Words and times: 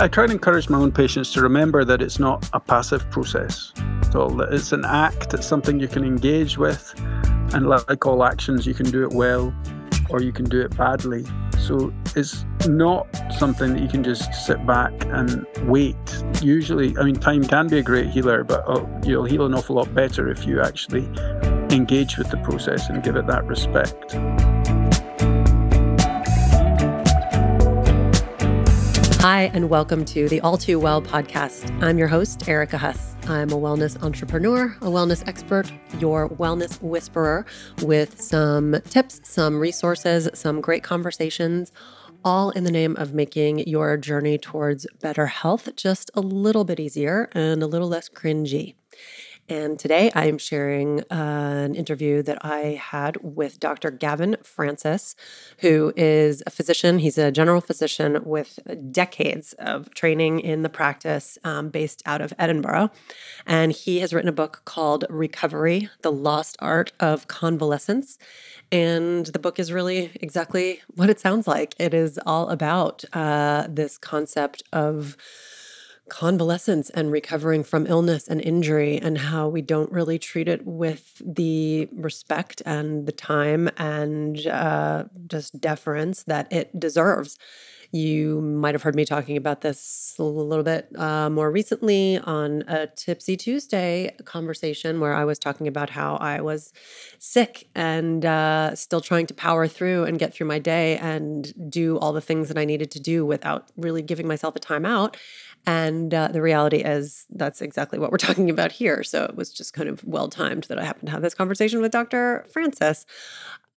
I 0.00 0.08
try 0.08 0.26
to 0.26 0.32
encourage 0.32 0.70
my 0.70 0.78
own 0.78 0.92
patients 0.92 1.30
to 1.34 1.42
remember 1.42 1.84
that 1.84 2.00
it's 2.00 2.18
not 2.18 2.48
a 2.54 2.58
passive 2.58 3.10
process. 3.10 3.70
So 4.10 4.40
it's 4.40 4.72
an 4.72 4.86
act, 4.86 5.34
it's 5.34 5.46
something 5.46 5.78
you 5.78 5.88
can 5.88 6.04
engage 6.04 6.56
with. 6.56 6.94
And 7.52 7.68
like 7.68 8.06
all 8.06 8.24
actions, 8.24 8.66
you 8.66 8.72
can 8.72 8.90
do 8.90 9.02
it 9.02 9.12
well 9.12 9.54
or 10.08 10.22
you 10.22 10.32
can 10.32 10.46
do 10.46 10.58
it 10.62 10.74
badly. 10.74 11.26
So 11.58 11.92
it's 12.16 12.46
not 12.66 13.14
something 13.38 13.74
that 13.74 13.82
you 13.82 13.88
can 13.88 14.02
just 14.02 14.32
sit 14.32 14.64
back 14.64 14.92
and 15.08 15.46
wait. 15.64 16.24
Usually, 16.40 16.96
I 16.96 17.04
mean, 17.04 17.16
time 17.16 17.44
can 17.44 17.68
be 17.68 17.76
a 17.76 17.82
great 17.82 18.08
healer, 18.08 18.42
but 18.42 18.66
uh, 18.66 18.86
you'll 19.04 19.26
heal 19.26 19.44
an 19.44 19.52
awful 19.52 19.76
lot 19.76 19.94
better 19.94 20.30
if 20.30 20.46
you 20.46 20.62
actually 20.62 21.04
engage 21.76 22.16
with 22.16 22.30
the 22.30 22.38
process 22.38 22.88
and 22.88 23.02
give 23.02 23.16
it 23.16 23.26
that 23.26 23.44
respect. 23.44 24.16
Hi, 29.20 29.50
and 29.52 29.68
welcome 29.68 30.06
to 30.06 30.30
the 30.30 30.40
All 30.40 30.56
Too 30.56 30.78
Well 30.80 31.02
podcast. 31.02 31.70
I'm 31.82 31.98
your 31.98 32.08
host, 32.08 32.48
Erica 32.48 32.78
Huss. 32.78 33.14
I'm 33.28 33.50
a 33.50 33.54
wellness 33.54 34.02
entrepreneur, 34.02 34.74
a 34.80 34.86
wellness 34.86 35.28
expert, 35.28 35.70
your 35.98 36.30
wellness 36.30 36.80
whisperer 36.80 37.44
with 37.82 38.18
some 38.18 38.80
tips, 38.88 39.20
some 39.24 39.60
resources, 39.60 40.30
some 40.32 40.62
great 40.62 40.82
conversations, 40.82 41.70
all 42.24 42.48
in 42.52 42.64
the 42.64 42.70
name 42.70 42.96
of 42.96 43.12
making 43.12 43.58
your 43.68 43.98
journey 43.98 44.38
towards 44.38 44.86
better 45.02 45.26
health 45.26 45.68
just 45.76 46.10
a 46.14 46.22
little 46.22 46.64
bit 46.64 46.80
easier 46.80 47.28
and 47.32 47.62
a 47.62 47.66
little 47.66 47.88
less 47.88 48.08
cringy. 48.08 48.74
And 49.50 49.80
today 49.80 50.12
I 50.14 50.26
am 50.26 50.38
sharing 50.38 51.00
uh, 51.10 51.64
an 51.64 51.74
interview 51.74 52.22
that 52.22 52.44
I 52.44 52.80
had 52.80 53.16
with 53.20 53.58
Dr. 53.58 53.90
Gavin 53.90 54.36
Francis, 54.44 55.16
who 55.58 55.92
is 55.96 56.40
a 56.46 56.50
physician. 56.50 57.00
He's 57.00 57.18
a 57.18 57.32
general 57.32 57.60
physician 57.60 58.22
with 58.24 58.60
decades 58.92 59.52
of 59.54 59.92
training 59.92 60.38
in 60.38 60.62
the 60.62 60.68
practice 60.68 61.36
um, 61.42 61.68
based 61.68 62.00
out 62.06 62.20
of 62.20 62.32
Edinburgh. 62.38 62.92
And 63.44 63.72
he 63.72 63.98
has 63.98 64.14
written 64.14 64.28
a 64.28 64.32
book 64.32 64.62
called 64.66 65.04
Recovery 65.10 65.88
The 66.02 66.12
Lost 66.12 66.56
Art 66.60 66.92
of 67.00 67.26
Convalescence. 67.26 68.18
And 68.70 69.26
the 69.26 69.40
book 69.40 69.58
is 69.58 69.72
really 69.72 70.12
exactly 70.20 70.80
what 70.94 71.10
it 71.10 71.18
sounds 71.18 71.48
like. 71.48 71.74
It 71.76 71.92
is 71.92 72.20
all 72.24 72.50
about 72.50 73.04
uh, 73.12 73.66
this 73.68 73.98
concept 73.98 74.62
of 74.72 75.16
convalescence 76.10 76.90
and 76.90 77.10
recovering 77.10 77.64
from 77.64 77.86
illness 77.86 78.28
and 78.28 78.40
injury 78.42 78.98
and 78.98 79.16
how 79.16 79.48
we 79.48 79.62
don't 79.62 79.90
really 79.90 80.18
treat 80.18 80.48
it 80.48 80.66
with 80.66 81.22
the 81.24 81.88
respect 81.92 82.60
and 82.66 83.06
the 83.06 83.12
time 83.12 83.70
and 83.78 84.46
uh, 84.46 85.04
just 85.26 85.60
deference 85.60 86.24
that 86.24 86.52
it 86.52 86.78
deserves. 86.78 87.38
You 87.92 88.40
might 88.40 88.74
have 88.76 88.84
heard 88.84 88.94
me 88.94 89.04
talking 89.04 89.36
about 89.36 89.62
this 89.62 90.14
a 90.18 90.22
little 90.22 90.62
bit 90.62 90.88
uh, 90.96 91.28
more 91.28 91.50
recently 91.50 92.18
on 92.18 92.62
a 92.68 92.86
Tipsy 92.86 93.36
Tuesday 93.36 94.14
conversation 94.24 95.00
where 95.00 95.12
I 95.12 95.24
was 95.24 95.40
talking 95.40 95.66
about 95.66 95.90
how 95.90 96.14
I 96.16 96.40
was 96.40 96.72
sick 97.18 97.66
and 97.74 98.24
uh, 98.24 98.76
still 98.76 99.00
trying 99.00 99.26
to 99.26 99.34
power 99.34 99.66
through 99.66 100.04
and 100.04 100.20
get 100.20 100.32
through 100.32 100.46
my 100.46 100.60
day 100.60 100.98
and 100.98 101.52
do 101.68 101.98
all 101.98 102.12
the 102.12 102.20
things 102.20 102.46
that 102.46 102.56
I 102.56 102.64
needed 102.64 102.92
to 102.92 103.00
do 103.00 103.26
without 103.26 103.66
really 103.76 104.02
giving 104.02 104.28
myself 104.28 104.54
a 104.54 104.60
time 104.60 104.86
out. 104.86 105.16
And 105.66 106.12
uh, 106.12 106.28
the 106.28 106.42
reality 106.42 106.78
is, 106.78 107.26
that's 107.30 107.60
exactly 107.60 107.98
what 107.98 108.10
we're 108.10 108.18
talking 108.28 108.50
about 108.50 108.72
here. 108.72 109.02
So 109.02 109.24
it 109.24 109.36
was 109.36 109.52
just 109.52 109.74
kind 109.74 109.88
of 109.88 110.04
well 110.04 110.28
timed 110.28 110.64
that 110.64 110.78
I 110.78 110.84
happened 110.84 111.06
to 111.06 111.12
have 111.12 111.22
this 111.22 111.34
conversation 111.34 111.80
with 111.80 111.92
Dr. 111.92 112.46
Francis. 112.52 113.06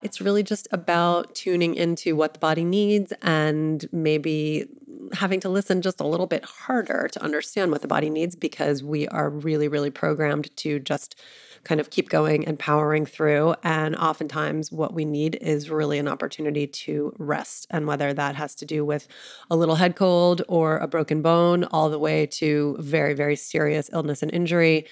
It's 0.02 0.20
really 0.20 0.42
just 0.42 0.66
about 0.72 1.34
tuning 1.34 1.76
into 1.76 2.16
what 2.16 2.34
the 2.34 2.40
body 2.40 2.64
needs 2.64 3.12
and 3.22 3.86
maybe 3.92 4.66
having 5.12 5.40
to 5.40 5.48
listen 5.48 5.80
just 5.82 6.00
a 6.00 6.06
little 6.06 6.26
bit 6.26 6.44
harder 6.44 7.08
to 7.12 7.22
understand 7.22 7.70
what 7.70 7.82
the 7.82 7.88
body 7.88 8.10
needs 8.10 8.34
because 8.34 8.82
we 8.82 9.06
are 9.08 9.30
really, 9.30 9.68
really 9.68 9.90
programmed 9.90 10.54
to 10.56 10.80
just 10.80 11.20
kind 11.64 11.80
of 11.80 11.90
keep 11.90 12.08
going 12.08 12.46
and 12.46 12.58
powering 12.58 13.06
through. 13.06 13.54
And 13.62 13.94
oftentimes, 13.96 14.72
what 14.72 14.94
we 14.94 15.04
need 15.04 15.36
is 15.40 15.70
really 15.70 15.98
an 15.98 16.08
opportunity 16.08 16.66
to 16.66 17.14
rest. 17.18 17.66
And 17.70 17.86
whether 17.86 18.12
that 18.12 18.34
has 18.34 18.54
to 18.56 18.64
do 18.64 18.84
with 18.84 19.06
a 19.50 19.56
little 19.56 19.76
head 19.76 19.96
cold 19.96 20.42
or 20.48 20.78
a 20.78 20.88
broken 20.88 21.22
bone, 21.22 21.64
all 21.64 21.90
the 21.90 21.98
way 21.98 22.26
to 22.26 22.76
very, 22.80 23.14
very 23.14 23.36
serious 23.36 23.90
illness 23.92 24.22
and 24.22 24.32
injury, 24.32 24.86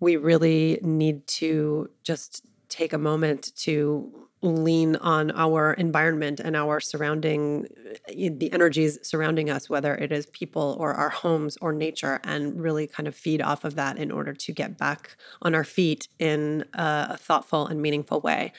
we 0.00 0.16
really 0.16 0.78
need 0.82 1.26
to 1.26 1.90
just 2.02 2.46
take 2.68 2.92
a 2.92 2.98
moment 2.98 3.54
to 3.56 4.27
lean 4.40 4.96
on 4.96 5.30
our 5.32 5.72
environment 5.74 6.40
and 6.40 6.54
our 6.54 6.78
surrounding 6.80 7.66
eh, 8.08 8.30
the 8.32 8.52
energies 8.52 8.98
surrounding 9.02 9.50
us 9.50 9.68
whether 9.68 9.94
it 9.96 10.12
is 10.12 10.26
people 10.26 10.76
or 10.78 10.94
our 10.94 11.08
homes 11.08 11.58
or 11.60 11.72
nature 11.72 12.20
and 12.22 12.60
really 12.60 12.86
kind 12.86 13.08
of 13.08 13.14
feed 13.14 13.42
off 13.42 13.64
of 13.64 13.74
that 13.74 13.98
in 13.98 14.10
order 14.10 14.32
to 14.32 14.52
get 14.52 14.78
back 14.78 15.16
on 15.42 15.54
our 15.54 15.64
feet 15.64 16.08
in 16.18 16.64
a 16.74 17.16
thoughtful 17.16 17.66
and 17.66 17.82
meaningful 17.82 18.20
way 18.20 18.52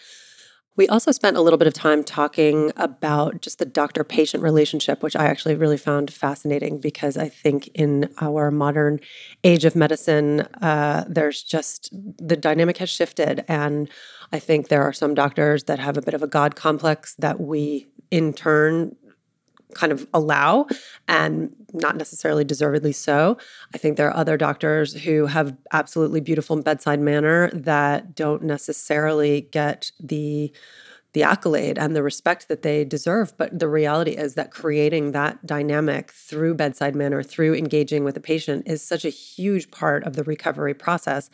we 0.80 0.88
also 0.88 1.12
spent 1.12 1.36
a 1.36 1.42
little 1.42 1.58
bit 1.58 1.68
of 1.68 1.74
time 1.74 2.06
talking 2.06 2.72
about 2.78 3.42
just 3.42 3.60
the 3.60 3.66
doctor 3.66 4.06
patient 4.06 4.42
relationship, 4.42 5.04
which 5.04 5.14
I 5.14 5.26
actually 5.26 5.56
really 5.56 5.76
found 5.76 6.10
fascinating 6.10 6.80
because 6.80 7.18
I 7.18 7.28
think 7.28 7.68
in 7.74 8.10
our 8.22 8.50
modern 8.50 9.02
age 9.44 9.66
of 9.66 9.76
medicine, 9.76 10.48
uh, 10.62 11.04
there's 11.06 11.44
just 11.44 11.90
the 11.92 12.38
dynamic 12.38 12.78
has 12.78 12.90
shifted. 12.90 13.44
And 13.50 13.90
I 14.32 14.40
think 14.40 14.68
there 14.68 14.84
are 14.84 14.94
some 14.94 15.14
doctors 15.14 15.64
that 15.66 15.80
have 15.80 15.98
a 15.98 16.02
bit 16.02 16.14
of 16.14 16.24
a 16.24 16.28
God 16.28 16.56
complex 16.56 17.16
that 17.16 17.40
we 17.40 17.88
in 18.12 18.34
turn 18.34 18.96
kind 19.74 19.92
of 19.92 20.08
allow 20.14 20.66
and 21.08 21.56
not 21.74 21.96
necessarily 21.96 22.44
deservedly 22.44 22.92
so. 22.92 23.38
I 23.74 23.78
think 23.78 23.98
there 23.98 24.08
are 24.08 24.16
other 24.16 24.38
doctors 24.38 24.94
who 24.94 25.28
have 25.28 25.56
absolutely 25.72 26.22
beautiful 26.22 26.60
bedside 26.62 27.00
manner 27.00 27.52
that 27.52 28.16
don't 28.16 28.44
necessarily 28.44 29.42
get 29.52 29.92
the 30.00 30.52
the 31.14 31.24
accolade 31.24 31.80
and 31.80 31.96
the 31.96 32.04
respect 32.04 32.48
that 32.50 32.62
they 32.62 32.86
deserve. 32.86 33.36
But 33.36 33.58
the 33.58 33.68
reality 33.68 34.12
is 34.12 34.36
that 34.36 34.52
creating 34.52 35.12
that 35.14 35.44
dynamic 35.44 36.12
through 36.12 36.54
bedside 36.54 36.96
manner, 36.96 37.24
through 37.24 37.56
engaging 37.56 38.04
with 38.04 38.16
a 38.16 38.20
patient, 38.22 38.68
is 38.68 38.84
such 38.84 39.06
a 39.06 39.10
huge 39.10 39.72
part 39.72 40.04
of 40.04 40.16
the 40.16 40.24
recovery 40.24 40.76
process. 40.76 41.32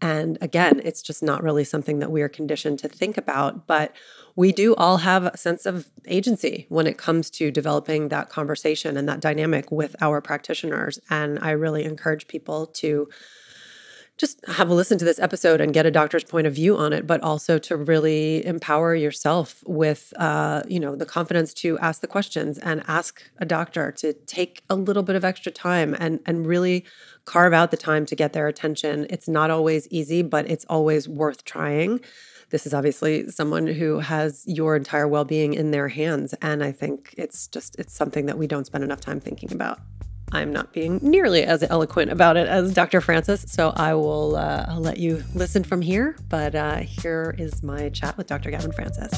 And 0.00 0.38
again, 0.40 0.80
it's 0.84 1.02
just 1.02 1.22
not 1.22 1.42
really 1.42 1.64
something 1.64 1.98
that 1.98 2.10
we 2.10 2.22
are 2.22 2.28
conditioned 2.28 2.78
to 2.80 2.88
think 2.88 3.18
about. 3.18 3.66
But 3.66 3.94
we 4.36 4.52
do 4.52 4.74
all 4.76 4.98
have 4.98 5.24
a 5.24 5.36
sense 5.36 5.66
of 5.66 5.88
agency 6.06 6.66
when 6.68 6.86
it 6.86 6.96
comes 6.96 7.28
to 7.30 7.50
developing 7.50 8.08
that 8.08 8.28
conversation 8.28 8.96
and 8.96 9.08
that 9.08 9.20
dynamic 9.20 9.72
with 9.72 9.96
our 10.00 10.20
practitioners. 10.20 11.00
And 11.10 11.38
I 11.40 11.50
really 11.50 11.84
encourage 11.84 12.28
people 12.28 12.66
to 12.66 13.08
just 14.18 14.44
have 14.46 14.68
a 14.68 14.74
listen 14.74 14.98
to 14.98 15.04
this 15.04 15.18
episode 15.20 15.60
and 15.60 15.72
get 15.72 15.86
a 15.86 15.90
doctor's 15.90 16.24
point 16.24 16.46
of 16.46 16.54
view 16.54 16.76
on 16.76 16.92
it, 16.92 17.06
but 17.06 17.22
also 17.22 17.58
to 17.58 17.76
really 17.76 18.44
empower 18.44 18.94
yourself 18.94 19.62
with, 19.66 20.12
uh, 20.16 20.62
you 20.68 20.80
know, 20.80 20.96
the 20.96 21.06
confidence 21.06 21.54
to 21.54 21.78
ask 21.78 22.00
the 22.00 22.08
questions 22.08 22.58
and 22.58 22.82
ask 22.88 23.22
a 23.38 23.46
doctor 23.46 23.92
to 23.92 24.12
take 24.12 24.62
a 24.68 24.74
little 24.74 25.04
bit 25.04 25.16
of 25.16 25.24
extra 25.24 25.52
time 25.52 25.96
and 25.98 26.20
and 26.26 26.46
really 26.46 26.84
carve 27.24 27.52
out 27.52 27.70
the 27.70 27.76
time 27.76 28.04
to 28.06 28.16
get 28.16 28.32
their 28.32 28.48
attention. 28.48 29.06
It's 29.08 29.28
not 29.28 29.50
always 29.50 29.86
easy, 29.90 30.22
but 30.22 30.50
it's 30.50 30.64
always 30.68 31.08
worth 31.08 31.44
trying. 31.44 32.00
This 32.50 32.66
is 32.66 32.72
obviously 32.72 33.30
someone 33.30 33.66
who 33.66 33.98
has 33.98 34.42
your 34.46 34.74
entire 34.74 35.06
well-being 35.06 35.52
in 35.52 35.70
their 35.70 35.88
hands, 35.88 36.34
and 36.40 36.64
I 36.64 36.72
think 36.72 37.14
it's 37.18 37.46
just 37.46 37.76
it's 37.78 37.94
something 37.94 38.26
that 38.26 38.38
we 38.38 38.46
don't 38.46 38.64
spend 38.64 38.82
enough 38.82 39.00
time 39.00 39.20
thinking 39.20 39.52
about. 39.52 39.78
I'm 40.32 40.52
not 40.52 40.72
being 40.72 40.98
nearly 41.02 41.42
as 41.42 41.62
eloquent 41.62 42.10
about 42.10 42.36
it 42.36 42.46
as 42.46 42.74
Dr. 42.74 43.00
Francis, 43.00 43.44
so 43.48 43.72
I 43.76 43.94
will 43.94 44.36
uh, 44.36 44.66
I'll 44.68 44.80
let 44.80 44.98
you 44.98 45.24
listen 45.34 45.64
from 45.64 45.80
here. 45.80 46.16
But 46.28 46.54
uh, 46.54 46.76
here 46.76 47.34
is 47.38 47.62
my 47.62 47.88
chat 47.90 48.16
with 48.18 48.26
Dr. 48.26 48.50
Gavin 48.50 48.72
Francis. 48.72 49.12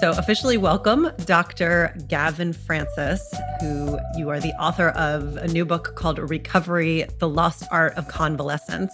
So, 0.00 0.10
officially 0.10 0.56
welcome 0.56 1.12
Dr. 1.26 1.94
Gavin 2.08 2.52
Francis, 2.52 3.32
who 3.60 4.00
you 4.16 4.30
are 4.30 4.40
the 4.40 4.52
author 4.60 4.88
of 4.88 5.36
a 5.36 5.46
new 5.46 5.64
book 5.64 5.94
called 5.94 6.18
Recovery 6.18 7.06
The 7.18 7.28
Lost 7.28 7.64
Art 7.70 7.94
of 7.94 8.08
Convalescence. 8.08 8.92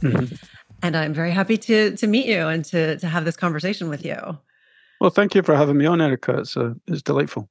Mm-hmm. 0.00 0.34
And 0.82 0.96
I'm 0.96 1.14
very 1.14 1.30
happy 1.30 1.56
to, 1.58 1.96
to 1.96 2.06
meet 2.08 2.26
you 2.26 2.48
and 2.48 2.64
to, 2.64 2.98
to 2.98 3.06
have 3.06 3.24
this 3.24 3.36
conversation 3.36 3.88
with 3.88 4.04
you. 4.04 4.36
Well, 5.02 5.10
thank 5.10 5.34
you 5.34 5.42
for 5.42 5.56
having 5.56 5.78
me 5.78 5.86
on, 5.86 6.00
Erica. 6.00 6.38
It's, 6.38 6.56
uh, 6.56 6.74
it's 6.86 7.02
delightful. 7.02 7.48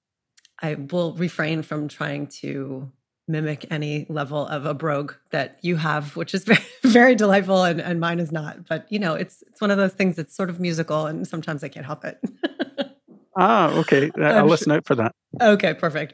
I 0.61 0.75
will 0.75 1.11
refrain 1.15 1.63
from 1.63 1.89
trying 1.89 2.27
to 2.39 2.89
mimic 3.27 3.65
any 3.69 4.05
level 4.07 4.47
of 4.47 4.65
a 4.65 4.73
brogue 4.73 5.15
that 5.31 5.59
you 5.61 5.75
have, 5.75 6.15
which 6.15 6.33
is 6.33 6.43
very, 6.45 6.63
very 6.83 7.13
delightful, 7.13 7.65
and, 7.65 7.81
and 7.81 7.99
mine 7.99 8.21
is 8.21 8.31
not. 8.31 8.69
But 8.69 8.89
you 8.89 8.99
know, 8.99 9.15
it's 9.15 9.43
it's 9.49 9.59
one 9.59 9.69
of 9.69 9.75
those 9.75 9.91
things 9.91 10.15
that's 10.15 10.33
sort 10.33 10.49
of 10.49 10.61
musical, 10.61 11.07
and 11.07 11.27
sometimes 11.27 11.61
I 11.61 11.67
can't 11.67 11.85
help 11.85 12.05
it. 12.05 12.21
ah, 13.37 13.69
okay. 13.79 14.09
I'll 14.17 14.45
listen 14.45 14.71
out 14.71 14.87
for 14.87 14.95
that. 14.95 15.13
Okay, 15.41 15.73
perfect. 15.73 16.13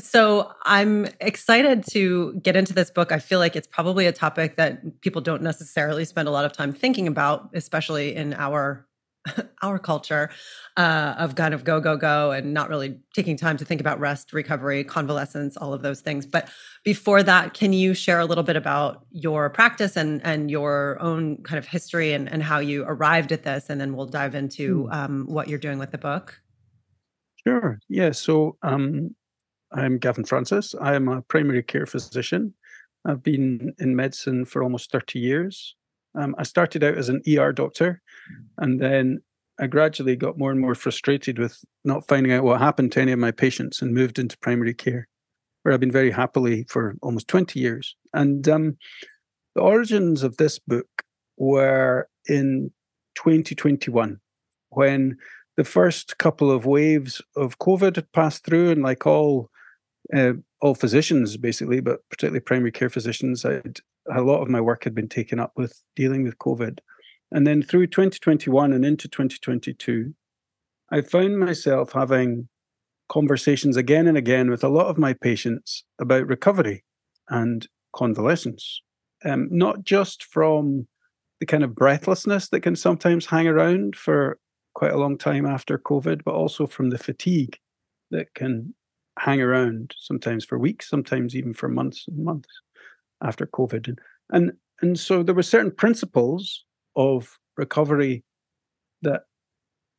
So 0.00 0.50
I'm 0.64 1.06
excited 1.20 1.84
to 1.90 2.34
get 2.42 2.56
into 2.56 2.72
this 2.72 2.90
book. 2.90 3.12
I 3.12 3.20
feel 3.20 3.38
like 3.38 3.54
it's 3.54 3.68
probably 3.68 4.06
a 4.06 4.12
topic 4.12 4.56
that 4.56 5.02
people 5.02 5.22
don't 5.22 5.42
necessarily 5.42 6.04
spend 6.04 6.26
a 6.26 6.32
lot 6.32 6.44
of 6.44 6.52
time 6.52 6.72
thinking 6.72 7.06
about, 7.06 7.50
especially 7.54 8.16
in 8.16 8.34
our 8.34 8.88
our 9.62 9.78
culture 9.78 10.30
uh, 10.76 11.14
of 11.18 11.34
kind 11.34 11.54
of 11.54 11.64
go 11.64 11.80
go 11.80 11.96
go 11.96 12.30
and 12.30 12.52
not 12.52 12.68
really 12.68 12.98
taking 13.14 13.36
time 13.36 13.56
to 13.56 13.64
think 13.64 13.80
about 13.80 13.98
rest 13.98 14.32
recovery 14.32 14.84
convalescence 14.84 15.56
all 15.56 15.72
of 15.72 15.82
those 15.82 16.00
things. 16.00 16.26
But 16.26 16.48
before 16.84 17.22
that 17.22 17.54
can 17.54 17.72
you 17.72 17.94
share 17.94 18.20
a 18.20 18.26
little 18.26 18.44
bit 18.44 18.56
about 18.56 19.04
your 19.10 19.50
practice 19.50 19.96
and 19.96 20.20
and 20.24 20.50
your 20.50 20.98
own 21.00 21.42
kind 21.42 21.58
of 21.58 21.66
history 21.66 22.12
and, 22.12 22.30
and 22.30 22.42
how 22.42 22.58
you 22.58 22.84
arrived 22.86 23.32
at 23.32 23.44
this? 23.44 23.70
And 23.70 23.80
then 23.80 23.96
we'll 23.96 24.06
dive 24.06 24.34
into 24.34 24.84
hmm. 24.84 24.92
um, 24.92 25.26
what 25.26 25.48
you're 25.48 25.58
doing 25.58 25.78
with 25.78 25.90
the 25.90 25.98
book. 25.98 26.40
Sure. 27.46 27.78
Yeah 27.88 28.12
so 28.12 28.56
um, 28.62 29.14
i'm 29.72 29.98
gavin 29.98 30.24
francis. 30.24 30.74
I 30.80 30.94
am 30.94 31.08
a 31.08 31.22
primary 31.22 31.62
care 31.62 31.86
physician. 31.86 32.54
I've 33.06 33.22
been 33.22 33.74
in 33.78 33.96
medicine 33.96 34.44
for 34.46 34.62
almost 34.62 34.90
30 34.90 35.18
years 35.18 35.76
um, 36.14 36.34
I 36.38 36.44
started 36.44 36.84
out 36.84 36.96
as 36.96 37.08
an 37.08 37.22
ER 37.28 37.52
doctor, 37.52 38.00
and 38.58 38.80
then 38.80 39.20
I 39.60 39.66
gradually 39.66 40.16
got 40.16 40.38
more 40.38 40.50
and 40.50 40.60
more 40.60 40.74
frustrated 40.74 41.38
with 41.38 41.58
not 41.84 42.06
finding 42.06 42.32
out 42.32 42.44
what 42.44 42.60
happened 42.60 42.92
to 42.92 43.00
any 43.00 43.12
of 43.12 43.18
my 43.18 43.30
patients 43.30 43.80
and 43.80 43.94
moved 43.94 44.18
into 44.18 44.38
primary 44.38 44.74
care, 44.74 45.08
where 45.62 45.72
I've 45.74 45.80
been 45.80 45.90
very 45.90 46.10
happily 46.10 46.64
for 46.68 46.96
almost 47.02 47.28
20 47.28 47.58
years. 47.60 47.96
And 48.12 48.48
um, 48.48 48.76
the 49.54 49.62
origins 49.62 50.22
of 50.22 50.36
this 50.36 50.58
book 50.58 50.86
were 51.36 52.08
in 52.28 52.72
2021, 53.16 54.20
when 54.70 55.16
the 55.56 55.64
first 55.64 56.18
couple 56.18 56.50
of 56.50 56.66
waves 56.66 57.22
of 57.36 57.58
COVID 57.58 57.96
had 57.96 58.12
passed 58.12 58.44
through, 58.44 58.70
and 58.70 58.82
like 58.82 59.06
all 59.06 59.50
uh, 60.14 60.32
all 60.60 60.74
physicians 60.74 61.36
basically, 61.36 61.80
but 61.80 62.00
particularly 62.10 62.40
primary 62.40 62.72
care 62.72 62.90
physicians, 62.90 63.44
I'd 63.44 63.80
a 64.12 64.22
lot 64.22 64.42
of 64.42 64.48
my 64.48 64.60
work 64.60 64.84
had 64.84 64.94
been 64.94 65.08
taken 65.08 65.38
up 65.38 65.52
with 65.56 65.82
dealing 65.96 66.22
with 66.22 66.38
COVID. 66.38 66.78
And 67.32 67.46
then 67.46 67.62
through 67.62 67.88
2021 67.88 68.72
and 68.72 68.84
into 68.84 69.08
2022, 69.08 70.14
I 70.90 71.00
found 71.00 71.38
myself 71.38 71.92
having 71.92 72.48
conversations 73.08 73.76
again 73.76 74.06
and 74.06 74.16
again 74.16 74.50
with 74.50 74.64
a 74.64 74.68
lot 74.68 74.86
of 74.86 74.98
my 74.98 75.12
patients 75.14 75.84
about 76.00 76.26
recovery 76.26 76.84
and 77.28 77.66
convalescence, 77.94 78.82
um, 79.24 79.48
not 79.50 79.84
just 79.84 80.24
from 80.24 80.86
the 81.40 81.46
kind 81.46 81.64
of 81.64 81.74
breathlessness 81.74 82.48
that 82.48 82.60
can 82.60 82.76
sometimes 82.76 83.26
hang 83.26 83.48
around 83.48 83.96
for 83.96 84.38
quite 84.74 84.92
a 84.92 84.98
long 84.98 85.18
time 85.18 85.46
after 85.46 85.78
COVID, 85.78 86.22
but 86.24 86.34
also 86.34 86.66
from 86.66 86.90
the 86.90 86.98
fatigue 86.98 87.58
that 88.10 88.32
can 88.34 88.74
hang 89.18 89.40
around 89.40 89.94
sometimes 89.98 90.44
for 90.44 90.58
weeks, 90.58 90.88
sometimes 90.88 91.34
even 91.34 91.54
for 91.54 91.68
months 91.68 92.04
and 92.08 92.24
months 92.24 92.48
after 93.24 93.46
COVID. 93.46 93.96
And, 94.30 94.52
and, 94.80 94.98
so 94.98 95.22
there 95.22 95.34
were 95.34 95.42
certain 95.42 95.70
principles 95.70 96.64
of 96.96 97.38
recovery 97.56 98.24
that 99.02 99.22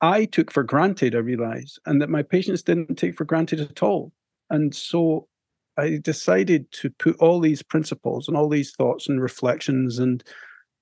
I 0.02 0.26
took 0.26 0.52
for 0.52 0.64
granted, 0.64 1.16
I 1.16 1.20
realized, 1.20 1.80
and 1.86 2.02
that 2.02 2.10
my 2.10 2.22
patients 2.22 2.62
didn't 2.62 2.96
take 2.96 3.16
for 3.18 3.26
granted 3.26 3.60
at 3.60 3.82
all. 3.82 4.12
And 4.50 4.74
so 4.76 5.28
I 5.78 6.00
decided 6.02 6.72
to 6.74 6.90
put 6.90 7.18
all 7.20 7.40
these 7.40 7.64
principles 7.64 8.28
and 8.28 8.38
all 8.38 8.50
these 8.50 8.72
thoughts 8.72 9.10
and 9.10 9.22
reflections 9.22 10.00
and 10.00 10.24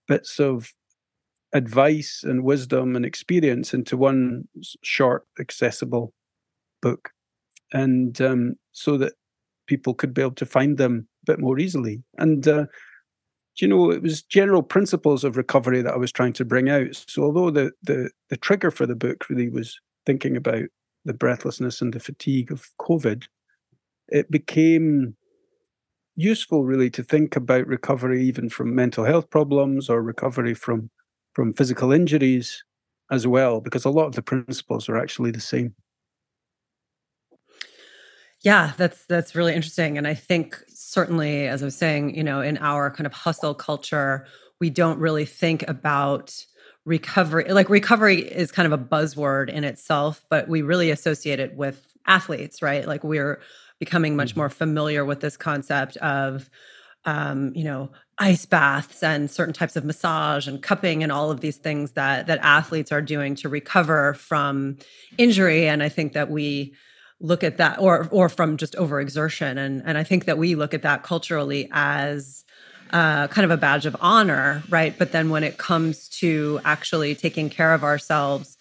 bits 0.08 0.40
of 0.40 0.74
advice 1.54 2.24
and 2.24 2.44
wisdom 2.44 2.96
and 2.96 3.06
experience 3.06 3.74
into 3.74 3.96
one 3.96 4.48
short, 4.84 5.24
accessible 5.40 6.14
book. 6.82 7.12
And 7.72 8.20
um, 8.22 8.56
so 8.72 8.98
that 8.98 9.14
people 9.68 9.94
could 9.94 10.14
be 10.14 10.22
able 10.22 10.32
to 10.36 10.46
find 10.46 10.78
them 10.78 11.08
bit 11.26 11.40
more 11.40 11.60
easily. 11.60 12.04
And 12.18 12.48
uh, 12.48 12.66
you 13.58 13.68
know, 13.68 13.92
it 13.92 14.02
was 14.02 14.24
general 14.24 14.64
principles 14.64 15.24
of 15.24 15.38
recovery 15.38 15.82
that 15.82 15.94
I 15.94 15.98
was 15.98 16.12
trying 16.12 16.34
to 16.34 16.46
bring 16.46 16.70
out. 16.70 17.04
So 17.08 17.24
although 17.24 17.52
the 17.52 17.72
the 17.84 18.10
the 18.30 18.38
trigger 18.38 18.72
for 18.72 18.86
the 18.86 18.96
book 18.96 19.30
really 19.30 19.50
was 19.50 19.80
thinking 20.06 20.36
about 20.36 20.64
the 21.06 21.14
breathlessness 21.14 21.82
and 21.82 21.94
the 21.94 22.00
fatigue 22.00 22.52
of 22.52 22.70
COVID, 22.80 23.26
it 24.08 24.32
became 24.32 25.16
useful 26.16 26.64
really 26.64 26.90
to 26.92 27.04
think 27.04 27.36
about 27.36 27.68
recovery 27.68 28.24
even 28.24 28.50
from 28.50 28.76
mental 28.76 29.04
health 29.04 29.30
problems 29.30 29.90
or 29.90 30.02
recovery 30.02 30.54
from 30.54 30.90
from 31.34 31.54
physical 31.54 31.92
injuries 31.92 32.64
as 33.12 33.28
well, 33.28 33.60
because 33.62 33.86
a 33.86 33.90
lot 33.90 34.06
of 34.06 34.16
the 34.16 34.22
principles 34.22 34.88
are 34.90 34.98
actually 34.98 35.32
the 35.32 35.40
same. 35.40 35.76
Yeah, 38.44 38.74
that's 38.78 39.06
that's 39.06 39.36
really 39.36 39.56
interesting 39.56 39.98
and 39.98 40.08
I 40.08 40.14
think 40.14 40.62
certainly 40.68 41.48
as 41.48 41.64
I 41.64 41.66
was 41.66 41.78
saying, 41.78 42.16
you 42.16 42.24
know, 42.24 42.42
in 42.42 42.58
our 42.58 42.92
kind 42.92 43.08
of 43.08 43.14
hustle 43.14 43.54
culture, 43.54 44.28
we 44.60 44.70
don't 44.70 45.00
really 45.00 45.26
think 45.26 45.68
about 45.68 46.46
recovery. 46.86 47.46
Like 47.46 47.70
recovery 47.70 48.20
is 48.20 48.52
kind 48.52 48.72
of 48.72 48.74
a 48.74 48.84
buzzword 48.84 49.50
in 49.50 49.64
itself, 49.64 50.26
but 50.30 50.50
we 50.50 50.62
really 50.62 50.92
associate 50.92 51.40
it 51.40 51.56
with 51.56 51.86
athletes, 52.06 52.62
right? 52.62 52.86
Like 52.86 53.04
we're 53.04 53.40
becoming 53.80 54.16
much 54.16 54.32
mm-hmm. 54.32 54.42
more 54.42 54.50
familiar 54.50 55.06
with 55.06 55.22
this 55.22 55.38
concept 55.38 55.98
of 55.98 56.50
um, 57.06 57.52
you 57.56 57.64
know, 57.64 57.92
ice 58.18 58.46
baths 58.46 59.04
and 59.04 59.30
certain 59.30 59.54
types 59.54 59.76
of 59.76 59.84
massage 59.84 60.48
and 60.48 60.62
cupping 60.62 61.02
and 61.02 61.12
all 61.12 61.32
of 61.32 61.42
these 61.42 61.58
things 61.58 61.94
that 61.94 62.28
that 62.28 62.40
athletes 62.44 62.92
are 62.92 63.02
doing 63.02 63.36
to 63.36 63.50
recover 63.50 64.14
from 64.14 64.78
injury 65.18 65.68
and 65.68 65.82
I 65.82 65.90
think 65.90 66.14
that 66.14 66.30
we 66.30 66.76
look 67.24 67.44
at 67.44 67.58
that 67.58 67.80
or 67.80 68.08
or 68.12 68.30
from 68.30 68.58
just 68.58 68.76
overexertion 68.76 69.58
and 69.58 69.82
and 69.86 69.98
I 69.98 70.04
think 70.04 70.26
that 70.26 70.38
we 70.38 70.54
look 70.54 70.76
at 70.76 70.84
that 70.84 71.02
culturally 71.02 71.70
as 71.72 72.44
uh, 72.92 73.28
kind 73.30 73.44
of 73.44 73.50
a 73.50 73.58
badge 73.58 73.88
of 73.88 73.96
honor, 74.00 74.62
right? 74.70 74.96
But 75.00 75.12
then 75.12 75.32
when 75.32 75.44
it 75.44 75.58
comes 75.58 76.08
to 76.10 76.60
actually 76.64 77.16
taking 77.16 77.50
care 77.50 77.74
of 77.74 77.84
ourselves 77.84 78.56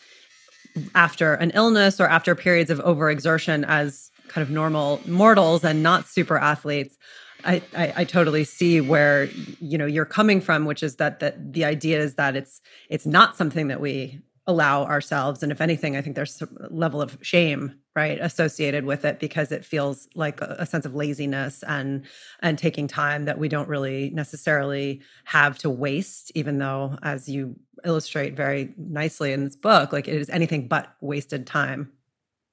after 0.94 1.34
an 1.34 1.50
illness 1.50 2.00
or 2.00 2.06
after 2.06 2.34
periods 2.34 2.70
of 2.70 2.78
overexertion 2.78 3.66
as 3.68 4.10
kind 4.28 4.42
of 4.42 4.50
normal 4.50 5.02
mortals 5.06 5.64
and 5.64 5.82
not 5.82 6.06
super 6.06 6.38
athletes, 6.38 6.96
I, 7.44 7.60
I, 7.76 7.92
I 7.98 8.04
totally 8.04 8.44
see 8.44 8.80
where 8.80 9.24
you 9.60 9.76
know 9.76 9.86
you're 9.86 10.06
coming 10.06 10.40
from, 10.40 10.64
which 10.64 10.82
is 10.82 10.96
that 10.96 11.20
that 11.20 11.52
the 11.52 11.66
idea 11.66 12.00
is 12.00 12.14
that 12.14 12.34
it's 12.34 12.62
it's 12.88 13.04
not 13.04 13.36
something 13.36 13.68
that 13.68 13.80
we 13.80 14.22
allow 14.46 14.84
ourselves 14.84 15.42
and 15.42 15.52
if 15.52 15.60
anything 15.60 15.96
i 15.96 16.02
think 16.02 16.16
there's 16.16 16.42
a 16.42 16.48
level 16.70 17.00
of 17.00 17.16
shame 17.22 17.72
right 17.94 18.18
associated 18.20 18.84
with 18.84 19.04
it 19.04 19.20
because 19.20 19.52
it 19.52 19.64
feels 19.64 20.08
like 20.16 20.40
a, 20.40 20.56
a, 20.58 20.66
sense 20.66 20.84
of 20.84 20.94
laziness 20.94 21.62
and 21.68 22.04
and 22.40 22.58
taking 22.58 22.88
time 22.88 23.24
that 23.24 23.38
we 23.38 23.48
don't 23.48 23.68
really 23.68 24.10
necessarily 24.10 25.00
have 25.24 25.58
to 25.58 25.70
waste 25.70 26.32
even 26.34 26.58
though 26.58 26.98
as 27.02 27.28
you 27.28 27.54
illustrate 27.84 28.36
very 28.36 28.74
nicely 28.76 29.32
in 29.32 29.44
this 29.44 29.56
book 29.56 29.92
like 29.92 30.08
it 30.08 30.14
is 30.14 30.30
anything 30.30 30.66
but 30.68 30.94
wasted 31.00 31.46
time. 31.46 31.90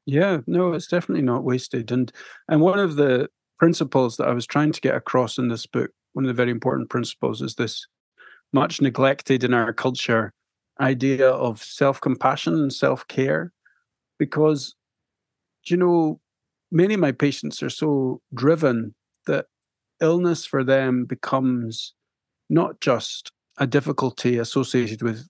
Yeah 0.05 0.39
no 0.45 0.73
it's 0.73 0.87
definitely 0.87 1.23
not 1.23 1.43
wasted 1.43 1.91
and 1.91 2.11
and 2.47 2.61
one 2.61 2.79
of 2.79 2.95
the 2.97 3.29
principles 3.57 4.17
that 4.17 4.27
i 4.27 4.33
was 4.33 4.45
trying 4.45 4.71
to 4.71 4.81
get 4.81 4.95
across 4.95 5.37
in 5.37 5.47
this 5.47 5.65
book 5.65 5.89
one 6.13 6.23
of 6.23 6.27
the 6.27 6.33
very 6.33 6.51
important 6.51 6.89
principles 6.89 7.41
is 7.41 7.55
this 7.55 7.87
much 8.53 8.81
neglected 8.81 9.43
in 9.43 9.53
our 9.53 9.73
culture 9.73 10.33
idea 10.79 11.29
of 11.29 11.61
self 11.63 12.01
compassion 12.01 12.53
and 12.55 12.73
self 12.73 13.07
care 13.07 13.51
because, 14.17 14.75
you 15.65 15.77
know, 15.77 16.19
many 16.71 16.93
of 16.93 16.99
my 16.99 17.11
patients 17.11 17.61
are 17.63 17.69
so 17.69 18.21
driven 18.33 18.93
that 19.27 19.47
illness 20.01 20.45
for 20.45 20.63
them 20.63 21.05
becomes 21.05 21.93
not 22.49 22.79
just 22.81 23.31
a 23.57 23.67
difficulty 23.67 24.37
associated 24.37 25.01
with 25.01 25.27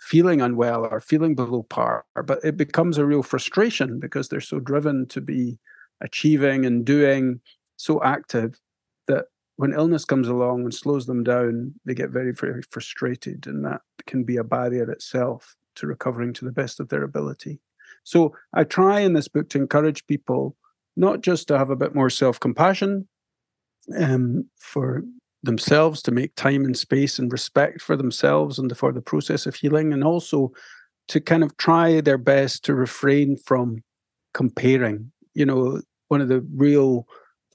feeling 0.00 0.40
unwell 0.40 0.86
or 0.90 1.00
feeling 1.00 1.34
below 1.34 1.62
par, 1.64 2.04
but 2.24 2.40
it 2.42 2.56
becomes 2.56 2.96
a 2.96 3.04
real 3.04 3.22
frustration 3.22 4.00
because 4.00 4.28
they're 4.28 4.40
so 4.40 4.58
driven 4.58 5.06
to 5.06 5.20
be 5.20 5.58
achieving 6.00 6.64
and 6.64 6.84
doing, 6.86 7.40
so 7.76 8.02
active 8.02 8.58
when 9.60 9.74
illness 9.74 10.06
comes 10.06 10.26
along 10.26 10.62
and 10.62 10.72
slows 10.72 11.04
them 11.04 11.22
down, 11.22 11.74
they 11.84 11.92
get 11.92 12.08
very, 12.08 12.32
very 12.32 12.62
frustrated, 12.70 13.46
and 13.46 13.62
that 13.62 13.82
can 14.06 14.24
be 14.24 14.38
a 14.38 14.42
barrier 14.42 14.90
itself 14.90 15.54
to 15.74 15.86
recovering 15.86 16.32
to 16.32 16.46
the 16.46 16.50
best 16.50 16.80
of 16.80 16.88
their 16.88 17.02
ability. 17.02 17.60
So 18.02 18.34
I 18.54 18.64
try 18.64 19.00
in 19.00 19.12
this 19.12 19.28
book 19.28 19.50
to 19.50 19.58
encourage 19.58 20.06
people 20.06 20.56
not 20.96 21.20
just 21.20 21.46
to 21.48 21.58
have 21.58 21.68
a 21.68 21.76
bit 21.76 21.94
more 21.94 22.08
self 22.08 22.40
compassion 22.40 23.06
um, 23.98 24.46
for 24.56 25.02
themselves, 25.42 26.00
to 26.04 26.10
make 26.10 26.34
time 26.36 26.64
and 26.64 26.74
space 26.74 27.18
and 27.18 27.30
respect 27.30 27.82
for 27.82 27.98
themselves 27.98 28.58
and 28.58 28.74
for 28.74 28.92
the 28.92 29.02
process 29.02 29.44
of 29.44 29.54
healing, 29.54 29.92
and 29.92 30.02
also 30.02 30.52
to 31.08 31.20
kind 31.20 31.44
of 31.44 31.54
try 31.58 32.00
their 32.00 32.16
best 32.16 32.64
to 32.64 32.74
refrain 32.74 33.36
from 33.36 33.84
comparing. 34.32 35.12
You 35.34 35.44
know, 35.44 35.82
one 36.08 36.22
of 36.22 36.28
the 36.28 36.40
real 36.56 37.06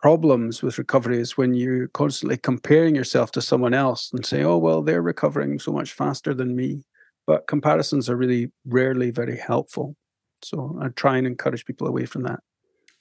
problems 0.02 0.62
with 0.62 0.78
recovery 0.78 1.20
is 1.20 1.38
when 1.38 1.54
you're 1.54 1.88
constantly 1.90 2.38
comparing 2.38 2.96
yourself 2.96 3.32
to 3.32 3.42
someone 3.42 3.74
else 3.74 4.12
and 4.14 4.26
say, 4.26 4.44
oh, 4.44 4.58
well, 4.58 4.82
they're 4.82 5.02
recovering 5.02 5.60
so 5.60 5.72
much 5.72 5.94
faster 5.94 6.34
than 6.34 6.56
me. 6.56 6.84
But 7.28 7.48
comparisons 7.48 8.10
are 8.10 8.16
really 8.16 8.52
rarely 8.66 9.10
very 9.10 9.38
helpful. 9.38 9.96
So 10.44 10.78
I 10.82 10.90
try 10.90 11.18
and 11.18 11.26
encourage 11.26 11.66
people 11.66 11.88
away 11.88 12.06
from 12.06 12.24
that. 12.24 12.40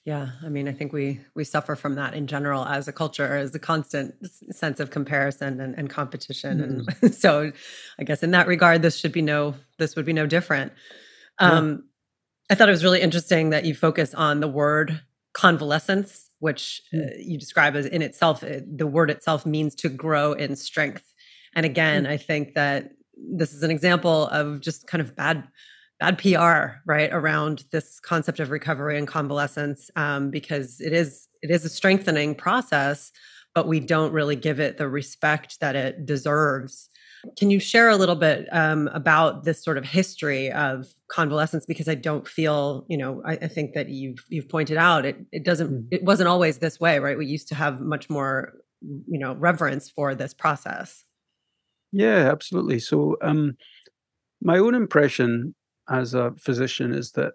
Yeah, 0.05 0.29
I 0.43 0.49
mean, 0.49 0.67
I 0.67 0.71
think 0.71 0.93
we 0.93 1.19
we 1.33 1.43
suffer 1.43 1.75
from 1.75 1.95
that 1.95 2.13
in 2.13 2.27
general 2.27 2.63
as 2.63 2.87
a 2.87 2.93
culture, 2.93 3.35
as 3.35 3.55
a 3.55 3.59
constant 3.59 4.13
sense 4.51 4.79
of 4.79 4.91
comparison 4.91 5.59
and, 5.59 5.73
and 5.75 5.89
competition, 5.89 6.59
mm. 6.59 7.01
and 7.01 7.15
so 7.23 7.51
I 7.97 8.03
guess 8.03 8.21
in 8.21 8.29
that 8.31 8.45
regard, 8.45 8.83
this 8.83 8.97
should 8.97 9.11
be 9.11 9.23
no 9.23 9.55
this 9.79 9.95
would 9.95 10.05
be 10.05 10.13
no 10.13 10.27
different. 10.27 10.73
Um, 11.39 11.69
yeah. 11.69 11.77
I 12.51 12.55
thought 12.55 12.69
it 12.69 12.71
was 12.71 12.83
really 12.83 13.01
interesting 13.01 13.49
that 13.49 13.65
you 13.65 13.73
focus 13.73 14.13
on 14.13 14.41
the 14.41 14.47
word 14.47 15.01
convalescence, 15.33 16.24
which 16.45 16.83
uh, 16.93 16.97
mm. 16.97 17.25
you 17.25 17.39
describe 17.39 17.75
as 17.75 17.87
in 17.87 18.03
itself, 18.03 18.43
uh, 18.43 18.59
the 18.81 18.85
word 18.85 19.09
itself 19.09 19.47
means 19.47 19.73
to 19.73 19.89
grow 19.89 20.33
in 20.33 20.55
strength. 20.55 21.11
And 21.55 21.65
again, 21.65 22.03
mm. 22.03 22.09
I 22.09 22.17
think 22.17 22.53
that 22.53 22.91
this 23.17 23.51
is 23.51 23.63
an 23.63 23.71
example 23.71 24.27
of 24.27 24.61
just 24.61 24.85
kind 24.85 25.01
of 25.01 25.15
bad 25.15 25.47
bad 25.99 26.19
PR, 26.19 26.81
right, 26.85 27.09
around 27.11 27.63
this 27.71 27.99
concept 27.99 28.39
of 28.39 28.51
recovery 28.51 28.97
and 28.97 29.07
convalescence, 29.07 29.89
um, 29.95 30.29
because 30.29 30.79
it 30.81 30.93
is 30.93 31.27
it 31.41 31.49
is 31.49 31.65
a 31.65 31.69
strengthening 31.69 32.35
process, 32.35 33.11
but 33.55 33.67
we 33.67 33.79
don't 33.79 34.13
really 34.13 34.35
give 34.35 34.59
it 34.59 34.77
the 34.77 34.87
respect 34.87 35.59
that 35.61 35.75
it 35.75 36.05
deserves. 36.05 36.91
Can 37.37 37.49
you 37.49 37.59
share 37.59 37.89
a 37.89 37.95
little 37.95 38.15
bit 38.15 38.47
um, 38.51 38.87
about 38.93 39.43
this 39.43 39.63
sort 39.63 39.77
of 39.77 39.85
history 39.85 40.51
of 40.51 40.87
convalescence? 41.07 41.65
Because 41.65 41.87
I 41.87 41.95
don't 41.95 42.27
feel, 42.27 42.85
you 42.89 42.97
know, 42.97 43.21
I, 43.25 43.33
I 43.33 43.47
think 43.47 43.73
that 43.73 43.89
you've 43.89 44.23
you've 44.29 44.49
pointed 44.49 44.77
out 44.77 45.05
it 45.05 45.17
it 45.31 45.43
doesn't 45.43 45.71
mm. 45.71 45.87
it 45.91 46.03
wasn't 46.03 46.29
always 46.29 46.59
this 46.59 46.79
way, 46.79 46.99
right? 46.99 47.17
We 47.17 47.25
used 47.25 47.47
to 47.49 47.55
have 47.55 47.81
much 47.81 48.09
more, 48.09 48.53
you 48.81 49.19
know, 49.19 49.33
reverence 49.35 49.89
for 49.89 50.15
this 50.15 50.33
process. 50.33 51.05
Yeah, 51.91 52.29
absolutely. 52.31 52.79
So, 52.79 53.17
um, 53.21 53.55
my 54.41 54.57
own 54.57 54.75
impression 54.75 55.55
as 55.89 56.13
a 56.13 56.33
physician 56.37 56.93
is 56.93 57.11
that, 57.13 57.33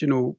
you 0.00 0.06
know, 0.06 0.38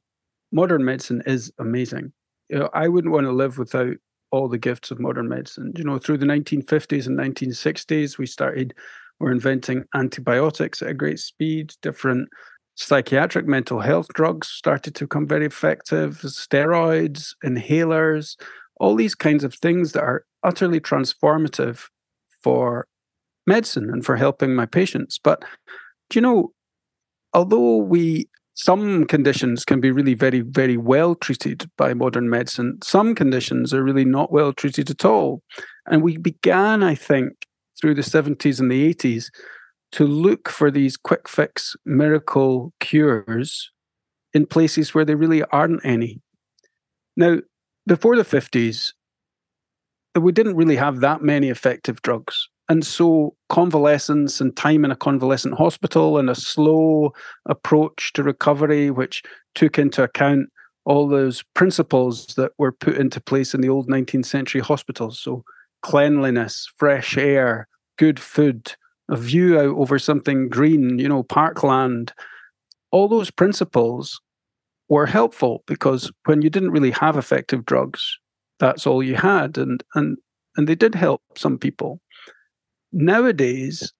modern 0.52 0.84
medicine 0.84 1.22
is 1.26 1.52
amazing. 1.58 2.12
You 2.48 2.58
know, 2.58 2.70
I 2.74 2.88
wouldn't 2.88 3.12
want 3.12 3.26
to 3.26 3.32
live 3.32 3.58
without 3.58 3.96
all 4.30 4.48
the 4.48 4.58
gifts 4.58 4.90
of 4.90 5.00
modern 5.00 5.28
medicine. 5.28 5.72
You 5.76 5.84
know, 5.84 5.98
through 5.98 6.18
the 6.18 6.26
1950s 6.26 7.06
and 7.06 7.18
1960s, 7.18 8.18
we 8.18 8.26
started, 8.26 8.74
we're 9.18 9.32
inventing 9.32 9.84
antibiotics 9.94 10.82
at 10.82 10.88
a 10.88 10.94
great 10.94 11.18
speed, 11.18 11.72
different 11.82 12.28
psychiatric 12.76 13.46
mental 13.46 13.80
health 13.80 14.08
drugs 14.14 14.48
started 14.48 14.94
to 14.94 15.04
become 15.04 15.26
very 15.26 15.46
effective, 15.46 16.18
steroids, 16.22 17.34
inhalers, 17.44 18.36
all 18.78 18.94
these 18.94 19.14
kinds 19.14 19.44
of 19.44 19.54
things 19.54 19.92
that 19.92 20.02
are 20.02 20.24
utterly 20.42 20.80
transformative 20.80 21.88
for 22.42 22.86
medicine 23.46 23.90
and 23.90 24.04
for 24.04 24.16
helping 24.16 24.54
my 24.54 24.64
patients. 24.64 25.18
But, 25.22 25.44
you 26.14 26.22
know, 26.22 26.52
although 27.34 27.76
we 27.76 28.28
some 28.62 29.06
conditions 29.06 29.64
can 29.64 29.80
be 29.80 29.90
really 29.90 30.12
very 30.12 30.40
very 30.40 30.76
well 30.76 31.14
treated 31.14 31.70
by 31.78 31.94
modern 31.94 32.28
medicine. 32.28 32.78
Some 32.82 33.14
conditions 33.14 33.72
are 33.72 33.82
really 33.82 34.04
not 34.04 34.30
well 34.30 34.52
treated 34.52 34.90
at 34.90 35.04
all. 35.04 35.42
And 35.86 36.02
we 36.02 36.18
began 36.18 36.82
i 36.82 36.94
think 36.94 37.46
through 37.80 37.94
the 37.94 38.02
70s 38.02 38.60
and 38.60 38.70
the 38.70 38.94
80s 38.94 39.30
to 39.92 40.04
look 40.04 40.50
for 40.50 40.70
these 40.70 40.98
quick 40.98 41.26
fix 41.26 41.74
miracle 41.86 42.74
cures 42.80 43.72
in 44.34 44.44
places 44.44 44.94
where 44.94 45.06
there 45.06 45.16
really 45.16 45.42
aren't 45.44 45.84
any. 45.84 46.20
Now 47.16 47.38
before 47.86 48.14
the 48.14 48.24
50s 48.36 48.92
we 50.20 50.32
didn't 50.32 50.56
really 50.56 50.76
have 50.76 51.00
that 51.00 51.22
many 51.22 51.48
effective 51.48 52.02
drugs 52.02 52.49
and 52.70 52.86
so, 52.86 53.34
convalescence 53.48 54.40
and 54.40 54.56
time 54.56 54.84
in 54.84 54.92
a 54.92 54.96
convalescent 54.96 55.54
hospital 55.54 56.18
and 56.18 56.30
a 56.30 56.36
slow 56.36 57.12
approach 57.46 58.12
to 58.12 58.22
recovery, 58.22 58.92
which 58.92 59.24
took 59.56 59.76
into 59.76 60.04
account 60.04 60.50
all 60.84 61.08
those 61.08 61.42
principles 61.54 62.28
that 62.36 62.52
were 62.58 62.70
put 62.70 62.96
into 62.96 63.20
place 63.20 63.54
in 63.54 63.60
the 63.60 63.68
old 63.68 63.88
19th 63.88 64.26
century 64.26 64.60
hospitals. 64.60 65.18
So, 65.20 65.42
cleanliness, 65.82 66.70
fresh 66.76 67.18
air, 67.18 67.66
good 67.98 68.20
food, 68.20 68.72
a 69.08 69.16
view 69.16 69.58
out 69.58 69.76
over 69.76 69.98
something 69.98 70.48
green, 70.48 71.00
you 71.00 71.08
know, 71.08 71.24
parkland. 71.24 72.12
All 72.92 73.08
those 73.08 73.32
principles 73.32 74.20
were 74.88 75.06
helpful 75.06 75.64
because 75.66 76.12
when 76.26 76.40
you 76.40 76.50
didn't 76.50 76.70
really 76.70 76.92
have 76.92 77.16
effective 77.16 77.66
drugs, 77.66 78.16
that's 78.60 78.86
all 78.86 79.02
you 79.02 79.16
had. 79.16 79.58
And, 79.58 79.82
and, 79.96 80.18
and 80.56 80.68
they 80.68 80.76
did 80.76 80.94
help 80.94 81.20
some 81.36 81.58
people 81.58 82.00
nowadays 82.92 83.92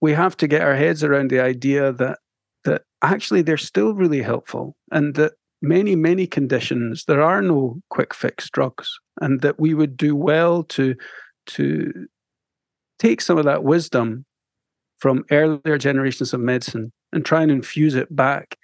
we 0.00 0.12
have 0.12 0.36
to 0.36 0.46
get 0.46 0.62
our 0.62 0.74
heads 0.74 1.02
around 1.02 1.30
the 1.30 1.40
idea 1.40 1.92
that 1.92 2.18
that 2.64 2.82
actually 3.02 3.42
they're 3.42 3.56
still 3.56 3.94
really 3.94 4.22
helpful 4.22 4.76
and 4.90 5.14
that 5.14 5.32
many 5.62 5.96
many 5.96 6.26
conditions 6.26 7.04
there 7.06 7.22
are 7.22 7.40
no 7.40 7.80
quick 7.90 8.14
fix 8.14 8.50
drugs 8.50 8.98
and 9.20 9.40
that 9.40 9.58
we 9.58 9.74
would 9.74 9.96
do 9.96 10.14
well 10.14 10.62
to 10.62 10.94
to 11.46 12.06
take 12.98 13.20
some 13.20 13.38
of 13.38 13.44
that 13.44 13.64
wisdom 13.64 14.24
from 14.98 15.24
earlier 15.30 15.78
generations 15.78 16.32
of 16.32 16.40
medicine 16.40 16.92
and 17.12 17.24
try 17.24 17.42
and 17.42 17.50
infuse 17.50 17.94
it 17.94 18.14
back 18.14 18.56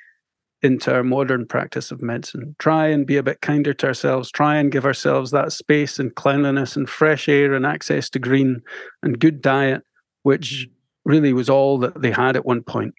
into 0.62 0.92
our 0.92 1.02
modern 1.02 1.46
practice 1.46 1.90
of 1.90 2.02
medicine. 2.02 2.54
Try 2.58 2.88
and 2.88 3.06
be 3.06 3.16
a 3.16 3.22
bit 3.22 3.40
kinder 3.40 3.72
to 3.74 3.86
ourselves. 3.86 4.30
Try 4.30 4.56
and 4.56 4.70
give 4.70 4.84
ourselves 4.84 5.30
that 5.30 5.52
space 5.52 5.98
and 5.98 6.14
cleanliness 6.14 6.76
and 6.76 6.88
fresh 6.88 7.28
air 7.28 7.54
and 7.54 7.64
access 7.64 8.10
to 8.10 8.18
green 8.18 8.62
and 9.02 9.18
good 9.18 9.40
diet, 9.40 9.82
which 10.22 10.68
really 11.04 11.32
was 11.32 11.48
all 11.48 11.78
that 11.78 12.00
they 12.02 12.10
had 12.10 12.36
at 12.36 12.44
one 12.44 12.62
point. 12.62 12.94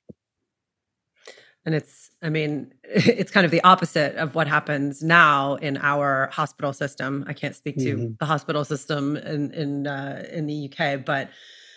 And 1.64 1.76
it's, 1.76 2.10
I 2.24 2.30
mean, 2.30 2.74
it's 2.84 3.32
kind 3.32 3.46
of 3.46 3.52
the 3.52 3.64
opposite 3.64 4.16
of 4.16 4.34
what 4.34 4.48
happens 4.48 5.04
now 5.04 5.56
in 5.56 5.78
our 5.78 6.30
hospital 6.32 6.74
system. 6.74 7.24
I 7.28 7.34
can't 7.34 7.56
speak 7.56 7.78
to 7.78 7.96
mm-hmm. 7.96 8.14
the 8.20 8.26
hospital 8.26 8.66
system 8.66 9.18
in 9.18 9.52
in 9.54 9.88
uh, 9.88 10.26
in 10.32 10.48
the 10.48 10.72
UK, 10.72 11.06
but 11.06 11.30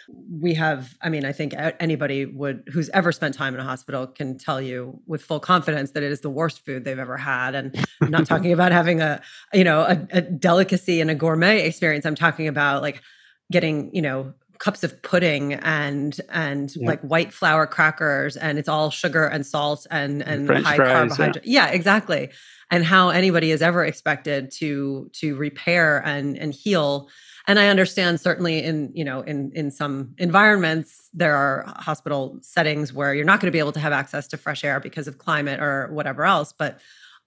we 0.08 0.54
have 0.54 0.94
i 1.02 1.08
mean 1.08 1.24
i 1.24 1.32
think 1.32 1.54
anybody 1.80 2.26
would 2.26 2.62
who's 2.72 2.88
ever 2.90 3.12
spent 3.12 3.34
time 3.34 3.54
in 3.54 3.60
a 3.60 3.64
hospital 3.64 4.06
can 4.06 4.36
tell 4.36 4.60
you 4.60 5.00
with 5.06 5.22
full 5.22 5.40
confidence 5.40 5.92
that 5.92 6.02
it 6.02 6.12
is 6.12 6.20
the 6.20 6.30
worst 6.30 6.64
food 6.64 6.84
they've 6.84 6.98
ever 6.98 7.16
had 7.16 7.54
and 7.54 7.74
i'm 8.02 8.10
not 8.10 8.26
talking 8.26 8.52
about 8.52 8.72
having 8.72 9.00
a 9.00 9.20
you 9.52 9.64
know 9.64 9.80
a, 9.80 10.06
a 10.12 10.20
delicacy 10.20 11.00
and 11.00 11.10
a 11.10 11.14
gourmet 11.14 11.66
experience 11.66 12.04
i'm 12.04 12.14
talking 12.14 12.48
about 12.48 12.82
like 12.82 13.02
getting 13.50 13.94
you 13.94 14.02
know 14.02 14.32
cups 14.58 14.84
of 14.84 15.02
pudding 15.02 15.54
and 15.54 16.20
and 16.30 16.76
yeah. 16.76 16.86
like 16.86 17.00
white 17.02 17.32
flour 17.32 17.66
crackers 17.66 18.36
and 18.36 18.58
it's 18.58 18.68
all 18.68 18.90
sugar 18.90 19.26
and 19.26 19.44
salt 19.44 19.86
and 19.90 20.22
and 20.22 20.46
French 20.46 20.64
high 20.64 20.76
fries, 20.76 20.92
carbohydrate 20.92 21.44
yeah. 21.44 21.66
yeah 21.66 21.72
exactly 21.72 22.30
and 22.70 22.84
how 22.84 23.10
anybody 23.10 23.50
is 23.50 23.62
ever 23.62 23.84
expected 23.84 24.50
to 24.50 25.10
to 25.12 25.36
repair 25.36 25.98
and 26.06 26.38
and 26.38 26.54
heal 26.54 27.08
and 27.46 27.58
i 27.58 27.68
understand 27.68 28.20
certainly 28.20 28.62
in 28.62 28.90
you 28.94 29.04
know 29.04 29.20
in 29.22 29.50
in 29.54 29.70
some 29.70 30.14
environments 30.18 31.08
there 31.12 31.36
are 31.36 31.64
hospital 31.76 32.38
settings 32.42 32.92
where 32.92 33.14
you're 33.14 33.24
not 33.24 33.40
going 33.40 33.48
to 33.48 33.52
be 33.52 33.58
able 33.58 33.72
to 33.72 33.80
have 33.80 33.92
access 33.92 34.28
to 34.28 34.36
fresh 34.36 34.64
air 34.64 34.80
because 34.80 35.08
of 35.08 35.18
climate 35.18 35.60
or 35.60 35.88
whatever 35.92 36.24
else 36.24 36.52
but 36.52 36.80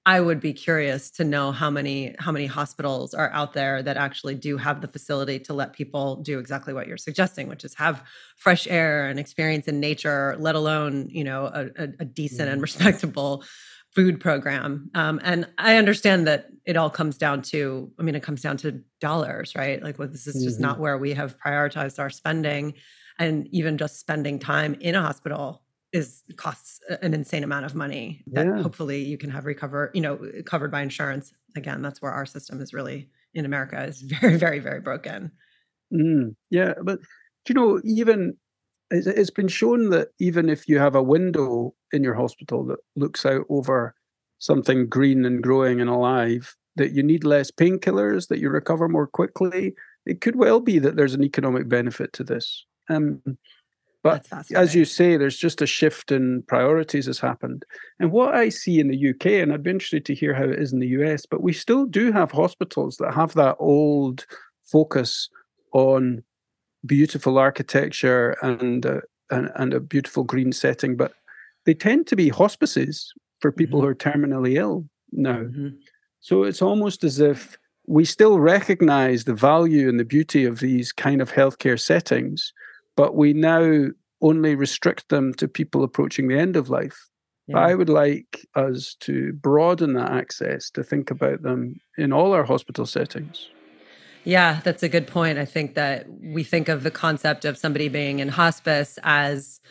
i 0.05 0.19
would 0.19 0.39
be 0.39 0.53
curious 0.53 1.09
to 1.11 1.23
know 1.23 1.51
how 1.51 1.69
many 1.69 2.15
how 2.19 2.31
many 2.31 2.45
hospitals 2.45 3.13
are 3.13 3.29
out 3.31 3.53
there 3.53 3.83
that 3.83 3.97
actually 3.97 4.35
do 4.35 4.57
have 4.57 4.81
the 4.81 4.87
facility 4.87 5.39
to 5.39 5.53
let 5.53 5.73
people 5.73 6.17
do 6.17 6.39
exactly 6.39 6.73
what 6.73 6.87
you're 6.87 6.97
suggesting 6.97 7.47
which 7.47 7.63
is 7.63 7.73
have 7.75 8.03
fresh 8.35 8.67
air 8.67 9.07
and 9.07 9.19
experience 9.19 9.67
in 9.67 9.79
nature 9.79 10.35
let 10.39 10.55
alone 10.55 11.07
you 11.09 11.23
know 11.23 11.45
a, 11.45 11.83
a, 11.99 12.05
decent 12.05 12.41
mm-hmm. 12.41 12.53
and 12.53 12.61
respectable 12.61 13.43
food 13.97 14.19
program. 14.19 14.91
Um, 14.93 15.19
and 15.23 15.49
I 15.57 15.77
understand 15.77 16.27
that 16.27 16.49
it 16.67 16.77
all 16.77 16.91
comes 16.91 17.17
down 17.17 17.41
to, 17.41 17.91
I 17.97 18.03
mean, 18.03 18.13
it 18.13 18.21
comes 18.21 18.43
down 18.43 18.55
to 18.57 18.83
dollars, 19.01 19.55
right? 19.55 19.81
Like, 19.81 19.97
well, 19.97 20.07
this 20.07 20.27
is 20.27 20.43
just 20.43 20.57
mm-hmm. 20.57 20.67
not 20.67 20.79
where 20.79 20.99
we 20.99 21.13
have 21.13 21.35
prioritized 21.39 21.97
our 21.97 22.11
spending. 22.11 22.75
And 23.17 23.47
even 23.51 23.75
just 23.79 23.99
spending 23.99 24.37
time 24.37 24.75
in 24.75 24.93
a 24.93 25.01
hospital 25.01 25.63
is 25.93 26.21
costs 26.35 26.79
an 27.01 27.15
insane 27.15 27.43
amount 27.43 27.65
of 27.65 27.73
money 27.73 28.21
that 28.27 28.45
yeah. 28.45 28.61
hopefully 28.61 29.01
you 29.01 29.17
can 29.17 29.31
have 29.31 29.47
recover, 29.47 29.89
you 29.95 30.01
know, 30.01 30.19
covered 30.45 30.69
by 30.69 30.83
insurance. 30.83 31.33
Again, 31.55 31.81
that's 31.81 31.99
where 31.99 32.11
our 32.11 32.27
system 32.27 32.61
is 32.61 32.75
really 32.75 33.09
in 33.33 33.45
America 33.45 33.83
is 33.83 34.01
very, 34.21 34.37
very, 34.37 34.59
very 34.59 34.79
broken. 34.79 35.31
Mm, 35.91 36.35
yeah, 36.51 36.75
but 36.83 36.99
you 37.49 37.55
know, 37.55 37.81
even 37.83 38.37
it's 38.89 39.29
been 39.29 39.47
shown 39.47 39.89
that 39.89 40.09
even 40.19 40.49
if 40.49 40.67
you 40.67 40.79
have 40.79 40.95
a 40.95 41.03
window 41.03 41.73
in 41.91 42.03
your 42.03 42.13
hospital 42.13 42.65
that 42.65 42.79
looks 42.95 43.25
out 43.25 43.45
over 43.49 43.95
something 44.39 44.87
green 44.87 45.25
and 45.25 45.43
growing 45.43 45.81
and 45.81 45.89
alive, 45.89 46.55
that 46.77 46.93
you 46.93 47.03
need 47.03 47.23
less 47.23 47.51
painkillers, 47.51 48.27
that 48.27 48.39
you 48.39 48.49
recover 48.49 48.87
more 48.87 49.07
quickly. 49.07 49.73
It 50.05 50.21
could 50.21 50.35
well 50.35 50.59
be 50.59 50.79
that 50.79 50.95
there's 50.95 51.15
an 51.15 51.23
economic 51.23 51.67
benefit 51.67 52.13
to 52.13 52.23
this. 52.23 52.65
Um, 52.89 53.21
but 54.03 54.25
as 54.55 54.73
you 54.73 54.85
say, 54.85 55.17
there's 55.17 55.37
just 55.37 55.61
a 55.61 55.65
shift 55.65 56.11
in 56.11 56.43
priorities 56.43 57.07
has 57.07 57.19
happened. 57.19 57.65
And 57.99 58.11
what 58.11 58.35
I 58.35 58.47
see 58.47 58.79
in 58.79 58.87
the 58.87 59.09
UK, 59.09 59.25
and 59.25 59.51
I'd 59.51 59.63
be 59.63 59.71
interested 59.71 60.05
to 60.05 60.15
hear 60.15 60.33
how 60.33 60.45
it 60.45 60.59
is 60.59 60.71
in 60.71 60.79
the 60.79 60.87
US, 60.99 61.25
but 61.25 61.41
we 61.41 61.51
still 61.51 61.85
do 61.85 62.11
have 62.13 62.31
hospitals 62.31 62.97
that 62.97 63.13
have 63.13 63.33
that 63.33 63.57
old 63.59 64.25
focus 64.63 65.29
on 65.73 66.23
beautiful 66.85 67.37
architecture 67.37 68.37
and, 68.41 68.85
uh, 68.85 69.01
and, 69.29 69.51
and 69.55 69.73
a 69.73 69.79
beautiful 69.79 70.23
green 70.23 70.51
setting, 70.51 70.95
but 70.95 71.13
they 71.65 71.73
tend 71.73 72.07
to 72.07 72.15
be 72.15 72.29
hospices 72.29 73.13
for 73.39 73.51
people 73.51 73.79
mm-hmm. 73.79 73.85
who 73.85 73.91
are 73.91 73.95
terminally 73.95 74.55
ill 74.55 74.85
now. 75.11 75.39
Mm-hmm. 75.39 75.69
So 76.19 76.43
it's 76.43 76.61
almost 76.61 77.03
as 77.03 77.19
if 77.19 77.57
we 77.87 78.03
still 78.05 78.39
recognize 78.39 79.23
the 79.23 79.33
value 79.33 79.87
and 79.87 79.99
the 79.99 80.05
beauty 80.05 80.45
of 80.45 80.59
these 80.59 80.91
kind 80.91 81.21
of 81.21 81.31
healthcare 81.31 81.79
settings, 81.79 82.53
but 82.95 83.15
we 83.15 83.33
now 83.33 83.87
only 84.21 84.55
restrict 84.55 85.09
them 85.09 85.33
to 85.35 85.47
people 85.47 85.83
approaching 85.83 86.27
the 86.27 86.37
end 86.37 86.55
of 86.55 86.69
life. 86.69 87.07
Yeah. 87.47 87.59
I 87.59 87.75
would 87.75 87.89
like 87.89 88.45
us 88.55 88.95
to 89.01 89.31
broaden 89.33 89.93
that 89.93 90.11
access 90.11 90.69
to 90.71 90.83
think 90.83 91.11
about 91.11 91.43
them 91.43 91.79
in 91.97 92.11
all 92.11 92.33
our 92.33 92.43
hospital 92.43 92.85
settings. 92.85 93.49
Yeah, 94.27 94.59
that's 94.61 94.83
a 94.83 94.89
good 94.89 95.07
point. 95.07 95.37
I 95.39 95.45
think 95.45 95.75
that 95.75 96.05
we 96.21 96.43
think 96.43 96.67
of 96.67 96.83
the 96.83 96.91
concept 96.91 97.45
of 97.45 97.57
somebody 97.57 97.87
being 97.87 98.19
in 98.19 98.27
hospice 98.27 98.99
as 99.01 99.61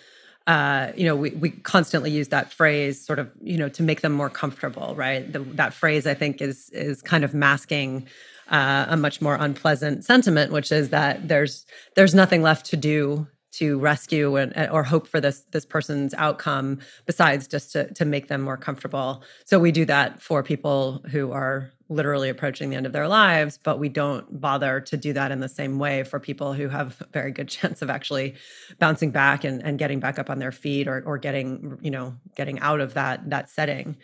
uh, 0.47 0.93
you 0.97 1.05
know, 1.05 1.15
we, 1.15 1.31
we 1.33 1.51
constantly 1.51 2.11
use 2.11 2.29
that 2.29 2.55
phrase 2.55 3.05
sort 3.05 3.19
of, 3.19 3.31
you 3.43 3.59
know, 3.59 3.69
to 3.69 3.83
make 3.83 4.01
them 4.01 4.13
more 4.13 4.31
comfortable, 4.31 4.95
right? 4.95 5.31
The, 5.31 5.41
that 5.41 5.75
phrase, 5.75 6.07
I 6.07 6.15
think, 6.15 6.41
is 6.41 6.71
is 6.71 7.03
kind 7.03 7.23
of 7.23 7.35
masking 7.35 8.09
uh, 8.49 8.87
a 8.89 8.97
much 8.97 9.21
more 9.21 9.35
unpleasant 9.35 10.07
sentiment, 10.07 10.53
which 10.53 10.73
is 10.73 10.89
that 10.89 11.29
there's 11.29 11.67
there's 11.95 12.15
nothing 12.15 12.41
left 12.41 12.65
to 12.67 12.79
do 12.79 13.27
to 13.59 13.79
rescue 13.79 14.37
and, 14.37 14.53
or 14.71 14.83
hope 14.83 15.07
for 15.07 15.21
this 15.21 15.45
this 15.53 15.65
person's 15.65 16.15
outcome 16.15 16.79
besides 17.07 17.47
just 17.47 17.73
to 17.73 17.93
to 17.95 18.05
make 18.05 18.29
them 18.29 18.41
more 18.41 18.57
comfortable. 18.57 19.23
So 19.45 19.59
we 19.59 19.73
do 19.73 19.85
that 19.87 20.23
for 20.23 20.43
people 20.43 21.03
who 21.11 21.33
are 21.33 21.71
literally 21.89 22.29
approaching 22.29 22.71
the 22.71 22.77
end 22.77 22.87
of 22.87 22.93
their 22.93 23.07
lives, 23.07 23.59
but 23.63 23.79
we 23.79 23.89
don't 23.89 24.41
bother 24.41 24.81
to 24.81 24.97
do 24.97 25.13
that 25.13 25.31
in 25.31 25.41
the 25.41 25.49
same 25.49 25.79
way 25.79 26.03
for 26.03 26.19
people 26.19 26.53
who 26.53 26.69
have 26.69 27.01
a 27.01 27.07
very 27.13 27.31
good 27.31 27.49
chance 27.57 27.83
of 27.83 27.91
actually 27.91 28.35
bouncing 28.79 29.11
back 29.11 29.45
and, 29.45 29.63
and 29.65 29.79
getting 29.79 30.01
back 30.01 30.19
up 30.19 30.31
on 30.31 30.39
their 30.39 30.53
feet 30.53 30.89
or 30.89 31.03
or 31.07 31.19
getting, 31.19 31.79
you 31.83 31.91
know, 31.91 32.15
getting 32.37 32.59
out 32.61 32.81
of 32.81 32.95
that 32.95 33.29
that 33.31 33.51
setting. 33.51 33.97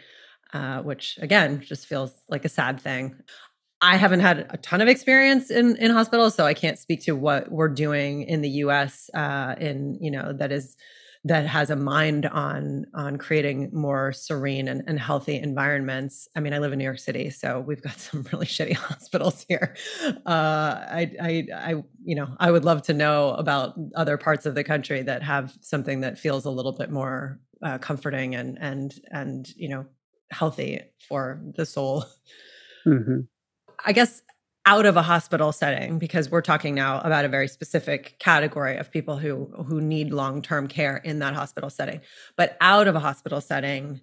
Uh, 0.54 0.82
which 0.82 1.18
again 1.22 1.62
just 1.62 1.86
feels 1.86 2.12
like 2.28 2.44
a 2.44 2.48
sad 2.48 2.78
thing. 2.78 3.16
I 3.82 3.96
haven't 3.96 4.20
had 4.20 4.46
a 4.48 4.56
ton 4.58 4.80
of 4.80 4.88
experience 4.88 5.50
in 5.50 5.76
in 5.76 5.90
hospitals, 5.90 6.36
so 6.36 6.46
I 6.46 6.54
can't 6.54 6.78
speak 6.78 7.02
to 7.02 7.12
what 7.12 7.50
we're 7.50 7.68
doing 7.68 8.22
in 8.22 8.40
the 8.40 8.48
U.S. 8.48 9.10
Uh, 9.12 9.56
in 9.58 9.98
you 10.00 10.10
know 10.10 10.32
that 10.32 10.52
is 10.52 10.76
that 11.24 11.46
has 11.46 11.68
a 11.68 11.76
mind 11.76 12.26
on 12.26 12.86
on 12.94 13.16
creating 13.16 13.70
more 13.72 14.12
serene 14.12 14.68
and, 14.68 14.82
and 14.86 15.00
healthy 15.00 15.36
environments. 15.36 16.28
I 16.36 16.40
mean, 16.40 16.52
I 16.52 16.58
live 16.58 16.72
in 16.72 16.78
New 16.78 16.84
York 16.84 17.00
City, 17.00 17.30
so 17.30 17.60
we've 17.60 17.82
got 17.82 17.98
some 17.98 18.24
really 18.32 18.46
shitty 18.46 18.74
hospitals 18.74 19.44
here. 19.48 19.74
Uh, 20.04 20.16
I, 20.26 21.10
I, 21.20 21.46
I, 21.54 21.82
you 22.04 22.14
know, 22.14 22.28
I 22.38 22.50
would 22.52 22.64
love 22.64 22.82
to 22.82 22.92
know 22.92 23.30
about 23.30 23.74
other 23.96 24.16
parts 24.16 24.46
of 24.46 24.54
the 24.54 24.64
country 24.64 25.02
that 25.02 25.24
have 25.24 25.56
something 25.60 26.00
that 26.00 26.18
feels 26.18 26.44
a 26.44 26.50
little 26.50 26.72
bit 26.72 26.90
more 26.90 27.40
uh, 27.62 27.78
comforting 27.78 28.36
and 28.36 28.58
and 28.60 28.94
and 29.10 29.48
you 29.56 29.68
know 29.68 29.86
healthy 30.30 30.80
for 31.08 31.40
the 31.56 31.66
soul. 31.66 32.04
Mm-hmm. 32.86 33.20
I 33.84 33.92
guess 33.92 34.22
out 34.64 34.86
of 34.86 34.96
a 34.96 35.02
hospital 35.02 35.50
setting 35.50 35.98
because 35.98 36.30
we're 36.30 36.40
talking 36.40 36.74
now 36.74 37.00
about 37.00 37.24
a 37.24 37.28
very 37.28 37.48
specific 37.48 38.16
category 38.20 38.76
of 38.76 38.90
people 38.90 39.16
who 39.16 39.46
who 39.66 39.80
need 39.80 40.12
long-term 40.12 40.68
care 40.68 40.98
in 40.98 41.18
that 41.18 41.34
hospital 41.34 41.68
setting. 41.68 42.00
But 42.36 42.56
out 42.60 42.86
of 42.86 42.94
a 42.94 43.00
hospital 43.00 43.40
setting 43.40 44.00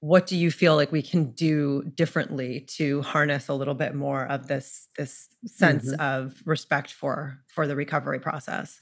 what 0.00 0.26
do 0.26 0.36
you 0.36 0.50
feel 0.50 0.76
like 0.76 0.92
we 0.92 1.02
can 1.02 1.32
do 1.32 1.82
differently 1.94 2.60
to 2.60 3.00
harness 3.02 3.48
a 3.48 3.54
little 3.54 3.74
bit 3.74 3.94
more 3.94 4.26
of 4.26 4.46
this 4.46 4.88
this 4.96 5.28
sense 5.46 5.90
mm-hmm. 5.90 6.00
of 6.00 6.42
respect 6.44 6.92
for 6.92 7.38
for 7.48 7.66
the 7.66 7.76
recovery 7.76 8.20
process? 8.20 8.80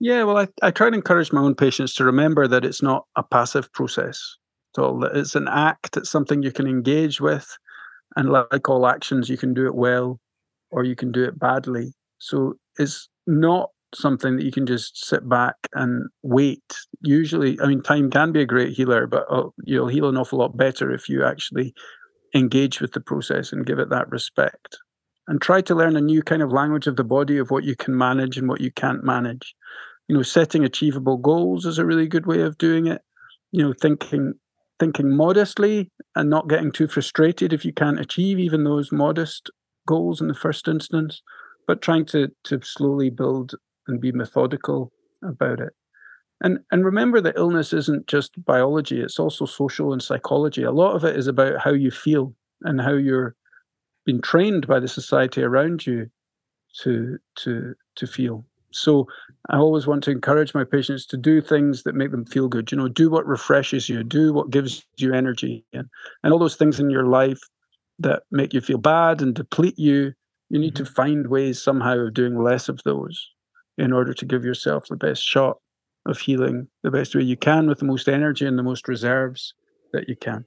Yeah 0.00 0.24
well 0.24 0.38
I, 0.38 0.48
I 0.62 0.70
try 0.70 0.90
to 0.90 0.96
encourage 0.96 1.32
my 1.32 1.40
own 1.40 1.54
patients 1.54 1.94
to 1.96 2.04
remember 2.04 2.46
that 2.48 2.64
it's 2.64 2.82
not 2.82 3.06
a 3.16 3.22
passive 3.22 3.72
process. 3.72 4.20
So 4.76 5.02
it's 5.14 5.34
an 5.34 5.48
act 5.48 5.96
it's 5.96 6.10
something 6.10 6.42
you 6.42 6.52
can 6.52 6.66
engage 6.66 7.20
with 7.20 7.56
and 8.18 8.30
like 8.30 8.68
all 8.68 8.88
actions, 8.88 9.28
you 9.28 9.36
can 9.36 9.54
do 9.54 9.66
it 9.66 9.76
well 9.76 10.18
or 10.72 10.82
you 10.82 10.96
can 10.96 11.12
do 11.12 11.22
it 11.22 11.38
badly. 11.38 11.94
So 12.18 12.54
it's 12.76 13.08
not 13.28 13.70
something 13.94 14.36
that 14.36 14.44
you 14.44 14.50
can 14.50 14.66
just 14.66 15.06
sit 15.06 15.26
back 15.28 15.54
and 15.72 16.04
wait. 16.24 16.64
Usually, 17.00 17.58
I 17.60 17.68
mean, 17.68 17.80
time 17.80 18.10
can 18.10 18.32
be 18.32 18.42
a 18.42 18.46
great 18.46 18.72
healer, 18.72 19.06
but 19.06 19.24
uh, 19.30 19.44
you'll 19.64 19.86
heal 19.86 20.08
an 20.08 20.16
awful 20.16 20.40
lot 20.40 20.56
better 20.56 20.90
if 20.90 21.08
you 21.08 21.24
actually 21.24 21.72
engage 22.34 22.80
with 22.80 22.90
the 22.90 23.00
process 23.00 23.52
and 23.52 23.64
give 23.64 23.78
it 23.78 23.88
that 23.90 24.10
respect. 24.10 24.78
And 25.28 25.40
try 25.40 25.60
to 25.60 25.74
learn 25.76 25.96
a 25.96 26.00
new 26.00 26.22
kind 26.22 26.42
of 26.42 26.50
language 26.50 26.88
of 26.88 26.96
the 26.96 27.04
body 27.04 27.38
of 27.38 27.52
what 27.52 27.62
you 27.62 27.76
can 27.76 27.96
manage 27.96 28.36
and 28.36 28.48
what 28.48 28.60
you 28.60 28.72
can't 28.72 29.04
manage. 29.04 29.54
You 30.08 30.16
know, 30.16 30.22
setting 30.22 30.64
achievable 30.64 31.18
goals 31.18 31.66
is 31.66 31.78
a 31.78 31.86
really 31.86 32.08
good 32.08 32.26
way 32.26 32.40
of 32.40 32.58
doing 32.58 32.88
it. 32.88 33.02
You 33.52 33.62
know, 33.62 33.74
thinking 33.80 34.34
thinking 34.78 35.10
modestly 35.14 35.90
and 36.14 36.30
not 36.30 36.48
getting 36.48 36.72
too 36.72 36.88
frustrated 36.88 37.52
if 37.52 37.64
you 37.64 37.72
can't 37.72 38.00
achieve 38.00 38.38
even 38.38 38.64
those 38.64 38.92
modest 38.92 39.50
goals 39.86 40.20
in 40.20 40.28
the 40.28 40.34
first 40.34 40.68
instance, 40.68 41.22
but 41.66 41.82
trying 41.82 42.04
to 42.06 42.28
to 42.44 42.60
slowly 42.62 43.10
build 43.10 43.54
and 43.86 44.00
be 44.00 44.12
methodical 44.12 44.92
about 45.22 45.60
it. 45.60 45.72
And 46.40 46.60
and 46.70 46.84
remember 46.84 47.20
that 47.20 47.36
illness 47.36 47.72
isn't 47.72 48.06
just 48.06 48.44
biology, 48.44 49.00
it's 49.00 49.18
also 49.18 49.46
social 49.46 49.92
and 49.92 50.02
psychology. 50.02 50.62
A 50.62 50.70
lot 50.70 50.94
of 50.94 51.04
it 51.04 51.16
is 51.16 51.26
about 51.26 51.60
how 51.62 51.72
you 51.72 51.90
feel 51.90 52.34
and 52.62 52.80
how 52.80 52.94
you're 52.94 53.34
being 54.04 54.20
trained 54.20 54.66
by 54.66 54.80
the 54.80 54.88
society 54.88 55.42
around 55.42 55.86
you 55.86 56.10
to 56.82 57.18
to 57.36 57.74
to 57.96 58.06
feel. 58.06 58.44
So 58.78 59.06
I 59.50 59.56
always 59.56 59.86
want 59.86 60.04
to 60.04 60.10
encourage 60.10 60.54
my 60.54 60.64
patients 60.64 61.06
to 61.06 61.16
do 61.16 61.40
things 61.40 61.82
that 61.82 61.94
make 61.94 62.10
them 62.10 62.24
feel 62.24 62.48
good. 62.48 62.70
You 62.70 62.78
know, 62.78 62.88
do 62.88 63.10
what 63.10 63.26
refreshes 63.26 63.88
you, 63.88 64.02
do 64.02 64.32
what 64.32 64.50
gives 64.50 64.84
you 64.96 65.14
energy, 65.14 65.64
and, 65.72 65.88
and 66.22 66.32
all 66.32 66.38
those 66.38 66.56
things 66.56 66.80
in 66.80 66.90
your 66.90 67.06
life 67.06 67.40
that 67.98 68.22
make 68.30 68.54
you 68.54 68.60
feel 68.60 68.78
bad 68.78 69.22
and 69.22 69.34
deplete 69.34 69.78
you. 69.78 70.12
You 70.50 70.58
need 70.58 70.74
mm-hmm. 70.74 70.84
to 70.84 70.90
find 70.90 71.26
ways 71.26 71.60
somehow 71.60 71.98
of 71.98 72.14
doing 72.14 72.42
less 72.42 72.68
of 72.68 72.80
those 72.84 73.28
in 73.76 73.92
order 73.92 74.12
to 74.14 74.24
give 74.24 74.44
yourself 74.44 74.86
the 74.88 74.96
best 74.96 75.22
shot 75.22 75.58
of 76.06 76.18
healing 76.18 76.68
the 76.82 76.90
best 76.90 77.14
way 77.14 77.22
you 77.22 77.36
can 77.36 77.68
with 77.68 77.78
the 77.78 77.84
most 77.84 78.08
energy 78.08 78.46
and 78.46 78.58
the 78.58 78.62
most 78.62 78.88
reserves 78.88 79.54
that 79.92 80.08
you 80.08 80.16
can. 80.16 80.44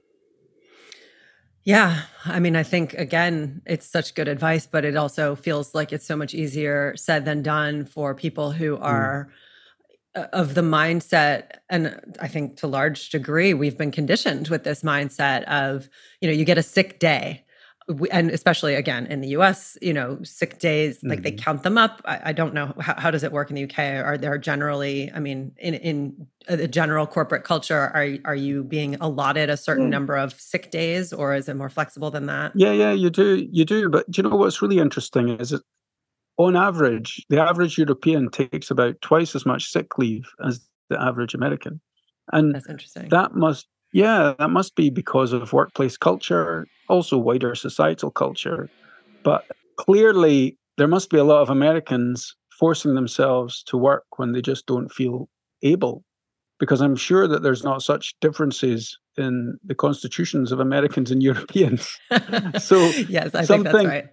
Yeah. 1.64 2.02
I 2.24 2.40
mean, 2.40 2.56
I 2.56 2.64
think 2.64 2.94
again, 2.94 3.62
it's 3.66 3.86
such 3.86 4.14
good 4.14 4.28
advice, 4.28 4.66
but 4.66 4.84
it 4.84 4.96
also 4.96 5.36
feels 5.36 5.74
like 5.74 5.92
it's 5.92 6.06
so 6.06 6.16
much 6.16 6.34
easier 6.34 6.94
said 6.96 7.24
than 7.24 7.42
done 7.42 7.84
for 7.84 8.14
people 8.14 8.50
who 8.50 8.76
mm. 8.76 8.82
are 8.82 9.30
mm. 10.16 10.28
of 10.30 10.54
the 10.54 10.62
mindset. 10.62 11.58
And 11.70 12.16
I 12.20 12.26
think 12.26 12.56
to 12.58 12.66
large 12.66 13.10
degree, 13.10 13.54
we've 13.54 13.78
been 13.78 13.92
conditioned 13.92 14.48
with 14.48 14.64
this 14.64 14.82
mindset 14.82 15.44
of, 15.44 15.88
you 16.20 16.28
know, 16.28 16.34
you 16.34 16.44
get 16.44 16.58
a 16.58 16.62
sick 16.62 16.98
day 16.98 17.44
and 18.10 18.30
especially 18.30 18.74
again 18.74 19.06
in 19.06 19.20
the 19.20 19.28
US, 19.28 19.76
you 19.82 19.92
know, 19.92 20.18
sick 20.22 20.58
days, 20.58 21.02
like 21.02 21.18
mm-hmm. 21.18 21.22
they 21.22 21.32
count 21.32 21.62
them 21.62 21.76
up. 21.76 22.00
I, 22.04 22.20
I 22.26 22.32
don't 22.32 22.54
know 22.54 22.74
how, 22.78 22.94
how, 22.96 23.10
does 23.10 23.22
it 23.22 23.32
work 23.32 23.50
in 23.50 23.56
the 23.56 23.64
UK. 23.64 24.04
Are 24.04 24.16
there 24.16 24.38
generally, 24.38 25.10
I 25.12 25.20
mean, 25.20 25.52
in 25.58 25.74
in 25.74 26.26
the 26.48 26.68
general 26.68 27.06
corporate 27.06 27.44
culture, 27.44 27.78
are 27.78 28.16
are 28.24 28.34
you 28.34 28.64
being 28.64 28.96
allotted 29.00 29.50
a 29.50 29.56
certain 29.56 29.86
mm. 29.86 29.90
number 29.90 30.16
of 30.16 30.38
sick 30.40 30.70
days, 30.70 31.12
or 31.12 31.34
is 31.34 31.48
it 31.48 31.54
more 31.54 31.68
flexible 31.68 32.10
than 32.10 32.26
that? 32.26 32.52
Yeah, 32.54 32.72
yeah, 32.72 32.92
you 32.92 33.10
do, 33.10 33.46
you 33.50 33.64
do. 33.64 33.88
But 33.88 34.10
do 34.10 34.22
you 34.22 34.28
know 34.28 34.36
what's 34.36 34.62
really 34.62 34.78
interesting 34.78 35.28
is 35.40 35.50
that 35.50 35.62
on 36.38 36.56
average, 36.56 37.24
the 37.28 37.40
average 37.40 37.78
European 37.78 38.30
takes 38.30 38.70
about 38.70 39.00
twice 39.00 39.34
as 39.34 39.44
much 39.44 39.70
sick 39.70 39.98
leave 39.98 40.24
as 40.44 40.60
the 40.88 41.00
average 41.00 41.34
American, 41.34 41.80
and 42.32 42.54
that's 42.54 42.68
interesting. 42.68 43.08
That 43.08 43.34
must 43.34 43.66
yeah, 43.92 44.34
that 44.38 44.50
must 44.50 44.74
be 44.74 44.90
because 44.90 45.32
of 45.32 45.52
workplace 45.52 45.96
culture, 45.96 46.66
also 46.88 47.18
wider 47.18 47.54
societal 47.54 48.10
culture. 48.10 48.70
But 49.22 49.44
clearly, 49.76 50.56
there 50.78 50.88
must 50.88 51.10
be 51.10 51.18
a 51.18 51.24
lot 51.24 51.42
of 51.42 51.50
Americans 51.50 52.34
forcing 52.58 52.94
themselves 52.94 53.62
to 53.64 53.76
work 53.76 54.04
when 54.16 54.32
they 54.32 54.40
just 54.40 54.66
don't 54.66 54.88
feel 54.88 55.28
able. 55.62 56.04
Because 56.58 56.80
I'm 56.80 56.96
sure 56.96 57.26
that 57.26 57.42
there's 57.42 57.64
not 57.64 57.82
such 57.82 58.14
differences 58.20 58.98
in 59.18 59.58
the 59.64 59.74
constitutions 59.74 60.52
of 60.52 60.60
Americans 60.60 61.10
and 61.10 61.22
Europeans. 61.30 61.98
so 62.58 62.78
yes, 63.08 63.34
I 63.34 63.44
think 63.44 63.64
that's 63.64 63.84
right. 63.84 64.08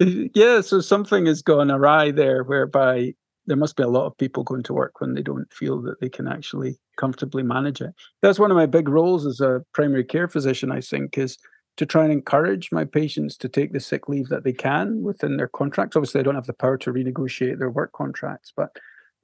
Yeah, 0.00 0.60
so 0.62 0.80
something 0.80 1.26
has 1.26 1.42
gone 1.42 1.70
awry 1.70 2.10
there, 2.10 2.42
whereby 2.42 3.14
there 3.46 3.56
must 3.56 3.76
be 3.76 3.82
a 3.82 3.88
lot 3.88 4.06
of 4.06 4.16
people 4.16 4.44
going 4.44 4.62
to 4.64 4.72
work 4.72 5.00
when 5.00 5.14
they 5.14 5.22
don't 5.22 5.52
feel 5.52 5.80
that 5.82 6.00
they 6.00 6.08
can 6.08 6.28
actually 6.28 6.78
comfortably 6.96 7.42
manage 7.42 7.80
it. 7.80 7.94
That's 8.20 8.38
one 8.38 8.50
of 8.50 8.56
my 8.56 8.66
big 8.66 8.88
roles 8.88 9.26
as 9.26 9.40
a 9.40 9.64
primary 9.72 10.04
care 10.04 10.28
physician, 10.28 10.70
I 10.70 10.80
think, 10.80 11.18
is 11.18 11.38
to 11.76 11.86
try 11.86 12.04
and 12.04 12.12
encourage 12.12 12.70
my 12.70 12.84
patients 12.84 13.36
to 13.38 13.48
take 13.48 13.72
the 13.72 13.80
sick 13.80 14.08
leave 14.08 14.28
that 14.28 14.44
they 14.44 14.52
can 14.52 15.02
within 15.02 15.36
their 15.36 15.48
contracts. 15.48 15.96
Obviously, 15.96 16.20
I 16.20 16.22
don't 16.22 16.34
have 16.34 16.46
the 16.46 16.52
power 16.52 16.76
to 16.78 16.92
renegotiate 16.92 17.58
their 17.58 17.70
work 17.70 17.92
contracts, 17.92 18.52
but 18.54 18.76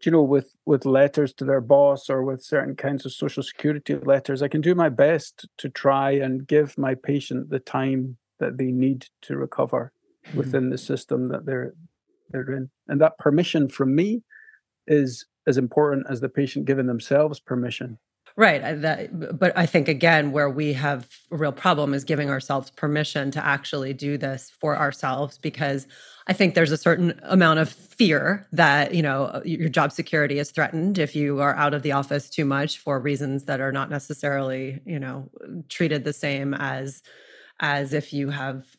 you 0.05 0.13
know, 0.13 0.23
with 0.23 0.55
with 0.65 0.87
letters 0.87 1.35
to 1.35 1.45
their 1.45 1.61
boss 1.61 2.09
or 2.09 2.23
with 2.23 2.43
certain 2.43 2.77
kinds 2.77 3.05
of 3.05 3.13
social 3.13 3.43
security 3.43 3.97
letters, 3.97 4.43
I 4.43 4.49
can 4.49 4.61
do 4.61 4.75
my 4.75 4.89
best 4.89 5.49
to 5.59 5.69
try 5.69 6.13
and 6.13 6.47
give 6.47 6.79
my 6.79 6.95
patient 6.95 7.51
the 7.51 7.59
time 7.59 8.17
that 8.39 8.59
they 8.59 8.71
need 8.71 9.07
to 9.23 9.37
recover 9.37 9.93
mm-hmm. 10.27 10.39
within 10.39 10.71
the 10.71 10.79
system 10.79 11.29
that 11.29 11.47
they're 11.47 11.75
they're 12.31 12.51
in. 12.53 12.71
And 12.87 13.01
that 13.01 13.19
permission 13.19 13.69
from 13.69 13.95
me 13.95 14.23
is 14.87 15.27
as 15.49 15.57
important 15.57 16.07
as 16.09 16.21
the 16.21 16.29
patient 16.29 16.67
giving 16.67 16.87
themselves 16.87 17.41
permission. 17.41 17.99
Right. 18.37 18.61
That, 18.83 19.37
but 19.37 19.53
I 19.59 19.67
think, 19.67 19.89
again, 19.89 20.31
where 20.31 20.49
we 20.49 20.73
have 20.75 21.09
a 21.33 21.37
real 21.37 21.51
problem 21.51 21.93
is 21.93 22.05
giving 22.05 22.31
ourselves 22.31 22.71
permission 22.71 23.33
to 23.33 23.45
actually 23.45 23.95
do 23.95 24.17
this 24.17 24.53
for 24.61 24.79
ourselves 24.79 25.39
because 25.39 25.89
I 26.29 26.35
think 26.35 26.55
there's 26.55 26.71
a 26.71 26.77
certain 26.77 27.19
amount 27.25 27.59
of 27.59 27.69
fear 27.69 28.47
that, 28.53 28.95
you 28.95 29.03
know, 29.03 29.43
your 29.45 29.69
job 29.69 29.91
security 29.91 30.39
is 30.39 30.53
threatened 30.53 30.99
if 30.99 31.17
you 31.17 31.41
are 31.41 31.57
out 31.57 31.75
of 31.75 31.83
the 31.83 31.91
office 31.91 32.31
too 32.31 32.45
much 32.45 32.79
for 32.79 33.01
reasons 33.01 33.47
that 33.47 33.61
are 33.61 33.73
not 33.73 33.91
necessarily, 33.91 34.83
you 34.87 35.01
know, 35.01 35.29
treated 35.69 36.05
the 36.05 36.13
same 36.13 36.55
as 36.55 37.03
as 37.61 37.93
if 37.93 38.13
you 38.13 38.31
have 38.31 38.78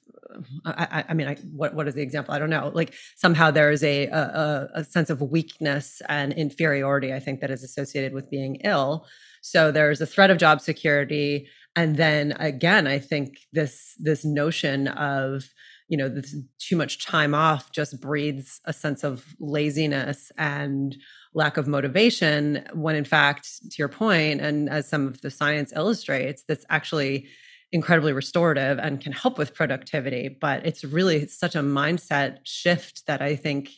I, 0.66 1.06
I, 1.10 1.14
mean, 1.14 1.28
I, 1.28 1.36
what 1.56 1.74
what 1.74 1.88
is 1.88 1.96
the 1.96 2.02
example? 2.02 2.34
I 2.34 2.40
don't 2.40 2.50
know. 2.50 2.72
Like 2.74 2.94
somehow 3.16 3.52
there 3.52 3.72
is 3.72 3.84
a, 3.84 4.08
a 4.08 4.68
a 4.76 4.84
sense 4.84 5.10
of 5.10 5.22
weakness 5.22 6.02
and 6.08 6.34
inferiority. 6.34 7.14
I 7.14 7.20
think 7.20 7.42
that 7.42 7.52
is 7.52 7.64
associated 7.64 8.14
with 8.14 8.30
being 8.30 8.58
ill. 8.64 9.06
So 9.42 9.72
there's 9.72 10.02
a 10.02 10.06
threat 10.06 10.30
of 10.30 10.38
job 10.38 10.62
security, 10.62 11.48
and 11.76 11.98
then 11.98 12.34
again, 12.34 12.88
I 12.88 13.00
think 13.00 13.38
this 13.54 13.96
this 14.00 14.24
notion 14.24 14.88
of 14.90 15.44
you 15.88 15.98
know 15.98 16.10
this 16.10 16.36
too 16.60 16.76
much 16.76 17.06
time 17.06 17.34
off 17.34 17.72
just 17.72 18.00
breeds 18.00 18.62
a 18.66 18.74
sense 18.74 19.04
of 19.04 19.26
laziness 19.40 20.32
and 20.38 20.96
lack 21.34 21.58
of 21.58 21.68
motivation. 21.68 22.66
When 22.74 22.96
in 22.96 23.06
fact, 23.06 23.48
to 23.72 23.76
your 23.78 23.90
point, 23.90 24.42
and 24.42 24.70
as 24.70 24.88
some 24.88 25.08
of 25.08 25.22
the 25.22 25.32
science 25.32 25.74
illustrates, 25.76 26.44
that's 26.48 26.66
actually 26.70 27.28
incredibly 27.72 28.14
restorative 28.14 28.80
and 28.80 29.00
can 29.00 29.12
help 29.12 29.38
with 29.38 29.54
productivity. 29.54 30.28
But 30.30 30.66
it's 30.66 30.84
really 30.84 31.28
such 31.28 31.56
a 31.56 31.60
mindset 31.60 32.40
shift 32.44 33.06
that 33.06 33.22
I 33.22 33.36
think 33.36 33.72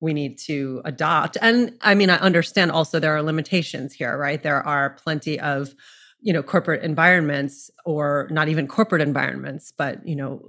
we 0.00 0.14
need 0.14 0.38
to 0.38 0.80
adopt. 0.84 1.36
And 1.42 1.72
I 1.80 1.94
mean, 1.94 2.10
I 2.10 2.16
understand 2.16 2.70
also 2.70 3.00
there 3.00 3.16
are 3.16 3.22
limitations 3.22 3.92
here, 3.92 4.16
right? 4.16 4.42
There 4.42 4.64
are 4.64 4.90
plenty 4.90 5.40
of 5.40 5.74
you 6.20 6.32
know 6.32 6.42
corporate 6.42 6.82
environments 6.82 7.70
or 7.84 8.26
not 8.30 8.48
even 8.48 8.66
corporate 8.66 9.00
environments 9.00 9.72
but 9.76 10.04
you 10.06 10.16
know 10.16 10.42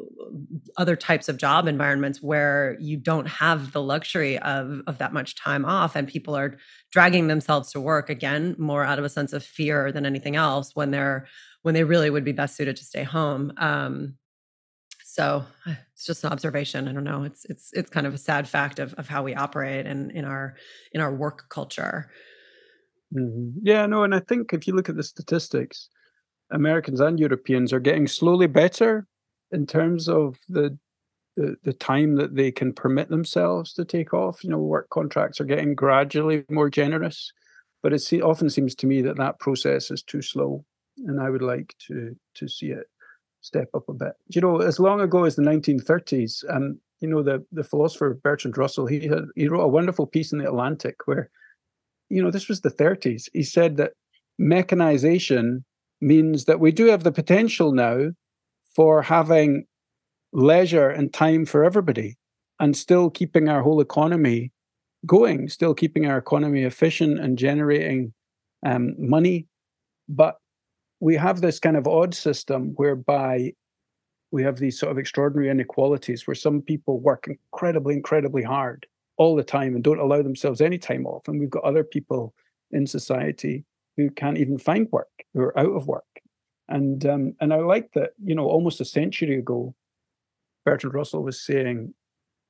other 0.78 0.96
types 0.96 1.30
of 1.30 1.38
job 1.38 1.68
environments 1.68 2.22
where 2.22 2.76
you 2.80 2.98
don't 2.98 3.28
have 3.28 3.72
the 3.72 3.82
luxury 3.82 4.40
of 4.40 4.82
of 4.88 4.98
that 4.98 5.14
much 5.14 5.36
time 5.36 5.66
off 5.66 5.96
and 5.96 6.08
people 6.08 6.36
are 6.36 6.58
dragging 6.92 7.28
themselves 7.28 7.72
to 7.72 7.80
work 7.80 8.10
again 8.10 8.56
more 8.58 8.84
out 8.84 8.98
of 8.98 9.06
a 9.06 9.10
sense 9.10 9.32
of 9.32 9.44
fear 9.44 9.92
than 9.92 10.06
anything 10.06 10.36
else 10.36 10.76
when 10.76 10.90
they're 10.90 11.28
when 11.62 11.74
they 11.74 11.84
really 11.84 12.10
would 12.10 12.24
be 12.24 12.32
best 12.32 12.56
suited 12.56 12.76
to 12.78 12.84
stay 12.84 13.04
home. 13.04 13.54
Um, 13.58 14.16
so 15.04 15.44
uh, 15.66 15.74
it's 15.94 16.06
just 16.06 16.24
an 16.24 16.32
observation. 16.32 16.88
I 16.88 16.94
don't 16.94 17.04
know. 17.04 17.24
It's 17.24 17.44
it's 17.46 17.72
it's 17.74 17.90
kind 17.90 18.08
of 18.08 18.14
a 18.14 18.18
sad 18.18 18.48
fact 18.48 18.80
of 18.80 18.94
of 18.94 19.08
how 19.08 19.24
we 19.24 19.36
operate 19.36 19.86
in 19.86 20.12
in 20.12 20.24
our 20.24 20.56
in 20.94 21.02
our 21.02 21.14
work 21.14 21.50
culture. 21.50 22.12
Mm-hmm. 23.14 23.60
Yeah, 23.64 23.86
no, 23.88 24.04
and 24.04 24.14
I 24.14 24.20
think 24.20 24.54
if 24.54 24.68
you 24.68 24.76
look 24.76 24.88
at 24.88 24.96
the 24.96 25.04
statistics, 25.04 25.90
Americans 26.52 27.00
and 27.00 27.20
Europeans 27.20 27.74
are 27.74 27.80
getting 27.80 28.08
slowly 28.08 28.48
better 28.48 29.08
in 29.52 29.66
terms 29.66 30.08
of 30.08 30.38
the, 30.48 30.78
the 31.36 31.58
the 31.64 31.74
time 31.74 32.16
that 32.16 32.36
they 32.36 32.52
can 32.52 32.72
permit 32.72 33.10
themselves 33.10 33.74
to 33.74 33.86
take 33.86 34.14
off. 34.14 34.44
You 34.44 34.52
know, 34.52 34.60
work 34.60 34.90
contracts 34.90 35.42
are 35.42 35.46
getting 35.46 35.74
gradually 35.74 36.46
more 36.52 36.70
generous, 36.70 37.34
but 37.82 37.94
it 37.94 38.22
often 38.22 38.50
seems 38.50 38.76
to 38.76 38.88
me 38.88 39.02
that 39.02 39.18
that 39.18 39.40
process 39.40 39.90
is 39.90 40.04
too 40.04 40.22
slow 40.22 40.64
and 41.08 41.20
I 41.20 41.30
would 41.30 41.42
like 41.42 41.76
to 41.88 42.16
to 42.36 42.48
see 42.48 42.68
it 42.68 42.88
step 43.42 43.70
up 43.74 43.88
a 43.88 43.94
bit. 43.94 44.14
You 44.28 44.42
know, 44.42 44.62
as 44.62 44.80
long 44.80 45.02
ago 45.02 45.24
as 45.24 45.36
the 45.36 45.42
1930s, 45.44 46.44
um, 46.54 46.80
you 47.00 47.08
know, 47.08 47.24
the 47.24 47.44
the 47.52 47.64
philosopher 47.64 48.20
Bertrand 48.24 48.58
Russell, 48.58 48.88
he 48.88 49.08
had 49.08 49.26
he 49.36 49.48
wrote 49.48 49.64
a 49.64 49.68
wonderful 49.68 50.06
piece 50.08 50.32
in 50.32 50.40
the 50.40 50.48
Atlantic 50.48 50.96
where, 51.06 51.30
you 52.10 52.22
know, 52.22 52.32
this 52.32 52.48
was 52.48 52.62
the 52.62 52.72
30s. 52.72 53.30
He 53.34 53.44
said 53.44 53.78
that 53.78 53.94
mechanization 54.38 55.64
means 56.02 56.46
that 56.46 56.60
we 56.60 56.72
do 56.72 56.86
have 56.86 57.04
the 57.04 57.12
potential 57.12 57.72
now 57.72 58.12
for 58.76 59.02
having 59.02 59.66
leisure 60.32 60.90
and 60.90 61.14
time 61.14 61.46
for 61.46 61.64
everybody 61.64 62.18
and 62.60 62.76
still 62.76 63.10
keeping 63.10 63.50
our 63.50 63.62
whole 63.62 63.82
economy 63.82 64.52
going, 65.06 65.50
still 65.50 65.74
keeping 65.74 66.06
our 66.06 66.18
economy 66.18 66.64
efficient 66.64 67.20
and 67.20 67.38
generating 67.38 68.14
um, 68.66 68.94
money. 68.98 69.48
But 70.08 70.38
we 71.00 71.16
have 71.16 71.42
this 71.42 71.60
kind 71.60 71.78
of 71.78 71.88
odd 71.88 72.14
system 72.14 72.74
whereby 72.76 73.54
we 74.32 74.44
have 74.44 74.58
these 74.58 74.80
sort 74.80 74.92
of 74.92 74.98
extraordinary 74.98 75.50
inequalities 75.50 76.28
where 76.28 76.36
some 76.36 76.62
people 76.62 77.00
work 77.00 77.28
incredibly, 77.28 77.96
incredibly 77.96 78.44
hard 78.44 78.86
all 79.18 79.36
the 79.36 79.44
time 79.44 79.76
and 79.76 79.84
don't 79.84 80.00
allow 80.00 80.22
themselves 80.22 80.62
any 80.62 80.78
time 80.78 81.06
off. 81.06 81.28
And 81.28 81.40
we've 81.40 81.50
got 81.50 81.64
other 81.64 81.84
people 81.84 82.34
in 82.72 82.86
society 82.86 83.66
who 83.98 84.10
can't 84.12 84.38
even 84.38 84.58
find 84.58 84.88
work, 84.92 85.10
who 85.34 85.42
are 85.42 85.58
out 85.58 85.76
of 85.76 85.88
work. 85.88 86.04
And 86.68 87.06
um, 87.06 87.36
and 87.42 87.52
I 87.52 87.58
like 87.58 87.94
that, 87.94 88.12
you 88.24 88.36
know, 88.36 88.46
almost 88.46 88.80
a 88.80 88.86
century 88.86 89.40
ago, 89.40 89.74
Bertrand 90.66 90.94
Russell 90.94 91.24
was 91.24 91.42
saying, 91.42 91.96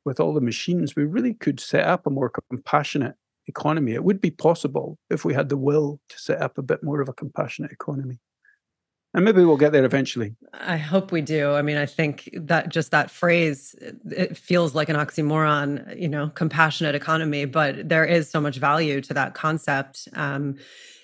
with 0.04 0.20
all 0.20 0.34
the 0.34 0.42
machines, 0.42 0.96
we 0.96 1.06
really 1.06 1.34
could 1.34 1.60
set 1.60 1.86
up 1.86 2.06
a 2.06 2.10
more 2.10 2.32
compassionate 2.50 3.16
economy. 3.48 3.94
It 3.94 4.04
would 4.04 4.20
be 4.20 4.32
possible 4.32 4.98
if 5.10 5.24
we 5.24 5.34
had 5.34 5.50
the 5.50 5.58
will 5.58 6.00
to 6.10 6.20
set 6.20 6.42
up 6.42 6.58
a 6.58 6.62
bit 6.62 6.84
more 6.84 7.00
of 7.00 7.08
a 7.08 7.14
compassionate 7.14 7.72
economy. 7.72 8.20
And 9.13 9.26
maybe 9.26 9.43
we'll 9.43 9.58
get 9.58 9.72
there 9.72 9.86
eventually. 9.86 10.36
I 10.54 10.78
hope 10.78 11.12
we 11.12 11.22
do. 11.22 11.54
I 11.54 11.63
mean, 11.63 11.78
I 11.78 11.88
think 11.88 12.30
that 12.34 12.69
just 12.69 12.91
that 12.91 13.10
phrase, 13.10 13.76
it 14.06 14.38
feels 14.38 14.76
like 14.76 14.88
an 14.88 14.95
oxymoron, 14.95 16.00
you 16.00 16.08
know, 16.08 16.30
compassionate 16.36 16.93
economy, 16.93 17.45
but 17.45 17.89
there 17.89 18.06
is 18.06 18.30
so 18.30 18.39
much 18.39 18.58
value 18.58 19.02
to 19.02 19.13
that 19.15 19.34
concept. 19.34 20.08
Um, 20.13 20.58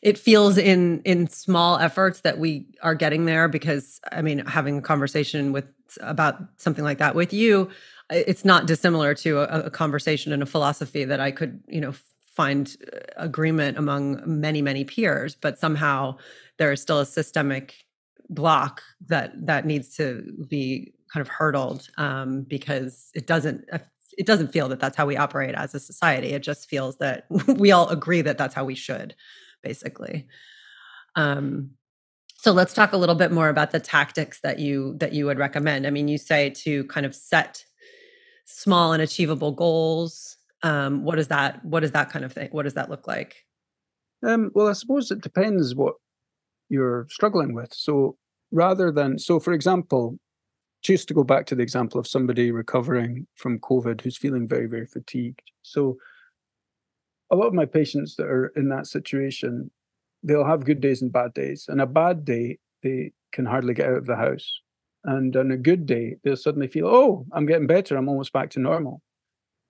it 0.04 0.20
feels 0.20 0.60
in 0.60 1.02
in 1.02 1.28
small 1.28 1.80
efforts 1.80 2.22
that 2.22 2.38
we 2.38 2.68
are 2.84 2.94
getting 2.94 3.26
there 3.26 3.48
because 3.48 4.00
I 4.12 4.22
mean, 4.22 4.46
having 4.46 4.78
a 4.78 4.82
conversation 4.82 5.52
with 5.52 5.66
about 6.00 6.36
something 6.58 6.84
like 6.84 7.00
that 7.00 7.16
with 7.16 7.34
you, 7.34 7.70
it's 8.12 8.46
not 8.46 8.68
dissimilar 8.68 9.16
to 9.16 9.40
a, 9.40 9.66
a 9.66 9.70
conversation 9.72 10.32
and 10.32 10.44
a 10.44 10.46
philosophy 10.46 11.06
that 11.06 11.20
I 11.20 11.32
could, 11.32 11.64
you 11.68 11.82
know, 11.82 11.96
find 12.36 12.76
uh, 12.94 13.00
agreement 13.18 13.78
among 13.78 14.22
many, 14.26 14.62
many 14.62 14.84
peers, 14.84 15.34
but 15.34 15.58
somehow 15.58 16.18
there 16.58 16.72
is 16.72 16.82
still 16.82 17.00
a 17.00 17.06
systemic 17.06 17.85
block 18.30 18.82
that 19.08 19.34
that 19.46 19.66
needs 19.66 19.96
to 19.98 20.24
be 20.50 20.94
kind 21.12 21.22
of 21.22 21.28
hurdled 21.28 21.88
um, 21.98 22.42
because 22.44 23.12
it 23.14 23.28
doesn't 23.28 23.66
uh, 23.72 23.80
it 24.18 24.26
doesn't 24.26 24.52
feel 24.52 24.70
that 24.70 24.80
that's 24.80 24.96
how 24.96 25.06
we 25.06 25.18
operate 25.18 25.56
as 25.56 25.76
a 25.76 25.80
society. 25.80 26.30
It 26.30 26.44
just 26.44 26.70
feels 26.70 26.98
that 26.98 27.26
we 27.48 27.72
all 27.72 27.90
agree 27.90 28.22
that 28.22 28.38
that's 28.38 28.56
how 28.56 28.66
we 28.66 28.76
should, 28.76 29.16
basically. 29.62 30.28
Um, 31.16 31.72
so 32.38 32.52
let's 32.52 32.74
talk 32.74 32.94
a 32.94 32.98
little 32.98 33.16
bit 33.16 33.32
more 33.32 33.50
about 33.50 33.72
the 33.72 33.80
tactics 33.80 34.40
that 34.42 34.60
you 34.60 34.96
that 35.00 35.14
you 35.14 35.26
would 35.26 35.40
recommend. 35.40 35.88
I 35.88 35.90
mean, 35.90 36.08
you 36.08 36.18
say 36.18 36.52
to 36.52 36.84
kind 36.86 37.06
of 37.06 37.16
set 37.16 37.66
small 38.46 38.94
and 38.94 39.02
achievable 39.02 39.52
goals. 39.52 40.38
Um, 40.62 41.04
what 41.04 41.20
is 41.20 41.28
that? 41.30 41.64
What 41.66 41.84
is 41.84 41.92
that 41.92 42.10
kind 42.10 42.24
of 42.24 42.34
thing? 42.34 42.50
What 42.52 42.64
does 42.64 42.76
that 42.76 42.90
look 42.90 43.08
like? 43.08 43.46
Um, 44.24 44.52
well, 44.54 44.68
I 44.68 44.74
suppose 44.74 45.12
it 45.12 45.22
depends 45.22 45.76
what 45.76 45.96
you're 46.70 47.08
struggling 47.10 47.54
with. 47.54 47.74
So 47.74 48.18
rather 48.52 48.92
than, 48.92 49.20
so 49.20 49.40
for 49.40 49.54
example, 49.54 50.18
just 50.82 51.08
to 51.08 51.14
go 51.14 51.24
back 51.24 51.46
to 51.48 51.56
the 51.56 51.64
example 51.64 52.00
of 52.00 52.08
somebody 52.08 52.52
recovering 52.52 53.26
from 53.36 53.60
COVID 53.60 54.02
who's 54.02 54.18
feeling 54.18 54.48
very, 54.48 54.68
very 54.68 54.86
fatigued. 54.86 55.52
So 55.64 55.98
a 57.32 57.36
lot 57.36 57.48
of 57.48 57.54
my 57.54 57.66
patients 57.66 58.16
that 58.18 58.28
are 58.28 58.48
in 58.56 58.70
that 58.70 58.86
situation, 58.88 59.72
they'll 60.22 60.46
have 60.46 60.66
good 60.66 60.82
days 60.82 61.02
and 61.02 61.12
bad 61.12 61.34
days. 61.34 61.66
And 61.68 61.82
a 61.82 61.88
bad 61.88 62.24
day, 62.24 62.60
they 62.84 63.14
can 63.32 63.46
hardly 63.46 63.74
get 63.74 63.88
out 63.90 63.98
of 63.98 64.06
the 64.06 64.16
house. 64.16 64.62
And 65.06 65.36
on 65.36 65.52
a 65.52 65.58
good 65.58 65.86
day, 65.86 66.18
they'll 66.24 66.38
suddenly 66.38 66.68
feel, 66.68 66.88
oh, 66.88 67.26
I'm 67.32 67.46
getting 67.46 67.68
better. 67.68 67.98
I'm 67.98 68.10
almost 68.10 68.34
back 68.34 68.52
to 68.52 68.60
normal. 68.60 69.02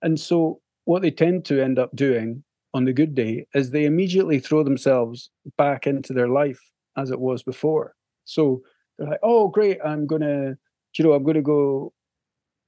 And 0.02 0.20
so 0.20 0.60
what 0.84 1.02
they 1.02 1.10
tend 1.10 1.44
to 1.46 1.62
end 1.62 1.78
up 1.78 1.94
doing 1.96 2.44
on 2.74 2.84
the 2.84 2.92
good 2.92 3.14
day 3.14 3.46
is 3.54 3.70
they 3.70 3.86
immediately 3.86 4.38
throw 4.38 4.62
themselves 4.62 5.30
back 5.56 5.86
into 5.86 6.12
their 6.12 6.28
life 6.28 6.60
as 6.96 7.10
it 7.10 7.20
was 7.20 7.42
before. 7.42 7.94
So 8.24 8.62
they're 8.98 9.08
like, 9.08 9.20
oh, 9.22 9.48
great, 9.48 9.78
I'm 9.84 10.06
going 10.06 10.22
to, 10.22 10.56
you 10.96 11.04
know, 11.04 11.12
I'm 11.12 11.22
going 11.22 11.36
to 11.36 11.42
go 11.42 11.92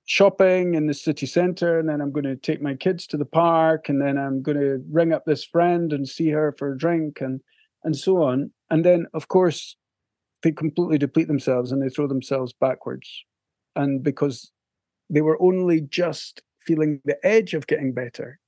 shopping 0.08 0.74
in 0.74 0.86
the 0.86 0.94
city 0.94 1.26
center 1.26 1.78
and 1.78 1.88
then 1.88 2.00
I'm 2.00 2.12
going 2.12 2.24
to 2.24 2.36
take 2.36 2.62
my 2.62 2.74
kids 2.74 3.06
to 3.08 3.18
the 3.18 3.26
park 3.26 3.90
and 3.90 4.00
then 4.00 4.16
I'm 4.16 4.40
going 4.40 4.58
to 4.58 4.82
ring 4.90 5.12
up 5.12 5.26
this 5.26 5.44
friend 5.44 5.92
and 5.92 6.08
see 6.08 6.30
her 6.30 6.54
for 6.58 6.72
a 6.72 6.78
drink 6.78 7.20
and 7.20 7.40
and 7.84 7.94
so 7.94 8.22
on. 8.22 8.50
And 8.70 8.84
then 8.84 9.06
of 9.12 9.28
course 9.28 9.76
they 10.42 10.52
completely 10.52 10.96
deplete 10.96 11.28
themselves 11.28 11.72
and 11.72 11.82
they 11.82 11.90
throw 11.90 12.06
themselves 12.06 12.54
backwards. 12.54 13.24
And 13.76 14.02
because 14.02 14.50
they 15.10 15.20
were 15.20 15.40
only 15.42 15.82
just 15.82 16.42
feeling 16.60 17.00
the 17.04 17.18
edge 17.24 17.52
of 17.52 17.66
getting 17.66 17.92
better, 17.92 18.38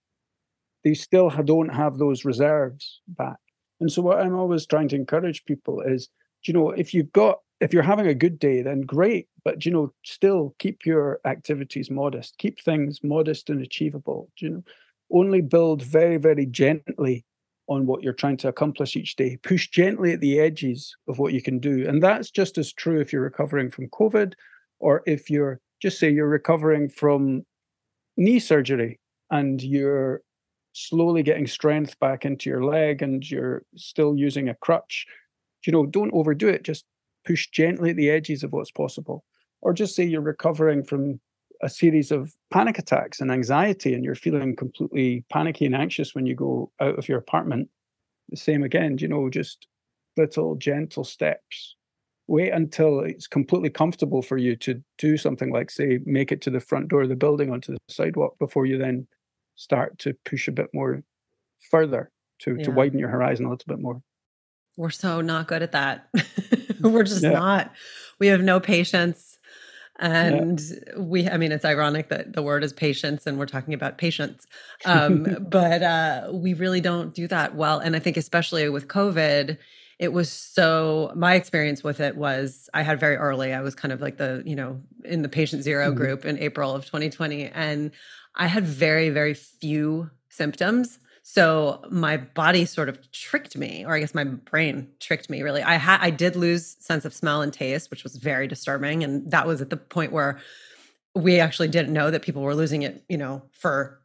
they 0.83 0.95
still 0.95 1.29
don't 1.29 1.75
have 1.75 1.99
those 1.99 2.25
reserves 2.25 3.03
back. 3.07 3.39
And 3.81 3.91
so, 3.91 4.03
what 4.03 4.21
I'm 4.21 4.35
always 4.35 4.67
trying 4.67 4.89
to 4.89 4.97
encourage 4.97 5.45
people 5.45 5.81
is, 5.81 6.09
you 6.45 6.55
know, 6.55 6.71
if 6.71 6.95
you've 6.95 7.13
got, 7.13 7.39
if 7.61 7.73
you're 7.73 7.83
having 7.83 8.07
a 8.07 8.15
good 8.15 8.39
day, 8.39 8.63
then 8.63 8.83
great. 8.83 9.29
But, 9.45 9.65
you 9.65 9.73
know, 9.73 9.93
still 10.05 10.55
keep 10.59 10.85
your 10.85 11.21
activities 11.25 11.91
modest, 11.91 12.37
keep 12.39 12.61
things 12.61 13.01
modest 13.03 13.51
and 13.51 13.63
achievable. 13.63 14.31
You 14.39 14.51
know, 14.51 14.65
only 15.13 15.41
build 15.41 15.83
very, 15.83 16.19
very 16.19 16.47
gently 16.47 17.25
on 17.69 17.87
what 17.87 18.03
you're 18.03 18.13
trying 18.13 18.37
to 18.37 18.49
accomplish 18.49 18.97
each 18.97 19.17
day. 19.17 19.39
Push 19.43 19.71
gently 19.71 20.13
at 20.13 20.21
the 20.21 20.41
edges 20.41 20.95
of 21.09 21.19
what 21.19 21.33
you 21.33 21.41
can 21.41 21.59
do. 21.59 21.87
And 21.89 22.03
that's 22.03 22.31
just 22.31 22.59
as 22.59 22.73
true 22.73 23.01
if 23.01 23.13
you're 23.13 23.23
recovering 23.23 23.71
from 23.71 23.89
COVID 23.89 24.35
or 24.81 25.03
if 25.07 25.31
you're 25.31 25.61
just 25.81 25.99
say 25.99 26.11
you're 26.11 26.29
recovering 26.29 26.89
from 26.89 27.45
knee 28.17 28.39
surgery 28.39 29.01
and 29.31 29.63
you're 29.63 30.21
slowly 30.73 31.23
getting 31.23 31.47
strength 31.47 31.99
back 31.99 32.25
into 32.25 32.49
your 32.49 32.65
leg 32.65 33.03
and 33.03 33.29
you're 33.29 33.63
still 33.77 34.17
using 34.17 34.49
a 34.49 34.55
crutch. 34.55 35.07
You 35.67 35.73
know, 35.73 35.87
don't 35.87 36.13
overdo 36.15 36.49
it. 36.49 36.63
Just 36.63 36.85
push 37.27 37.49
gently 37.51 37.91
at 37.91 37.97
the 37.97 38.11
edges 38.11 38.43
of 38.43 38.53
what's 38.53 38.71
possible. 38.71 39.25
Or 39.63 39.73
just 39.73 39.95
say 39.95 40.05
you're 40.05 40.23
recovering 40.23 40.85
from 40.85 41.21
a 41.63 41.69
series 41.69 42.11
of 42.11 42.35
panic 42.51 42.79
attacks 42.79 43.21
and 43.21 43.31
anxiety 43.31 43.95
and 43.95 44.05
you're 44.05 44.15
feeling 44.15 44.57
completely 44.57 45.25
panicky 45.31 45.67
and 45.67 45.75
anxious 45.75 46.15
when 46.15 46.27
you 46.27 46.35
go 46.35 46.71
out 46.81 46.99
of 46.99 47.09
your 47.09 47.19
apartment 47.19 47.69
the 48.31 48.37
same 48.37 48.63
again 48.63 48.97
you 48.99 49.09
know 49.09 49.29
just 49.29 49.67
little 50.17 50.55
gentle 50.55 51.05
steps 51.05 51.77
wait 52.27 52.51
until 52.51 53.01
it's 53.01 53.27
completely 53.27 53.69
comfortable 53.69 54.23
for 54.23 54.39
you 54.39 54.57
to 54.57 54.83
do 54.99 55.17
something 55.17 55.53
like 55.53 55.71
say 55.71 55.99
make 56.07 56.33
it 56.33 56.41
to 56.41 56.51
the 56.51 56.61
front 56.61 56.89
door 56.89 57.03
of 57.03 57.09
the 57.09 57.17
building 57.17 57.51
onto 57.51 57.73
the 57.73 57.79
sidewalk 57.89 58.39
before 58.39 58.67
you 58.67 58.79
then 58.79 59.07
start 59.61 59.99
to 59.99 60.15
push 60.25 60.49
a 60.49 60.53
bit 60.53 60.71
more 60.73 61.03
further 61.71 62.11
to 62.39 62.57
yeah. 62.57 62.65
to 62.65 62.71
widen 62.71 62.99
your 62.99 63.11
horizon 63.11 63.45
a 63.45 63.51
little 63.51 63.65
bit 63.69 63.79
more 63.79 64.01
we're 64.79 64.89
so 64.89 65.21
not 65.21 65.47
good 65.47 65.63
at 65.63 65.73
that 65.73 66.09
we're 66.81 67.03
just 67.03 67.23
yeah. 67.23 67.31
not 67.31 67.71
we 68.19 68.29
have 68.29 68.41
no 68.41 68.59
patience 68.59 69.39
and 69.99 70.61
yeah. 70.61 70.99
we 70.99 71.29
i 71.29 71.37
mean 71.37 71.53
it's 71.53 71.67
ironic 71.67 72.09
that 72.09 72.33
the 72.33 72.41
word 72.41 72.65
is 72.65 72.73
patience 72.73 73.27
and 73.27 73.39
we're 73.39 73.45
talking 73.45 73.75
about 73.75 73.99
patience 73.99 74.47
um, 74.87 75.25
but 75.51 75.83
uh, 75.83 76.31
we 76.33 76.55
really 76.55 76.81
don't 76.81 77.15
do 77.15 77.29
that 77.29 77.55
well 77.55 77.81
and 77.81 77.95
i 77.95 77.99
think 77.99 78.17
especially 78.17 78.67
with 78.71 78.89
covid 78.89 79.59
it 79.99 80.15
was 80.15 80.33
so 80.33 81.13
my 81.15 81.35
experience 81.35 81.85
with 81.85 82.01
it 82.01 82.17
was 82.17 82.71
i 82.73 82.81
had 82.81 82.99
very 82.99 83.17
early 83.17 83.53
i 83.53 83.61
was 83.61 83.75
kind 83.75 83.93
of 83.93 84.01
like 84.01 84.17
the 84.17 84.43
you 84.47 84.57
know 84.57 84.81
in 85.05 85.21
the 85.21 85.29
patient 85.29 85.63
0 85.63 85.89
mm-hmm. 85.89 85.97
group 85.99 86.25
in 86.25 86.39
april 86.39 86.75
of 86.75 86.87
2020 86.87 87.49
and 87.49 87.91
i 88.35 88.47
had 88.47 88.65
very 88.65 89.11
very 89.11 89.35
few 89.35 90.11
symptoms 90.29 90.99
so 91.33 91.81
my 91.91 92.17
body 92.17 92.65
sort 92.65 92.89
of 92.89 92.99
tricked 93.13 93.57
me, 93.57 93.85
or 93.85 93.95
I 93.95 94.01
guess 94.01 94.15
my 94.15 94.25
brain 94.25 94.89
tricked 94.99 95.31
me 95.31 95.43
really. 95.43 95.63
I 95.63 95.75
had 95.75 96.01
I 96.01 96.11
did 96.11 96.35
lose 96.35 96.77
sense 96.81 97.05
of 97.05 97.15
smell 97.15 97.41
and 97.41 97.53
taste, 97.53 97.89
which 97.89 98.03
was 98.03 98.17
very 98.17 98.49
disturbing. 98.49 99.05
And 99.05 99.31
that 99.31 99.47
was 99.47 99.61
at 99.61 99.71
the 99.71 99.77
point 99.77 100.11
where 100.11 100.41
we 101.15 101.39
actually 101.39 101.69
didn't 101.69 101.93
know 101.93 102.11
that 102.11 102.23
people 102.23 102.43
were 102.43 102.57
losing 102.57 102.83
it, 102.83 103.05
you 103.09 103.17
know, 103.17 103.43
for 103.53 104.00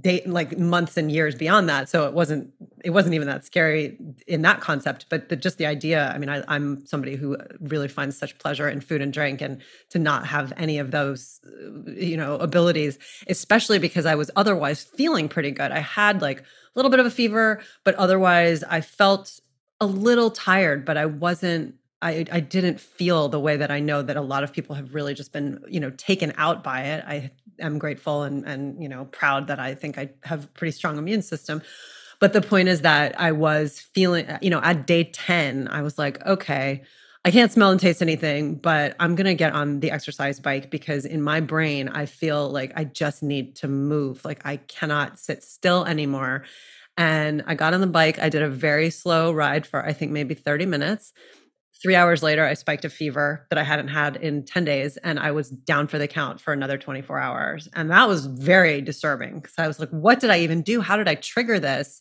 date 0.00 0.28
like 0.28 0.58
months 0.58 0.96
and 0.96 1.10
years 1.10 1.34
beyond 1.34 1.68
that. 1.68 1.88
So 1.88 2.06
it 2.06 2.14
wasn't 2.14 2.52
it 2.84 2.90
wasn't 2.90 3.14
even 3.14 3.26
that 3.26 3.44
scary 3.44 3.96
in 4.26 4.42
that 4.42 4.60
concept 4.60 5.06
but 5.08 5.30
the, 5.30 5.36
just 5.36 5.56
the 5.58 5.66
idea 5.66 6.12
i 6.14 6.18
mean 6.18 6.28
I, 6.28 6.44
i'm 6.48 6.84
somebody 6.86 7.16
who 7.16 7.36
really 7.60 7.88
finds 7.88 8.16
such 8.16 8.38
pleasure 8.38 8.68
in 8.68 8.80
food 8.80 9.00
and 9.00 9.12
drink 9.12 9.40
and 9.40 9.60
to 9.88 9.98
not 9.98 10.26
have 10.26 10.52
any 10.58 10.78
of 10.78 10.90
those 10.90 11.40
uh, 11.46 11.90
you 11.90 12.16
know 12.16 12.36
abilities 12.36 12.98
especially 13.26 13.78
because 13.78 14.06
i 14.06 14.14
was 14.14 14.30
otherwise 14.36 14.84
feeling 14.84 15.28
pretty 15.28 15.50
good. 15.50 15.72
I 15.72 15.80
had 15.80 16.20
like 16.20 16.40
a 16.40 16.44
little 16.74 16.90
bit 16.90 17.00
of 17.00 17.06
a 17.06 17.10
fever 17.10 17.62
but 17.82 17.94
otherwise 17.94 18.62
i 18.64 18.80
felt 18.80 19.40
a 19.80 19.86
little 19.86 20.30
tired 20.30 20.84
but 20.84 20.96
i 20.96 21.06
wasn't 21.06 21.74
I, 22.04 22.26
I 22.30 22.40
didn't 22.40 22.80
feel 22.80 23.30
the 23.30 23.40
way 23.40 23.56
that 23.56 23.70
I 23.70 23.80
know 23.80 24.02
that 24.02 24.16
a 24.16 24.20
lot 24.20 24.44
of 24.44 24.52
people 24.52 24.76
have 24.76 24.94
really 24.94 25.14
just 25.14 25.32
been, 25.32 25.64
you 25.66 25.80
know, 25.80 25.88
taken 25.90 26.34
out 26.36 26.62
by 26.62 26.82
it. 26.82 27.04
I 27.06 27.30
am 27.58 27.78
grateful 27.78 28.24
and 28.24 28.44
and 28.44 28.82
you 28.82 28.88
know 28.88 29.06
proud 29.06 29.46
that 29.46 29.58
I 29.58 29.74
think 29.74 29.96
I 29.96 30.10
have 30.22 30.44
a 30.44 30.48
pretty 30.48 30.72
strong 30.72 30.98
immune 30.98 31.22
system. 31.22 31.62
But 32.20 32.34
the 32.34 32.42
point 32.42 32.68
is 32.68 32.82
that 32.82 33.18
I 33.18 33.32
was 33.32 33.80
feeling, 33.80 34.26
you 34.42 34.50
know, 34.50 34.60
at 34.62 34.86
day 34.86 35.04
10, 35.04 35.68
I 35.68 35.82
was 35.82 35.98
like, 35.98 36.24
okay, 36.24 36.82
I 37.24 37.30
can't 37.30 37.50
smell 37.50 37.70
and 37.70 37.80
taste 37.80 38.02
anything, 38.02 38.56
but 38.56 38.94
I'm 39.00 39.14
going 39.14 39.26
to 39.26 39.34
get 39.34 39.52
on 39.52 39.80
the 39.80 39.90
exercise 39.90 40.38
bike 40.38 40.70
because 40.70 41.06
in 41.06 41.22
my 41.22 41.40
brain, 41.40 41.88
I 41.88 42.06
feel 42.06 42.50
like 42.50 42.72
I 42.76 42.84
just 42.84 43.22
need 43.22 43.56
to 43.56 43.68
move. 43.68 44.24
Like 44.24 44.44
I 44.44 44.58
cannot 44.58 45.18
sit 45.18 45.42
still 45.42 45.84
anymore. 45.86 46.44
And 46.96 47.42
I 47.46 47.54
got 47.56 47.74
on 47.74 47.80
the 47.80 47.88
bike. 47.88 48.18
I 48.20 48.28
did 48.28 48.42
a 48.42 48.48
very 48.48 48.90
slow 48.90 49.32
ride 49.32 49.66
for, 49.66 49.84
I 49.84 49.92
think, 49.92 50.12
maybe 50.12 50.34
30 50.34 50.66
minutes. 50.66 51.12
Three 51.84 51.96
hours 51.96 52.22
later, 52.22 52.42
I 52.42 52.54
spiked 52.54 52.86
a 52.86 52.88
fever 52.88 53.46
that 53.50 53.58
I 53.58 53.62
hadn't 53.62 53.88
had 53.88 54.16
in 54.16 54.46
10 54.46 54.64
days, 54.64 54.96
and 54.96 55.18
I 55.18 55.32
was 55.32 55.50
down 55.50 55.86
for 55.86 55.98
the 55.98 56.08
count 56.08 56.40
for 56.40 56.54
another 56.54 56.78
24 56.78 57.18
hours. 57.18 57.68
And 57.74 57.90
that 57.90 58.08
was 58.08 58.24
very 58.24 58.80
disturbing 58.80 59.34
because 59.34 59.52
I 59.58 59.66
was 59.66 59.78
like, 59.78 59.90
what 59.90 60.18
did 60.18 60.30
I 60.30 60.38
even 60.38 60.62
do? 60.62 60.80
How 60.80 60.96
did 60.96 61.08
I 61.08 61.14
trigger 61.14 61.60
this? 61.60 62.00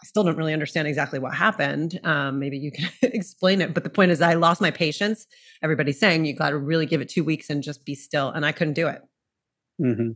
I 0.00 0.06
still 0.06 0.22
don't 0.22 0.36
really 0.36 0.52
understand 0.52 0.86
exactly 0.86 1.18
what 1.18 1.34
happened. 1.34 1.98
Um, 2.04 2.38
maybe 2.38 2.58
you 2.58 2.70
can 2.70 2.88
explain 3.02 3.60
it. 3.60 3.74
But 3.74 3.82
the 3.82 3.90
point 3.90 4.12
is, 4.12 4.22
I 4.22 4.34
lost 4.34 4.60
my 4.60 4.70
patience. 4.70 5.26
Everybody's 5.64 5.98
saying 5.98 6.24
you 6.24 6.36
got 6.36 6.50
to 6.50 6.56
really 6.56 6.86
give 6.86 7.00
it 7.00 7.08
two 7.08 7.24
weeks 7.24 7.50
and 7.50 7.60
just 7.60 7.84
be 7.84 7.96
still. 7.96 8.28
And 8.28 8.46
I 8.46 8.52
couldn't 8.52 8.74
do 8.74 8.86
it. 8.86 9.02
Mm-hmm. 9.82 10.10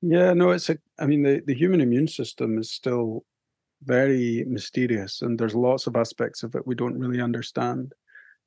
Yeah, 0.00 0.32
no, 0.32 0.52
it's 0.52 0.70
a, 0.70 0.78
I 0.98 1.04
mean, 1.04 1.22
the, 1.22 1.42
the 1.46 1.54
human 1.54 1.82
immune 1.82 2.08
system 2.08 2.58
is 2.58 2.72
still 2.72 3.26
very 3.84 4.44
mysterious 4.46 5.22
and 5.22 5.38
there's 5.38 5.54
lots 5.54 5.86
of 5.86 5.96
aspects 5.96 6.42
of 6.42 6.54
it 6.54 6.66
we 6.66 6.74
don't 6.74 6.98
really 6.98 7.20
understand. 7.20 7.92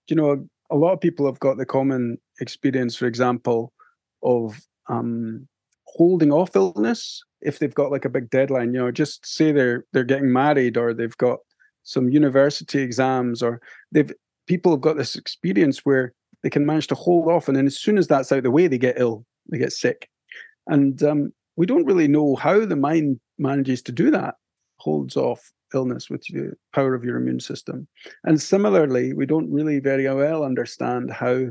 You 0.07 0.15
know 0.15 0.47
a 0.69 0.75
lot 0.75 0.93
of 0.93 1.01
people 1.01 1.25
have 1.25 1.39
got 1.39 1.57
the 1.57 1.65
common 1.65 2.17
experience 2.39 2.95
for 2.95 3.05
example 3.05 3.73
of 4.21 4.59
um, 4.87 5.47
holding 5.85 6.31
off 6.31 6.55
illness 6.55 7.23
if 7.41 7.59
they've 7.59 7.73
got 7.73 7.91
like 7.91 8.05
a 8.05 8.09
big 8.09 8.29
deadline 8.29 8.73
you 8.73 8.79
know 8.79 8.91
just 8.91 9.25
say 9.25 9.51
they're 9.51 9.85
they're 9.93 10.03
getting 10.03 10.31
married 10.31 10.77
or 10.77 10.93
they've 10.93 11.17
got 11.17 11.39
some 11.83 12.09
university 12.09 12.81
exams 12.81 13.43
or 13.43 13.61
they've 13.91 14.11
people 14.47 14.71
have 14.71 14.81
got 14.81 14.97
this 14.97 15.15
experience 15.15 15.79
where 15.85 16.13
they 16.41 16.49
can 16.49 16.65
manage 16.65 16.87
to 16.87 16.95
hold 16.95 17.29
off 17.29 17.47
and 17.47 17.55
then 17.55 17.67
as 17.67 17.79
soon 17.79 17.97
as 17.97 18.07
that's 18.07 18.31
out 18.31 18.39
of 18.39 18.43
the 18.43 18.51
way 18.51 18.67
they 18.67 18.77
get 18.77 18.99
ill 18.99 19.25
they 19.49 19.57
get 19.57 19.73
sick. 19.73 20.09
And 20.67 21.01
um, 21.03 21.33
we 21.55 21.65
don't 21.65 21.85
really 21.85 22.07
know 22.07 22.35
how 22.35 22.65
the 22.65 22.75
mind 22.75 23.19
manages 23.37 23.81
to 23.83 23.91
do 23.91 24.11
that 24.11 24.35
holds 24.83 25.15
off 25.15 25.51
illness 25.73 26.09
with 26.09 26.23
the 26.29 26.53
power 26.73 26.93
of 26.93 27.03
your 27.03 27.17
immune 27.17 27.39
system. 27.39 27.87
And 28.23 28.41
similarly, 28.41 29.13
we 29.13 29.25
don't 29.25 29.51
really 29.51 29.79
very 29.79 30.05
well 30.13 30.43
understand 30.43 31.11
how 31.11 31.47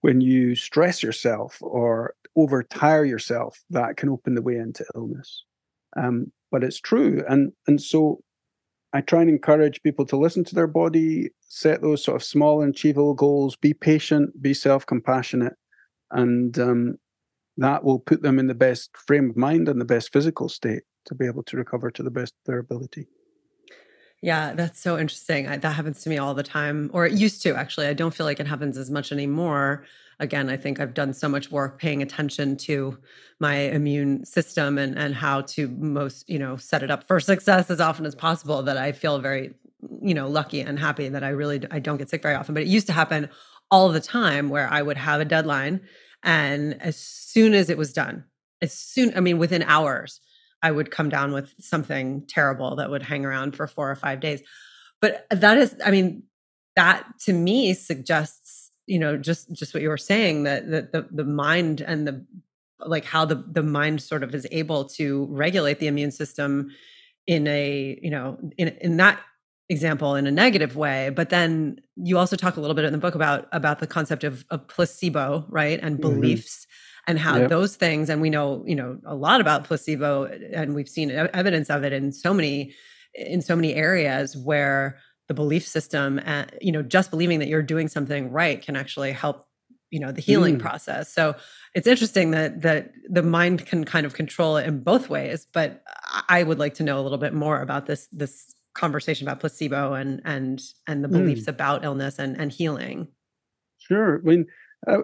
when 0.00 0.20
you 0.20 0.54
stress 0.54 1.02
yourself 1.02 1.58
or 1.60 2.14
overtire 2.36 3.08
yourself, 3.08 3.62
that 3.70 3.96
can 3.96 4.08
open 4.08 4.34
the 4.34 4.42
way 4.42 4.56
into 4.56 4.84
illness. 4.94 5.44
Um, 5.96 6.32
but 6.50 6.64
it's 6.64 6.80
true. 6.80 7.22
And 7.28 7.52
and 7.66 7.80
so 7.80 8.20
I 8.92 9.00
try 9.00 9.20
and 9.20 9.30
encourage 9.30 9.82
people 9.82 10.06
to 10.06 10.16
listen 10.16 10.44
to 10.44 10.54
their 10.54 10.66
body, 10.66 11.30
set 11.40 11.82
those 11.82 12.02
sort 12.04 12.16
of 12.16 12.24
small 12.24 12.62
and 12.62 12.74
achievable 12.74 13.14
goals, 13.14 13.56
be 13.56 13.74
patient, 13.74 14.40
be 14.40 14.54
self-compassionate, 14.54 15.54
and 16.10 16.58
um, 16.58 16.98
that 17.58 17.84
will 17.84 17.98
put 17.98 18.22
them 18.22 18.38
in 18.38 18.46
the 18.46 18.54
best 18.54 18.96
frame 18.96 19.30
of 19.30 19.36
mind 19.36 19.68
and 19.68 19.80
the 19.80 19.84
best 19.84 20.12
physical 20.12 20.48
state 20.48 20.82
to 21.04 21.14
be 21.14 21.26
able 21.26 21.42
to 21.42 21.56
recover 21.56 21.90
to 21.90 22.02
the 22.02 22.10
best 22.10 22.32
of 22.32 22.44
their 22.46 22.58
ability. 22.58 23.06
Yeah, 24.20 24.54
that's 24.54 24.80
so 24.80 24.98
interesting. 24.98 25.46
I, 25.46 25.58
that 25.58 25.72
happens 25.72 26.02
to 26.02 26.10
me 26.10 26.18
all 26.18 26.34
the 26.34 26.42
time, 26.42 26.90
or 26.92 27.06
it 27.06 27.12
used 27.12 27.42
to 27.42 27.54
actually. 27.54 27.86
I 27.86 27.92
don't 27.94 28.12
feel 28.12 28.26
like 28.26 28.40
it 28.40 28.48
happens 28.48 28.76
as 28.76 28.90
much 28.90 29.12
anymore. 29.12 29.84
Again, 30.18 30.50
I 30.50 30.56
think 30.56 30.80
I've 30.80 30.94
done 30.94 31.14
so 31.14 31.28
much 31.28 31.52
work 31.52 31.78
paying 31.78 32.02
attention 32.02 32.56
to 32.58 32.98
my 33.38 33.54
immune 33.54 34.24
system 34.24 34.76
and 34.76 34.98
and 34.98 35.14
how 35.14 35.42
to 35.42 35.68
most 35.68 36.28
you 36.28 36.38
know 36.38 36.56
set 36.56 36.82
it 36.82 36.90
up 36.90 37.04
for 37.06 37.20
success 37.32 37.70
as 37.70 37.80
often 37.80 38.06
as 38.06 38.16
possible. 38.16 38.62
That 38.62 38.76
I 38.76 38.90
feel 38.90 39.20
very 39.20 39.54
you 40.02 40.14
know 40.14 40.28
lucky 40.28 40.62
and 40.62 40.78
happy 40.80 41.08
that 41.08 41.22
I 41.22 41.28
really 41.28 41.64
I 41.70 41.78
don't 41.78 41.98
get 41.98 42.10
sick 42.10 42.22
very 42.22 42.34
often. 42.34 42.54
But 42.54 42.64
it 42.64 42.68
used 42.68 42.88
to 42.88 42.92
happen 42.92 43.28
all 43.70 43.88
the 43.90 44.00
time 44.00 44.48
where 44.48 44.68
I 44.68 44.82
would 44.82 44.96
have 44.96 45.20
a 45.20 45.24
deadline, 45.24 45.80
and 46.22 46.80
as 46.82 46.96
soon 46.96 47.54
as 47.54 47.70
it 47.70 47.78
was 47.78 47.92
done, 47.92 48.24
as 48.60 48.72
soon 48.72 49.12
I 49.16 49.20
mean 49.20 49.38
within 49.38 49.62
hours 49.62 50.20
I 50.62 50.70
would 50.70 50.90
come 50.90 51.08
down 51.08 51.32
with 51.32 51.54
something 51.60 52.24
terrible 52.26 52.76
that 52.76 52.90
would 52.90 53.02
hang 53.02 53.24
around 53.24 53.54
for 53.54 53.66
four 53.66 53.90
or 53.90 53.94
five 53.94 54.20
days. 54.20 54.42
But 55.00 55.26
that 55.30 55.56
is, 55.56 55.76
I 55.84 55.90
mean, 55.90 56.24
that 56.74 57.06
to 57.20 57.32
me 57.32 57.74
suggests, 57.74 58.70
you 58.86 58.98
know, 58.98 59.16
just 59.16 59.52
just 59.52 59.74
what 59.74 59.82
you 59.82 59.88
were 59.88 59.96
saying 59.96 60.44
that 60.44 60.70
that 60.70 60.92
the 60.92 61.08
the 61.10 61.24
mind 61.24 61.80
and 61.80 62.06
the 62.06 62.24
like 62.80 63.04
how 63.04 63.24
the 63.24 63.44
the 63.50 63.62
mind 63.62 64.02
sort 64.02 64.22
of 64.22 64.34
is 64.34 64.46
able 64.50 64.84
to 64.84 65.26
regulate 65.30 65.78
the 65.78 65.86
immune 65.86 66.10
system 66.10 66.70
in 67.26 67.46
a 67.46 67.98
you 68.02 68.10
know 68.10 68.38
in 68.56 68.68
in 68.80 68.96
that 68.96 69.20
example 69.68 70.14
in 70.14 70.26
a 70.26 70.30
negative 70.30 70.76
way 70.76 71.10
but 71.10 71.28
then 71.28 71.78
you 71.96 72.16
also 72.16 72.36
talk 72.36 72.56
a 72.56 72.60
little 72.60 72.74
bit 72.74 72.84
in 72.84 72.92
the 72.92 72.98
book 72.98 73.14
about 73.14 73.46
about 73.52 73.80
the 73.80 73.86
concept 73.86 74.24
of, 74.24 74.44
of 74.50 74.66
placebo 74.68 75.44
right 75.48 75.78
and 75.82 75.98
mm-hmm. 75.98 76.14
beliefs 76.14 76.66
and 77.06 77.18
how 77.18 77.36
yep. 77.36 77.48
those 77.48 77.76
things 77.76 78.08
and 78.08 78.20
we 78.20 78.30
know 78.30 78.62
you 78.66 78.74
know 78.74 78.98
a 79.04 79.14
lot 79.14 79.40
about 79.40 79.64
placebo 79.64 80.24
and 80.52 80.74
we've 80.74 80.88
seen 80.88 81.10
evidence 81.10 81.68
of 81.68 81.84
it 81.84 81.92
in 81.92 82.12
so 82.12 82.32
many 82.32 82.72
in 83.14 83.42
so 83.42 83.56
many 83.56 83.74
areas 83.74 84.36
where 84.36 84.98
the 85.28 85.34
belief 85.34 85.66
system 85.66 86.18
and 86.24 86.50
uh, 86.50 86.54
you 86.60 86.72
know 86.72 86.82
just 86.82 87.10
believing 87.10 87.38
that 87.38 87.48
you're 87.48 87.62
doing 87.62 87.88
something 87.88 88.30
right 88.30 88.62
can 88.62 88.76
actually 88.76 89.12
help 89.12 89.46
you 89.90 90.00
know 90.00 90.12
the 90.12 90.20
healing 90.20 90.56
mm. 90.56 90.60
process 90.60 91.12
so 91.12 91.34
it's 91.74 91.86
interesting 91.86 92.30
that 92.30 92.62
that 92.62 92.92
the 93.08 93.22
mind 93.22 93.64
can 93.66 93.84
kind 93.84 94.06
of 94.06 94.14
control 94.14 94.56
it 94.56 94.66
in 94.66 94.80
both 94.80 95.08
ways 95.08 95.46
but 95.52 95.82
i 96.28 96.42
would 96.42 96.58
like 96.58 96.74
to 96.74 96.82
know 96.82 96.98
a 96.98 97.02
little 97.02 97.18
bit 97.18 97.32
more 97.32 97.60
about 97.60 97.86
this 97.86 98.06
this 98.12 98.54
conversation 98.74 99.26
about 99.26 99.40
placebo 99.40 99.94
and 99.94 100.20
and 100.24 100.62
and 100.86 101.02
the 101.02 101.08
beliefs 101.08 101.44
mm. 101.44 101.48
about 101.48 101.84
illness 101.84 102.18
and 102.18 102.40
and 102.40 102.52
healing 102.52 103.08
sure 103.78 104.18
i 104.18 104.20
mean 104.22 104.46
uh, 104.86 104.98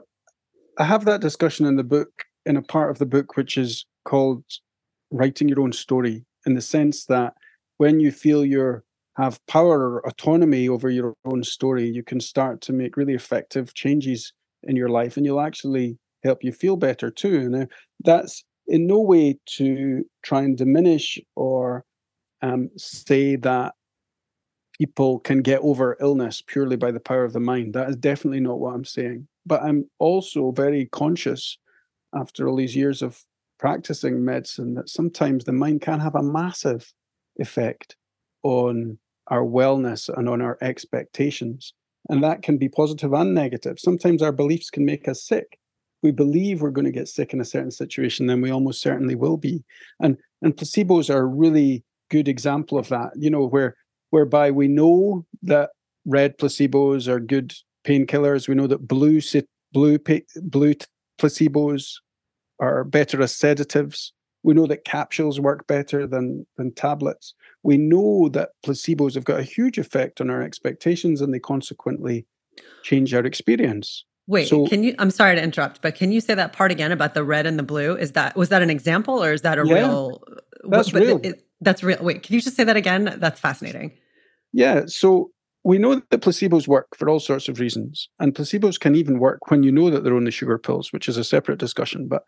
i 0.79 0.85
have 0.85 1.05
that 1.05 1.21
discussion 1.21 1.67
in 1.67 1.77
the 1.77 1.85
book 1.85 2.25
in 2.47 2.57
a 2.57 2.63
part 2.63 2.91
of 2.91 2.99
the 2.99 3.07
book 3.07 3.37
which 3.37 3.59
is 3.59 3.85
called 4.05 4.45
writing 5.11 5.49
your 5.49 5.61
own 5.61 5.73
story 5.73 6.25
in 6.47 6.55
the 6.55 6.61
sense 6.61 7.07
that 7.07 7.35
when 7.79 8.01
you 8.01 8.11
feel 8.11 8.45
you 8.45 8.81
have 9.17 9.45
power 9.47 9.79
or 9.81 10.07
autonomy 10.07 10.69
over 10.69 10.91
your 10.91 11.15
own 11.25 11.43
story 11.43 11.89
you 11.89 12.03
can 12.03 12.21
start 12.21 12.61
to 12.61 12.73
make 12.73 12.97
really 12.97 13.15
effective 13.15 13.75
changes 13.75 14.33
in 14.65 14.77
your 14.77 14.89
life 14.89 15.17
and 15.17 15.27
you'll 15.27 15.41
actually 15.41 15.99
help 16.25 16.43
you 16.43 16.53
feel 16.53 16.77
better 16.77 17.11
too. 17.11 17.49
Now, 17.49 17.67
that's 18.03 18.43
in 18.67 18.87
no 18.87 19.01
way 19.01 19.39
to 19.57 20.05
try 20.23 20.43
and 20.43 20.57
diminish 20.57 21.19
or 21.37 21.85
um, 22.43 22.71
say 22.77 23.37
that 23.37 23.75
people 24.79 25.21
can 25.21 25.43
get 25.43 25.61
over 25.61 25.97
illness 26.01 26.43
purely 26.47 26.77
by 26.77 26.91
the 26.91 27.01
power 27.01 27.25
of 27.25 27.33
the 27.33 27.41
mind. 27.41 27.75
That 27.75 27.89
is 27.89 27.97
definitely 27.97 28.41
not 28.41 28.59
what 28.59 28.75
I'm 28.75 28.85
saying. 28.85 29.29
But 29.47 29.63
I'm 29.63 29.89
also 29.99 30.51
very 30.51 30.87
conscious 30.87 31.59
after 32.15 32.49
all 32.49 32.57
these 32.57 32.77
years 32.77 33.03
of 33.03 33.21
practicing 33.59 34.25
medicine 34.25 34.75
that 34.75 34.89
sometimes 34.89 35.45
the 35.45 35.53
mind 35.53 35.81
can 35.81 36.01
have 36.01 36.15
a 36.15 36.23
massive 36.23 36.93
effect 37.37 37.97
on 38.43 38.99
our 39.29 39.43
wellness 39.43 40.09
and 40.15 40.29
on 40.29 40.43
our 40.43 40.59
expectations. 40.61 41.73
And 42.09 42.23
that 42.23 42.43
can 42.43 42.59
be 42.59 42.69
positive 42.69 43.13
and 43.13 43.35
negative. 43.35 43.79
Sometimes 43.79 44.23
our 44.23 44.33
beliefs 44.33 44.71
can 44.71 44.85
make 44.85 45.09
us 45.09 45.25
sick. 45.25 45.59
We 46.03 46.11
believe 46.11 46.61
we're 46.61 46.71
going 46.71 46.85
to 46.85 46.91
get 46.91 47.09
sick 47.09 47.33
in 47.33 47.41
a 47.41 47.47
certain 47.47 47.71
situation, 47.71 48.27
then 48.27 48.43
we 48.43 48.51
almost 48.51 48.83
certainly 48.83 49.15
will 49.15 49.39
be. 49.39 49.65
And 50.01 50.19
and 50.43 50.55
placebos 50.55 51.09
are 51.09 51.27
really 51.27 51.83
good 52.11 52.29
example 52.29 52.79
of 52.79 52.89
that. 52.89 53.13
You 53.17 53.31
know, 53.31 53.47
where 53.47 53.77
whereby 54.11 54.51
we 54.51 54.69
know 54.69 55.27
that 55.43 55.71
red 56.07 56.39
placebos 56.39 57.09
are 57.09 57.21
good 57.21 57.55
painkillers. 57.85 58.49
We 58.49 58.55
know 58.55 58.67
that 58.67 58.87
blue 58.87 59.21
blue 59.73 59.99
blue 60.43 60.75
placebos 61.19 61.95
are 62.61 62.85
better 62.85 63.23
as 63.23 63.35
sedatives. 63.35 64.13
We 64.43 64.55
know 64.55 64.67
that 64.67 64.85
capsules 64.85 65.41
work 65.41 65.67
better 65.67 66.07
than, 66.07 66.47
than 66.59 66.73
tablets. 66.75 67.35
We 67.63 67.79
know 67.79 68.29
that 68.31 68.51
placebos 68.65 69.15
have 69.15 69.25
got 69.25 69.41
a 69.41 69.43
huge 69.43 69.79
effect 69.79 70.21
on 70.21 70.29
our 70.29 70.43
expectations 70.43 71.23
and 71.23 71.33
they 71.33 71.39
consequently 71.39 72.27
change 72.83 73.15
our 73.15 73.25
experience. 73.25 74.05
Wait, 74.27 74.49
so, 74.49 74.67
can 74.67 74.85
you 74.85 74.95
I'm 74.99 75.11
sorry 75.11 75.37
to 75.37 75.43
interrupt, 75.43 75.83
but 75.83 75.95
can 75.95 76.11
you 76.11 76.21
say 76.21 76.35
that 76.35 76.55
part 76.55 76.71
again 76.71 76.93
about 76.93 77.13
the 77.13 77.25
red 77.25 77.47
and 77.47 77.59
the 77.59 77.63
blue? 77.63 77.95
Is 77.95 78.13
that 78.13 78.37
was 78.37 78.49
that 78.49 78.63
an 78.63 78.71
example 78.71 79.23
or 79.23 79.33
is 79.33 79.43
that 79.43 79.59
a 79.59 79.67
yeah, 79.67 79.75
real 79.75 80.23
That's 80.65 80.95
real. 80.95 81.21
It, 81.23 81.47
that's 81.61 81.83
real. 81.83 81.99
Wait, 82.01 82.23
can 82.23 82.35
you 82.35 82.41
just 82.41 82.57
say 82.57 82.65
that 82.65 82.77
again? 82.77 83.17
That's 83.19 83.41
fascinating. 83.41 83.93
Yeah, 84.53 84.83
so 84.87 85.31
we 85.65 85.79
know 85.79 86.03
that 86.11 86.21
placebos 86.21 86.69
work 86.69 86.89
for 86.97 87.09
all 87.09 87.21
sorts 87.21 87.49
of 87.49 87.59
reasons, 87.59 88.09
and 88.21 88.35
placebos 88.35 88.79
can 88.79 88.95
even 88.95 89.19
work 89.19 89.51
when 89.51 89.63
you 89.63 89.73
know 89.73 89.91
that 89.91 90.05
they're 90.05 90.15
only 90.15 90.31
sugar 90.31 90.59
pills, 90.59 90.93
which 90.93 91.09
is 91.09 91.17
a 91.17 91.25
separate 91.25 91.59
discussion. 91.59 92.07
But 92.07 92.23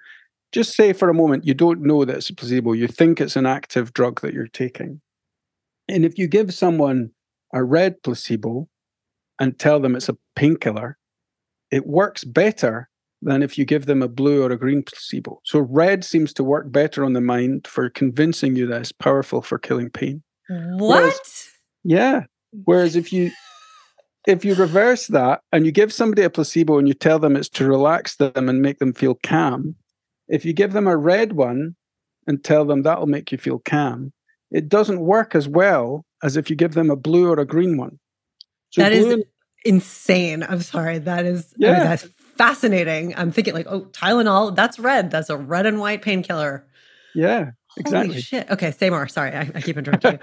just 0.52 0.74
say 0.74 0.92
for 0.92 1.10
a 1.10 1.14
moment 1.14 1.44
you 1.44 1.54
don't 1.54 1.82
know 1.82 2.04
that 2.04 2.16
it's 2.16 2.30
a 2.30 2.34
placebo, 2.34 2.72
you 2.72 2.88
think 2.88 3.20
it's 3.20 3.36
an 3.36 3.46
active 3.46 3.92
drug 3.92 4.20
that 4.22 4.32
you're 4.32 4.46
taking. 4.46 5.00
And 5.88 6.04
if 6.04 6.18
you 6.18 6.26
give 6.26 6.54
someone 6.54 7.10
a 7.52 7.62
red 7.62 8.02
placebo 8.02 8.68
and 9.38 9.58
tell 9.58 9.80
them 9.80 9.94
it's 9.94 10.08
a 10.08 10.16
painkiller, 10.34 10.96
it 11.70 11.86
works 11.86 12.24
better 12.24 12.88
than 13.26 13.42
if 13.42 13.58
you 13.58 13.64
give 13.64 13.86
them 13.86 14.02
a 14.02 14.08
blue 14.08 14.42
or 14.42 14.52
a 14.52 14.56
green 14.56 14.82
placebo. 14.84 15.40
So 15.44 15.58
red 15.58 16.04
seems 16.04 16.32
to 16.34 16.44
work 16.44 16.70
better 16.70 17.04
on 17.04 17.12
the 17.12 17.20
mind 17.20 17.66
for 17.66 17.90
convincing 17.90 18.54
you 18.54 18.66
that 18.68 18.80
it's 18.80 18.92
powerful 18.92 19.42
for 19.42 19.58
killing 19.58 19.90
pain. 19.90 20.22
What? 20.48 21.00
Whereas, 21.02 21.48
yeah. 21.82 22.22
Whereas 22.64 22.94
if 22.94 23.12
you 23.12 23.32
if 24.28 24.44
you 24.44 24.54
reverse 24.54 25.08
that 25.08 25.40
and 25.52 25.66
you 25.66 25.72
give 25.72 25.92
somebody 25.92 26.22
a 26.22 26.30
placebo 26.30 26.78
and 26.78 26.86
you 26.88 26.94
tell 26.94 27.18
them 27.18 27.36
it's 27.36 27.48
to 27.50 27.66
relax 27.66 28.16
them 28.16 28.48
and 28.48 28.62
make 28.62 28.78
them 28.78 28.92
feel 28.92 29.18
calm, 29.22 29.74
if 30.28 30.44
you 30.44 30.52
give 30.52 30.72
them 30.72 30.86
a 30.86 30.96
red 30.96 31.32
one 31.32 31.74
and 32.28 32.42
tell 32.42 32.64
them 32.64 32.82
that'll 32.82 33.06
make 33.06 33.32
you 33.32 33.38
feel 33.38 33.58
calm, 33.58 34.12
it 34.52 34.68
doesn't 34.68 35.00
work 35.00 35.34
as 35.34 35.48
well 35.48 36.04
as 36.22 36.36
if 36.36 36.48
you 36.48 36.54
give 36.54 36.74
them 36.74 36.90
a 36.90 36.96
blue 36.96 37.28
or 37.28 37.40
a 37.40 37.44
green 37.44 37.76
one. 37.76 37.98
So 38.70 38.82
that 38.82 38.92
is 38.92 39.06
and- 39.06 39.24
insane. 39.64 40.44
I'm 40.44 40.62
sorry. 40.62 40.98
That 40.98 41.24
is 41.26 41.52
yeah. 41.56 41.70
I 41.70 41.72
mean, 41.72 41.82
that's 41.84 42.08
fascinating. 42.36 43.14
I'm 43.16 43.32
thinking 43.32 43.54
like, 43.54 43.66
oh, 43.68 43.82
Tylenol, 43.86 44.54
that's 44.54 44.78
red. 44.78 45.10
That's 45.10 45.30
a 45.30 45.36
red 45.36 45.66
and 45.66 45.80
white 45.80 46.02
painkiller. 46.02 46.66
Yeah, 47.14 47.50
exactly. 47.76 48.14
Holy 48.14 48.22
shit. 48.22 48.50
Okay, 48.50 48.70
say 48.70 48.90
more. 48.90 49.08
Sorry, 49.08 49.32
I, 49.32 49.50
I 49.54 49.60
keep 49.60 49.76
interrupting. 49.76 50.18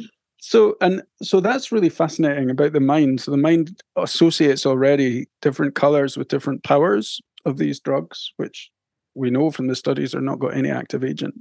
so 0.40 0.76
and 0.80 1.02
so 1.22 1.40
that's 1.40 1.72
really 1.72 1.88
fascinating 1.88 2.50
about 2.50 2.72
the 2.72 2.80
mind. 2.80 3.20
So 3.20 3.30
the 3.30 3.36
mind 3.36 3.82
associates 3.96 4.64
already 4.64 5.26
different 5.42 5.74
colors 5.74 6.16
with 6.16 6.28
different 6.28 6.62
powers 6.62 7.20
of 7.44 7.58
these 7.58 7.80
drugs, 7.80 8.32
which 8.36 8.70
we 9.14 9.30
know 9.30 9.50
from 9.50 9.66
the 9.66 9.76
studies 9.76 10.14
are 10.14 10.20
not 10.20 10.38
got 10.38 10.56
any 10.56 10.70
active 10.70 11.02
agent. 11.02 11.34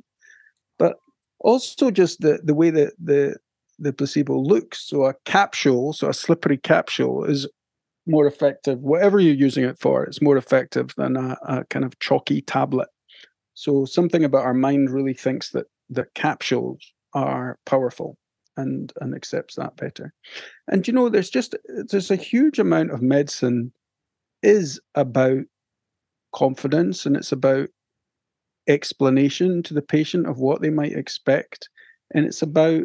But 0.79 0.97
also 1.39 1.91
just 1.91 2.21
the, 2.21 2.39
the 2.43 2.55
way 2.55 2.69
that 2.71 2.93
the 3.01 3.35
the 3.77 3.93
placebo 3.93 4.39
looks. 4.39 4.88
So 4.88 5.05
a 5.05 5.13
capsule, 5.25 5.93
so 5.93 6.09
a 6.09 6.13
slippery 6.13 6.57
capsule 6.57 7.25
is 7.25 7.47
more 8.08 8.28
effective. 8.28 8.80
Whatever 8.80 9.20
you're 9.20 9.34
using 9.34 9.63
it 9.63 9.80
for, 9.80 10.04
it's 10.04 10.22
more 10.22 10.38
effective 10.38 10.94
than 10.98 11.15
a, 11.15 11.38
a 11.48 11.65
kind 11.65 11.86
of 11.86 12.00
chalky 12.00 12.41
tablet. 12.41 12.89
So 13.54 13.86
something 13.86 14.24
about 14.24 14.46
our 14.46 14.54
mind 14.54 14.91
really 14.91 15.13
thinks 15.13 15.52
that 15.52 15.68
that 15.89 16.13
capsules 16.13 16.94
are 17.13 17.58
powerful 17.65 18.18
and 18.58 18.91
and 19.00 19.15
accepts 19.15 19.56
that 19.56 19.76
better. 19.78 20.13
And 20.68 20.88
you 20.88 20.94
know, 20.94 21.10
there's 21.10 21.30
just 21.30 21.56
there's 21.89 22.12
a 22.12 22.15
huge 22.15 22.60
amount 22.60 22.91
of 22.91 23.02
medicine 23.02 23.72
is 24.44 24.80
about 24.94 25.44
confidence 26.34 27.06
and 27.06 27.15
it's 27.15 27.32
about 27.32 27.70
explanation 28.68 29.63
to 29.63 29.74
the 29.74 29.82
patient 29.82 30.28
of 30.28 30.39
what 30.39 30.62
they 30.62 30.70
might 30.70 30.94
expect. 30.94 31.70
And 32.13 32.26
it's 32.26 32.41
about 32.41 32.84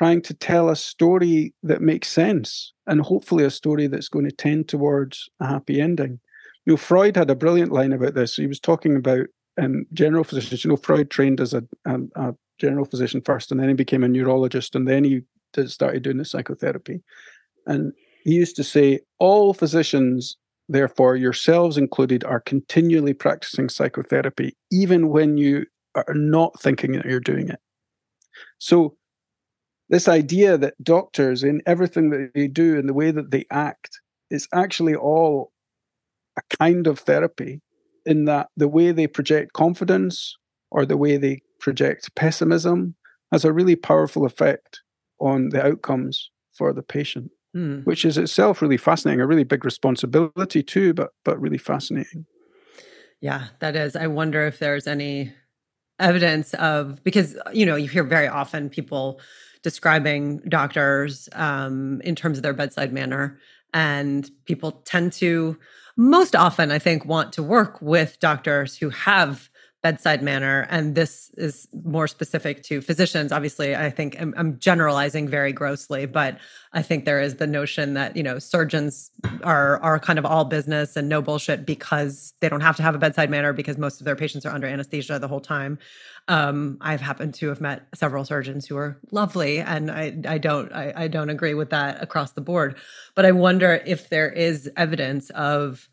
trying 0.00 0.22
to 0.22 0.32
tell 0.32 0.70
a 0.70 0.76
story 0.76 1.52
that 1.62 1.82
makes 1.82 2.08
sense 2.08 2.72
and 2.86 3.02
hopefully 3.02 3.44
a 3.44 3.50
story 3.50 3.86
that's 3.86 4.08
going 4.08 4.24
to 4.24 4.34
tend 4.34 4.66
towards 4.66 5.28
a 5.40 5.46
happy 5.46 5.78
ending. 5.78 6.18
You 6.64 6.72
know, 6.72 6.76
Freud 6.78 7.16
had 7.16 7.28
a 7.28 7.34
brilliant 7.34 7.70
line 7.70 7.92
about 7.92 8.14
this. 8.14 8.36
He 8.36 8.46
was 8.46 8.58
talking 8.58 8.96
about 8.96 9.26
um, 9.60 9.84
general 9.92 10.24
physicians. 10.24 10.64
You 10.64 10.70
know, 10.70 10.78
Freud 10.78 11.10
trained 11.10 11.38
as 11.38 11.52
a, 11.52 11.64
um, 11.84 12.10
a, 12.16 12.32
general 12.58 12.86
physician 12.86 13.20
first, 13.20 13.50
and 13.50 13.60
then 13.60 13.68
he 13.68 13.74
became 13.74 14.02
a 14.02 14.08
neurologist, 14.08 14.74
and 14.74 14.88
then 14.88 15.04
he 15.04 15.20
did, 15.52 15.70
started 15.70 16.02
doing 16.02 16.16
the 16.16 16.24
psychotherapy. 16.24 17.02
And 17.66 17.92
he 18.24 18.32
used 18.32 18.56
to 18.56 18.64
say, 18.64 19.00
all 19.18 19.52
physicians 19.52 20.38
therefore, 20.70 21.16
yourselves 21.16 21.76
included, 21.76 22.24
are 22.24 22.40
continually 22.40 23.12
practicing 23.12 23.68
psychotherapy, 23.68 24.56
even 24.72 25.10
when 25.10 25.36
you 25.36 25.66
are 25.94 26.14
not 26.14 26.58
thinking 26.58 26.92
that 26.92 27.04
you're 27.04 27.20
doing 27.20 27.50
it. 27.50 27.60
So, 28.58 28.96
this 29.90 30.08
idea 30.08 30.56
that 30.56 30.82
doctors, 30.82 31.44
in 31.44 31.60
everything 31.66 32.10
that 32.10 32.30
they 32.34 32.48
do 32.48 32.78
and 32.78 32.88
the 32.88 32.94
way 32.94 33.10
that 33.10 33.30
they 33.30 33.44
act, 33.50 34.00
is 34.30 34.48
actually 34.54 34.94
all 34.94 35.52
a 36.38 36.56
kind 36.56 36.86
of 36.86 37.00
therapy, 37.00 37.60
in 38.06 38.24
that 38.24 38.48
the 38.56 38.68
way 38.68 38.92
they 38.92 39.06
project 39.06 39.52
confidence 39.52 40.36
or 40.70 40.86
the 40.86 40.96
way 40.96 41.18
they 41.18 41.40
project 41.58 42.14
pessimism 42.14 42.94
has 43.30 43.44
a 43.44 43.52
really 43.52 43.76
powerful 43.76 44.24
effect 44.24 44.80
on 45.20 45.50
the 45.50 45.62
outcomes 45.62 46.30
for 46.56 46.72
the 46.72 46.82
patient 46.82 47.30
mm. 47.56 47.84
which 47.84 48.04
is 48.04 48.18
itself 48.18 48.62
really 48.62 48.76
fascinating, 48.76 49.20
a 49.20 49.26
really 49.26 49.44
big 49.44 49.64
responsibility 49.64 50.62
too, 50.62 50.94
but 50.94 51.10
but 51.24 51.40
really 51.40 51.58
fascinating. 51.58 52.26
Yeah, 53.20 53.48
that 53.60 53.76
is. 53.76 53.96
I 53.96 54.06
wonder 54.06 54.46
if 54.46 54.58
there's 54.58 54.86
any 54.86 55.32
evidence 55.98 56.54
of 56.54 57.02
because 57.04 57.36
you 57.52 57.66
know 57.66 57.76
you 57.76 57.88
hear 57.88 58.04
very 58.04 58.28
often 58.28 58.70
people 58.70 59.20
describing 59.62 60.38
doctors 60.48 61.28
um, 61.32 62.00
in 62.02 62.14
terms 62.14 62.38
of 62.38 62.42
their 62.42 62.52
bedside 62.52 62.92
manner, 62.92 63.38
and 63.72 64.30
people 64.46 64.72
tend 64.84 65.12
to 65.14 65.58
most 65.96 66.34
often, 66.34 66.70
I 66.70 66.78
think, 66.78 67.04
want 67.04 67.32
to 67.34 67.42
work 67.42 67.80
with 67.82 68.18
doctors 68.20 68.76
who 68.76 68.90
have 68.90 69.50
bedside 69.82 70.22
manner 70.22 70.66
and 70.70 70.94
this 70.94 71.30
is 71.38 71.66
more 71.84 72.06
specific 72.06 72.62
to 72.62 72.80
physicians. 72.80 73.32
Obviously 73.32 73.74
i 73.74 73.88
think 73.88 74.16
I'm, 74.20 74.34
I'm, 74.36 74.58
generalizing 74.58 75.28
very 75.28 75.52
grossly 75.52 76.04
but 76.06 76.38
i 76.72 76.82
think 76.82 77.04
there 77.04 77.20
is 77.20 77.36
the 77.36 77.46
notion 77.46 77.94
that 77.94 78.16
you 78.16 78.22
know 78.22 78.38
surgeons 78.38 79.10
are 79.42 79.78
are 79.82 79.98
kind 79.98 80.18
of 80.18 80.26
all 80.26 80.44
business 80.44 80.96
and 80.96 81.08
no 81.08 81.22
bullshit 81.22 81.64
because 81.64 82.34
they 82.40 82.48
don't 82.48 82.60
have 82.60 82.76
to 82.76 82.82
have 82.82 82.94
a 82.94 82.98
bedside 82.98 83.30
manner 83.30 83.52
because 83.52 83.78
most 83.78 84.00
of 84.00 84.04
their 84.04 84.16
patients 84.16 84.44
are 84.44 84.52
under 84.52 84.66
anesthesia 84.66 85.18
the 85.18 85.28
whole 85.28 85.40
time. 85.40 85.78
Um, 86.28 86.76
i've 86.80 87.00
happened 87.00 87.34
to 87.34 87.48
have 87.48 87.60
met 87.60 87.86
several 87.94 88.24
surgeons 88.24 88.66
who 88.66 88.76
are 88.76 88.98
lovely 89.10 89.58
and 89.58 89.90
i 89.90 90.14
i 90.28 90.38
don't 90.38 90.72
I, 90.72 90.92
I 90.94 91.08
don't 91.08 91.30
agree 91.30 91.54
with 91.54 91.70
that 91.70 92.02
across 92.02 92.32
the 92.32 92.42
board. 92.42 92.76
But 93.14 93.24
i 93.24 93.32
wonder 93.32 93.80
if 93.86 94.10
there 94.10 94.30
is 94.30 94.70
evidence 94.76 95.30
of 95.30 95.88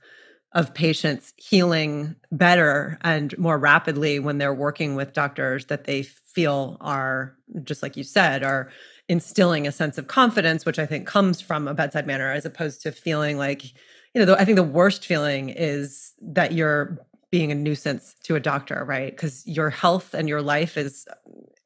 of 0.54 0.74
patients 0.74 1.34
healing 1.38 2.16
better 2.32 2.98
and 3.02 3.38
more 3.38 3.58
rapidly 3.58 4.20
when 4.20 4.38
they're 4.38 4.54
working 4.54 4.96
with 4.96 5.14
doctors 5.14 5.66
that 5.66 5.84
they 5.84 6.04
feel 6.04 6.78
are 6.80 7.36
just 7.64 7.84
like 7.84 7.98
you 7.98 8.04
said 8.04 8.44
are 8.44 8.70
instilling 9.10 9.68
a 9.68 9.72
sense 9.72 9.98
of 9.98 10.08
confidence 10.08 10.66
which 10.66 10.80
i 10.80 10.86
think 10.86 11.06
comes 11.06 11.42
from 11.42 11.68
a 11.68 11.74
bedside 11.74 12.08
manner 12.08 12.32
as 12.32 12.46
opposed 12.46 12.82
to 12.82 12.92
feeling 12.92 13.38
like 13.38 13.66
you 14.14 14.26
know 14.26 14.36
i 14.36 14.46
think 14.46 14.56
the 14.56 14.64
worst 14.64 15.06
feeling 15.06 15.50
is 15.50 16.14
that 16.22 16.54
you're 16.54 16.98
being 17.30 17.52
a 17.52 17.56
nuisance 17.56 18.16
to 18.24 18.36
a 18.36 18.40
doctor 18.40 18.86
right? 18.86 19.12
Because 19.12 19.46
your 19.46 19.70
health 19.70 20.14
and 20.14 20.30
your 20.30 20.42
life 20.42 20.78
is 20.78 21.06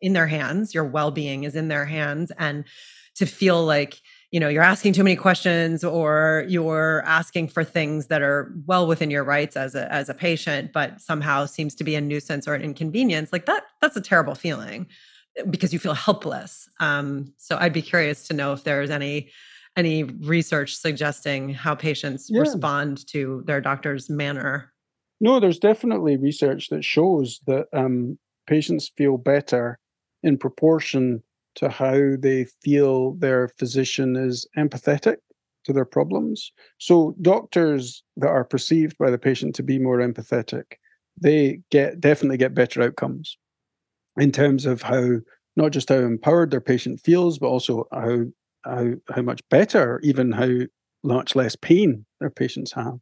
in 0.02 0.14
their 0.14 0.28
hands 0.28 0.74
your 0.74 0.86
well-being 0.86 1.44
is 1.44 1.56
in 1.56 1.68
their 1.68 1.86
hands 1.86 2.32
and 2.40 2.66
to 3.16 3.26
feel 3.26 3.64
like 3.64 4.02
you 4.32 4.40
know 4.40 4.48
you're 4.48 4.64
asking 4.64 4.94
too 4.94 5.04
many 5.04 5.16
questions 5.16 5.84
or 5.84 6.46
you're 6.48 7.04
asking 7.06 7.50
for 7.50 7.64
things 7.64 8.08
that 8.08 8.22
are 8.22 8.52
well 8.66 8.88
within 8.88 9.12
your 9.12 9.24
rights 9.24 9.56
as 9.56 9.76
a 9.76 9.92
as 9.94 10.10
a 10.10 10.14
patient 10.14 10.74
but 10.74 11.00
somehow 11.00 11.46
seems 11.46 11.76
to 11.76 11.84
be 11.84 11.96
a 11.96 12.02
nuisance 12.02 12.48
or 12.48 12.56
an 12.56 12.62
inconvenience 12.62 13.32
like 13.32 13.46
that 13.46 13.64
that's 13.82 13.96
a 13.96 14.02
terrible 14.02 14.34
feeling 14.34 14.88
because 15.50 15.72
you 15.72 15.80
feel 15.80 15.94
helpless 15.94 16.68
um, 16.80 17.32
so 17.38 17.58
i'd 17.60 17.74
be 17.74 17.82
curious 17.82 18.28
to 18.28 18.34
know 18.34 18.54
if 18.54 18.64
there's 18.64 18.90
any 18.90 19.30
any 19.78 20.04
research 20.04 20.76
suggesting 20.76 21.50
how 21.50 21.76
patients 21.76 22.28
yeah. 22.30 22.40
respond 22.40 23.06
to 23.08 23.44
their 23.46 23.62
doctor's 23.62 24.10
manner 24.10 24.72
no 25.20 25.40
there's 25.40 25.60
definitely 25.60 26.18
research 26.18 26.70
that 26.70 26.84
shows 26.84 27.42
that 27.48 27.68
um, 27.74 28.18
patients 28.48 28.92
feel 28.98 29.18
better 29.18 29.78
in 30.24 30.38
proportion 30.38 31.22
to 31.56 31.70
how 31.70 32.16
they 32.20 32.46
feel 32.64 33.14
their 33.14 33.50
physician 33.58 34.16
is 34.16 34.48
empathetic 34.58 35.18
to 35.66 35.74
their 35.74 35.86
problems. 35.86 36.52
So 36.78 37.16
doctors 37.22 38.04
that 38.18 38.30
are 38.30 38.44
perceived 38.44 38.98
by 38.98 39.12
the 39.12 39.18
patient 39.18 39.56
to 39.56 39.64
be 39.64 39.80
more 39.80 40.00
empathetic, 40.00 40.64
they 41.22 41.60
get 41.70 42.00
definitely 42.00 42.38
get 42.38 42.56
better 42.56 42.82
outcomes 42.82 43.38
in 44.18 44.32
terms 44.32 44.66
of 44.66 44.82
how 44.82 45.18
not 45.56 45.72
just 45.72 45.90
how 45.90 45.96
empowered 45.96 46.52
their 46.52 46.62
patient 46.62 47.02
feels, 47.02 47.38
but 47.38 47.48
also 47.48 47.86
how 47.92 48.24
how 48.64 48.94
how 49.14 49.22
much 49.22 49.42
better, 49.50 50.00
even 50.04 50.32
how 50.32 50.52
much 51.04 51.36
less 51.36 51.56
pain 51.56 52.06
their 52.20 52.30
patients 52.30 52.72
have, 52.74 53.00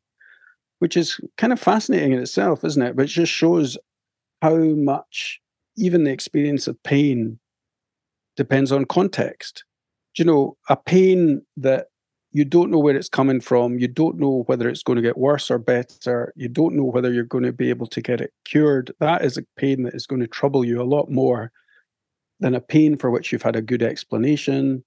which 0.80 0.97
is 0.97 1.20
kind 1.38 1.54
of 1.54 1.60
fascinating 1.60 2.14
in 2.14 2.20
itself, 2.20 2.64
isn't 2.64 2.82
it? 2.82 2.95
But 2.95 3.06
it 3.06 3.10
just 3.10 3.32
shows 3.32 3.78
how 4.41 4.58
much 4.58 5.39
even 5.78 6.04
the 6.04 6.12
experience 6.12 6.68
of 6.68 6.82
pain 6.84 7.39
depends 8.39 8.71
on 8.71 8.85
context. 8.85 9.65
Do 10.15 10.23
you 10.23 10.25
know, 10.25 10.55
a 10.69 10.77
pain 10.77 11.41
that 11.57 11.87
you 12.31 12.45
don't 12.45 12.71
know 12.71 12.79
where 12.79 12.95
it's 12.95 13.09
coming 13.09 13.41
from, 13.41 13.79
you 13.79 13.89
don't 13.89 14.17
know 14.17 14.43
whether 14.47 14.69
it's 14.69 14.81
going 14.81 14.95
to 14.95 15.01
get 15.01 15.17
worse 15.17 15.51
or 15.51 15.59
better, 15.59 16.31
you 16.37 16.47
don't 16.47 16.73
know 16.73 16.85
whether 16.85 17.11
you're 17.11 17.25
going 17.25 17.43
to 17.43 17.51
be 17.51 17.69
able 17.69 17.87
to 17.87 18.01
get 18.01 18.21
it 18.21 18.31
cured, 18.45 18.93
that 19.01 19.25
is 19.25 19.37
a 19.37 19.43
pain 19.57 19.83
that 19.83 19.93
is 19.93 20.07
going 20.07 20.21
to 20.21 20.27
trouble 20.27 20.63
you 20.63 20.81
a 20.81 20.91
lot 20.95 21.11
more 21.11 21.51
than 22.39 22.55
a 22.55 22.61
pain 22.61 22.95
for 22.95 23.11
which 23.11 23.33
you've 23.33 23.43
had 23.43 23.57
a 23.57 23.61
good 23.61 23.83
explanation 23.83 24.85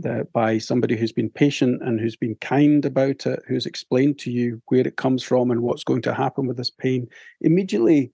that 0.00 0.30
by 0.34 0.58
somebody 0.58 0.94
who's 0.94 1.12
been 1.12 1.30
patient 1.30 1.80
and 1.82 2.00
who's 2.00 2.16
been 2.16 2.34
kind 2.42 2.84
about 2.84 3.24
it, 3.26 3.40
who's 3.48 3.64
explained 3.64 4.18
to 4.18 4.30
you 4.30 4.60
where 4.68 4.86
it 4.86 4.96
comes 4.96 5.22
from 5.22 5.50
and 5.50 5.62
what's 5.62 5.84
going 5.84 6.02
to 6.02 6.12
happen 6.12 6.46
with 6.46 6.58
this 6.58 6.70
pain. 6.70 7.08
Immediately 7.40 8.12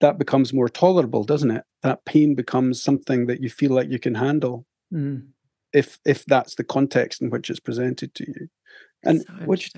that 0.00 0.18
becomes 0.18 0.52
more 0.52 0.68
tolerable, 0.68 1.24
doesn't 1.24 1.50
it? 1.50 1.64
That 1.82 2.04
pain 2.04 2.34
becomes 2.34 2.82
something 2.82 3.26
that 3.26 3.42
you 3.42 3.50
feel 3.50 3.70
like 3.70 3.90
you 3.90 3.98
can 3.98 4.14
handle. 4.14 4.66
Mm. 4.92 5.28
If 5.72 5.98
if 6.04 6.24
that's 6.24 6.56
the 6.56 6.64
context 6.64 7.22
in 7.22 7.30
which 7.30 7.48
it's 7.50 7.60
presented 7.60 8.14
to 8.16 8.26
you. 8.26 8.48
And 9.04 9.22
so 9.22 9.32
which 9.46 9.72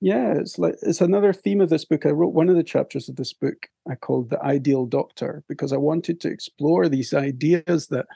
yeah, 0.00 0.34
it's 0.34 0.58
like 0.58 0.74
it's 0.82 1.00
another 1.00 1.32
theme 1.32 1.60
of 1.60 1.70
this 1.70 1.84
book. 1.84 2.06
I 2.06 2.10
wrote 2.10 2.34
one 2.34 2.48
of 2.48 2.56
the 2.56 2.62
chapters 2.62 3.08
of 3.08 3.16
this 3.16 3.32
book 3.32 3.68
I 3.90 3.94
called 3.94 4.30
The 4.30 4.42
Ideal 4.42 4.86
Doctor 4.86 5.42
because 5.48 5.72
I 5.72 5.76
wanted 5.78 6.20
to 6.20 6.28
explore 6.28 6.88
these 6.88 7.14
ideas 7.14 7.88
that 7.88 8.06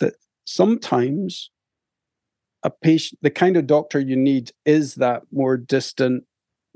that 0.00 0.14
sometimes 0.44 1.50
a 2.64 2.70
patient 2.70 3.20
the 3.22 3.30
kind 3.30 3.56
of 3.56 3.66
doctor 3.66 4.00
you 4.00 4.16
need 4.16 4.50
is 4.66 4.96
that 4.96 5.22
more 5.32 5.56
distant 5.56 6.24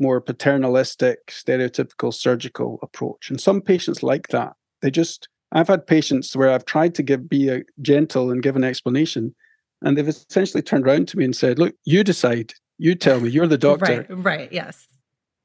more 0.03 0.21
paternalistic, 0.21 1.27
stereotypical 1.29 2.13
surgical 2.13 2.79
approach. 2.83 3.31
And 3.31 3.41
some 3.41 3.61
patients 3.63 4.03
like 4.03 4.29
that. 4.29 4.55
They 4.83 4.91
just, 4.91 5.29
I've 5.53 5.69
had 5.69 5.87
patients 5.87 6.37
where 6.37 6.51
I've 6.51 6.65
tried 6.65 6.95
to 6.97 7.03
give 7.03 7.29
be 7.29 7.49
a 7.49 7.63
gentle 7.81 8.31
and 8.31 8.43
give 8.43 8.57
an 8.57 8.65
explanation, 8.65 9.35
and 9.81 9.97
they've 9.97 10.09
essentially 10.09 10.63
turned 10.63 10.87
around 10.87 11.09
to 11.09 11.19
me 11.19 11.25
and 11.25 11.37
said, 11.37 11.59
"Look, 11.59 11.75
you 11.85 12.03
decide. 12.05 12.55
You 12.79 12.95
tell 12.95 13.21
me. 13.21 13.31
You're 13.31 13.47
the 13.47 13.59
doctor. 13.69 14.07
right. 14.09 14.25
Right. 14.25 14.53
Yes. 14.53 14.89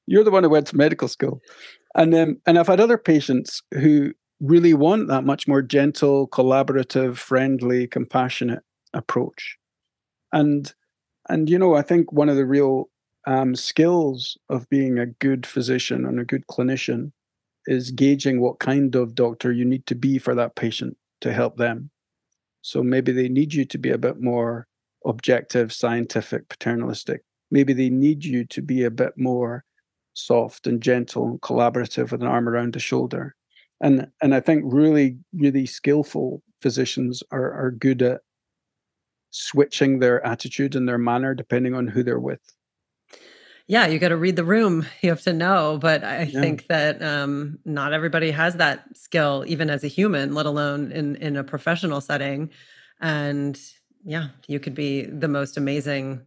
You're 0.08 0.24
the 0.24 0.32
one 0.32 0.43
who 0.43 0.49
went 0.49 0.68
to 0.68 0.78
medical 0.78 1.08
school." 1.08 1.41
And 1.95 2.14
um, 2.16 2.38
and 2.45 2.58
I've 2.58 2.68
had 2.68 2.80
other 2.80 2.97
patients 2.97 3.62
who 3.74 4.14
really 4.39 4.74
want 4.74 5.08
that 5.08 5.24
much 5.24 5.47
more 5.47 5.62
gentle, 5.62 6.28
collaborative, 6.28 7.18
friendly, 7.18 7.88
compassionate 7.88 8.64
approach. 8.93 9.58
And 10.32 10.74
and 11.30 11.49
you 11.49 11.60
know, 11.60 11.76
I 11.76 11.82
think 11.82 12.12
one 12.12 12.30
of 12.30 12.38
the 12.38 12.45
real 12.45 12.89
um, 13.28 13.56
skills 13.56 14.38
of 14.50 14.70
being 14.70 14.98
a 14.98 15.06
good 15.06 15.46
physician 15.46 16.06
and 16.06 16.18
a 16.20 16.24
good 16.24 16.48
clinician 16.48 17.12
is 17.68 17.92
gauging 17.92 18.40
what 18.40 18.60
kind 18.60 18.96
of 18.96 19.16
doctor 19.16 19.52
you 19.52 19.66
need 19.66 19.86
to 19.86 19.96
be 19.96 20.18
for 20.18 20.34
that 20.34 20.56
patient 20.56 20.98
to 21.20 21.34
help 21.34 21.58
them. 21.58 21.92
So 22.62 22.82
maybe 22.82 23.12
they 23.12 23.28
need 23.28 23.54
you 23.54 23.66
to 23.66 23.78
be 23.78 23.90
a 23.90 23.98
bit 23.98 24.22
more 24.22 24.66
objective, 25.06 25.74
scientific, 25.74 26.48
paternalistic. 26.48 27.22
Maybe 27.52 27.74
they 27.74 27.90
need 27.90 28.24
you 28.24 28.46
to 28.46 28.62
be 28.62 28.84
a 28.84 28.92
bit 28.92 29.14
more 29.18 29.66
soft 30.14 30.66
and 30.66 30.82
gentle 30.82 31.28
and 31.28 31.42
collaborative 31.42 32.12
with 32.12 32.22
an 32.22 32.28
arm 32.28 32.48
around 32.48 32.74
the 32.74 32.80
shoulder. 32.80 33.36
And 33.82 34.08
and 34.22 34.34
I 34.34 34.40
think 34.40 34.64
really, 34.66 35.18
really 35.34 35.66
skillful 35.66 36.42
physicians 36.62 37.22
are 37.32 37.52
are 37.52 37.72
good 37.72 38.02
at 38.02 38.22
switching 39.32 40.00
their 40.00 40.26
attitude 40.26 40.76
and 40.76 40.88
their 40.88 40.98
manner 40.98 41.36
depending 41.36 41.76
on 41.76 41.88
who 41.88 42.02
they're 42.02 42.20
with 42.20 42.42
yeah 43.68 43.86
you 43.86 43.99
got 43.99 44.09
to 44.09 44.18
read 44.18 44.36
the 44.36 44.43
room 44.43 44.86
you 45.01 45.09
have 45.09 45.22
to 45.22 45.34
know 45.34 45.78
but 45.80 46.03
i 46.03 46.24
yeah. 46.24 46.41
think 46.41 46.68
that 46.68 47.01
um, 47.01 47.59
not 47.65 47.93
everybody 47.93 48.32
has 48.32 48.55
that 48.55 48.86
skill 48.95 49.43
even 49.47 49.70
as 49.70 49.84
a 49.84 49.88
human 49.88 50.34
let 50.34 50.45
alone 50.45 50.91
in 50.91 51.15
in 51.18 51.36
a 51.38 51.43
professional 51.43 52.01
setting 52.01 52.49
and 53.01 53.59
yeah 54.03 54.30
you 54.47 54.59
could 54.59 54.74
be 54.74 55.03
the 55.03 55.28
most 55.28 55.57
amazing 55.57 56.22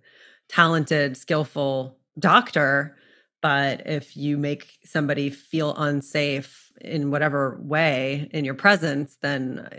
talented 0.48 1.16
skillful 1.16 1.96
doctor 2.18 2.96
but 3.42 3.86
if 3.86 4.16
you 4.16 4.36
make 4.36 4.78
somebody 4.84 5.30
feel 5.30 5.74
unsafe 5.76 6.70
in 6.82 7.10
whatever 7.10 7.58
way 7.62 8.28
in 8.32 8.44
your 8.44 8.54
presence 8.54 9.16
then 9.22 9.58
uh, 9.58 9.76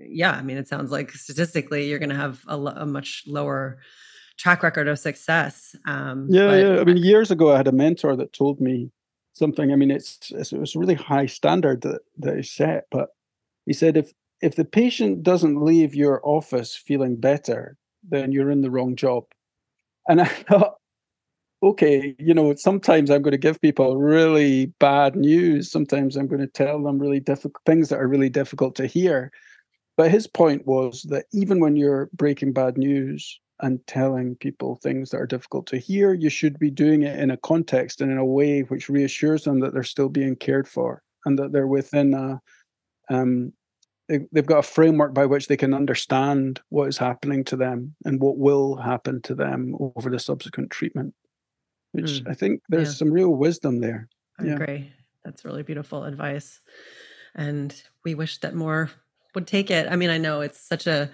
yeah 0.00 0.32
i 0.32 0.42
mean 0.42 0.56
it 0.56 0.68
sounds 0.68 0.90
like 0.90 1.10
statistically 1.12 1.88
you're 1.88 1.98
going 1.98 2.10
to 2.10 2.14
have 2.14 2.42
a, 2.48 2.56
a 2.56 2.86
much 2.86 3.24
lower 3.26 3.78
track 4.40 4.62
record 4.62 4.88
of 4.88 4.98
success. 4.98 5.76
Um, 5.86 6.26
yeah, 6.30 6.46
but, 6.46 6.54
yeah. 6.54 6.80
I 6.80 6.84
mean, 6.84 6.96
years 6.96 7.30
ago, 7.30 7.52
I 7.52 7.58
had 7.58 7.68
a 7.68 7.72
mentor 7.72 8.16
that 8.16 8.32
told 8.32 8.60
me 8.60 8.90
something. 9.34 9.72
I 9.72 9.76
mean, 9.76 9.90
it's, 9.90 10.18
it's 10.30 10.52
it 10.52 10.58
was 10.58 10.74
a 10.74 10.78
really 10.78 10.94
high 10.94 11.26
standard 11.26 11.82
that 11.82 12.00
that 12.18 12.38
is 12.38 12.50
set, 12.50 12.86
but 12.90 13.10
he 13.66 13.72
said 13.72 13.96
if 13.96 14.12
if 14.40 14.56
the 14.56 14.64
patient 14.64 15.22
doesn't 15.22 15.62
leave 15.62 15.94
your 15.94 16.20
office 16.24 16.74
feeling 16.74 17.16
better, 17.16 17.76
then 18.08 18.32
you're 18.32 18.50
in 18.50 18.62
the 18.62 18.70
wrong 18.70 18.96
job. 18.96 19.24
And 20.08 20.20
I 20.20 20.24
thought, 20.48 20.76
okay, 21.62 22.14
you 22.18 22.32
know, 22.32 22.54
sometimes 22.54 23.10
I'm 23.10 23.22
going 23.22 23.32
to 23.32 23.38
give 23.38 23.60
people 23.60 23.98
really 23.98 24.66
bad 24.80 25.14
news. 25.14 25.70
Sometimes 25.70 26.16
I'm 26.16 26.26
going 26.26 26.40
to 26.40 26.46
tell 26.46 26.82
them 26.82 26.98
really 26.98 27.20
difficult 27.20 27.62
things 27.66 27.90
that 27.90 27.98
are 27.98 28.08
really 28.08 28.30
difficult 28.30 28.74
to 28.76 28.86
hear. 28.86 29.30
But 29.98 30.10
his 30.10 30.26
point 30.26 30.66
was 30.66 31.02
that 31.10 31.26
even 31.34 31.60
when 31.60 31.76
you're 31.76 32.08
breaking 32.14 32.54
bad 32.54 32.78
news, 32.78 33.38
and 33.62 33.86
telling 33.86 34.36
people 34.36 34.76
things 34.76 35.10
that 35.10 35.20
are 35.20 35.26
difficult 35.26 35.66
to 35.68 35.78
hear. 35.78 36.12
You 36.12 36.30
should 36.30 36.58
be 36.58 36.70
doing 36.70 37.02
it 37.02 37.18
in 37.18 37.30
a 37.30 37.36
context 37.36 38.00
and 38.00 38.10
in 38.10 38.18
a 38.18 38.24
way 38.24 38.60
which 38.62 38.88
reassures 38.88 39.44
them 39.44 39.60
that 39.60 39.74
they're 39.74 39.82
still 39.82 40.08
being 40.08 40.36
cared 40.36 40.68
for 40.68 41.02
and 41.24 41.38
that 41.38 41.52
they're 41.52 41.66
within 41.66 42.14
a 42.14 42.40
um, 43.12 43.52
they, 44.10 44.20
they've 44.32 44.46
got 44.46 44.58
a 44.58 44.62
framework 44.62 45.14
by 45.14 45.24
which 45.24 45.46
they 45.46 45.56
can 45.56 45.72
understand 45.72 46.60
what 46.68 46.88
is 46.88 46.98
happening 46.98 47.44
to 47.44 47.56
them 47.56 47.94
and 48.04 48.20
what 48.20 48.38
will 48.38 48.74
happen 48.74 49.22
to 49.22 49.36
them 49.36 49.76
over 49.96 50.10
the 50.10 50.18
subsequent 50.18 50.70
treatment. 50.70 51.14
Which 51.92 52.22
mm. 52.24 52.28
I 52.28 52.34
think 52.34 52.62
there's 52.68 52.88
yeah. 52.88 52.94
some 52.94 53.12
real 53.12 53.30
wisdom 53.30 53.80
there. 53.80 54.08
I 54.38 54.46
yeah. 54.46 54.54
agree. 54.54 54.92
That's 55.24 55.44
really 55.44 55.62
beautiful 55.62 56.04
advice. 56.04 56.60
And 57.36 57.72
we 58.04 58.16
wish 58.16 58.38
that 58.38 58.54
more 58.54 58.90
would 59.36 59.46
take 59.46 59.70
it. 59.70 59.86
I 59.88 59.94
mean, 59.94 60.10
I 60.10 60.18
know 60.18 60.40
it's 60.40 60.60
such 60.60 60.88
a 60.88 61.10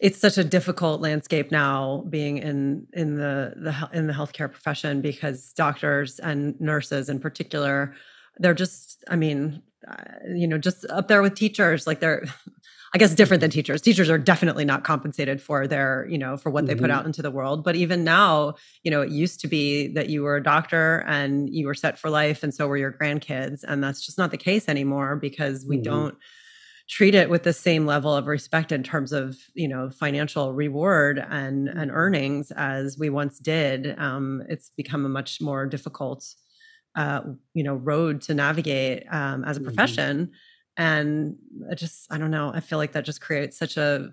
it's 0.00 0.18
such 0.18 0.38
a 0.38 0.44
difficult 0.44 1.00
landscape 1.00 1.50
now 1.50 2.04
being 2.10 2.38
in 2.38 2.86
in 2.92 3.16
the 3.16 3.54
the 3.56 3.88
in 3.92 4.06
the 4.06 4.12
healthcare 4.12 4.50
profession 4.50 5.00
because 5.00 5.52
doctors 5.52 6.18
and 6.20 6.58
nurses 6.60 7.08
in 7.08 7.18
particular 7.20 7.94
they're 8.38 8.54
just 8.54 9.04
i 9.08 9.16
mean 9.16 9.62
uh, 9.88 9.94
you 10.34 10.46
know 10.48 10.58
just 10.58 10.84
up 10.90 11.08
there 11.08 11.22
with 11.22 11.34
teachers 11.34 11.86
like 11.86 12.00
they're 12.00 12.24
I 12.94 12.96
guess 12.98 13.12
different 13.12 13.40
than 13.40 13.50
teachers. 13.50 13.82
Teachers 13.82 14.08
are 14.08 14.18
definitely 14.18 14.64
not 14.64 14.84
compensated 14.84 15.42
for 15.42 15.66
their, 15.66 16.06
you 16.08 16.16
know, 16.16 16.36
for 16.36 16.50
what 16.50 16.66
they 16.68 16.76
put 16.76 16.90
Mhm. 16.90 16.94
out 16.94 17.06
into 17.06 17.22
the 17.22 17.30
world. 17.32 17.64
But 17.64 17.74
even 17.74 18.04
now, 18.04 18.54
you 18.84 18.90
know, 18.92 19.00
it 19.02 19.10
used 19.10 19.40
to 19.40 19.48
be 19.48 19.88
that 19.94 20.10
you 20.10 20.22
were 20.22 20.36
a 20.36 20.42
doctor 20.44 21.02
and 21.08 21.48
you 21.52 21.66
were 21.66 21.74
set 21.74 21.98
for 21.98 22.08
life, 22.08 22.44
and 22.44 22.54
so 22.54 22.68
were 22.68 22.76
your 22.76 22.92
grandkids. 22.92 23.64
And 23.66 23.82
that's 23.82 24.06
just 24.06 24.16
not 24.16 24.30
the 24.30 24.36
case 24.36 24.68
anymore 24.68 25.16
because 25.16 25.66
we 25.68 25.76
Mhm. 25.76 25.82
don't 25.82 26.14
treat 26.88 27.14
it 27.14 27.30
with 27.30 27.44
the 27.44 27.52
same 27.52 27.86
level 27.86 28.14
of 28.14 28.26
respect 28.26 28.70
in 28.70 28.82
terms 28.82 29.12
of 29.12 29.36
you 29.54 29.66
know 29.68 29.90
financial 29.90 30.52
reward 30.52 31.24
and 31.30 31.68
and 31.68 31.90
earnings 31.90 32.50
as 32.52 32.98
we 32.98 33.08
once 33.10 33.38
did 33.38 33.98
um, 33.98 34.42
it's 34.48 34.70
become 34.76 35.04
a 35.06 35.08
much 35.08 35.40
more 35.40 35.66
difficult 35.66 36.26
uh, 36.96 37.22
you 37.54 37.64
know 37.64 37.74
road 37.74 38.20
to 38.22 38.34
navigate 38.34 39.04
um, 39.12 39.44
as 39.44 39.56
a 39.56 39.60
Mhm. 39.60 39.64
profession 39.64 40.30
and 40.76 41.36
it 41.70 41.76
just 41.76 42.06
i 42.12 42.18
don't 42.18 42.30
know 42.30 42.52
i 42.54 42.60
feel 42.60 42.78
like 42.78 42.92
that 42.92 43.04
just 43.04 43.20
creates 43.20 43.56
such 43.56 43.76
a 43.76 44.12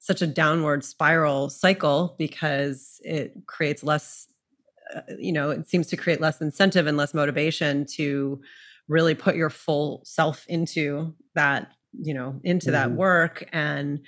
such 0.00 0.20
a 0.20 0.26
downward 0.26 0.84
spiral 0.84 1.48
cycle 1.48 2.14
because 2.18 3.00
it 3.04 3.34
creates 3.46 3.82
less 3.84 4.26
uh, 4.94 5.00
you 5.18 5.32
know 5.32 5.50
it 5.50 5.68
seems 5.68 5.86
to 5.86 5.96
create 5.96 6.20
less 6.20 6.40
incentive 6.40 6.86
and 6.86 6.96
less 6.96 7.14
motivation 7.14 7.86
to 7.86 8.40
really 8.88 9.14
put 9.14 9.36
your 9.36 9.48
full 9.50 10.02
self 10.04 10.44
into 10.48 11.14
that 11.34 11.68
you 12.00 12.14
know 12.14 12.40
into 12.44 12.70
that 12.70 12.90
Mhm. 12.90 12.96
work 12.96 13.48
and 13.52 14.00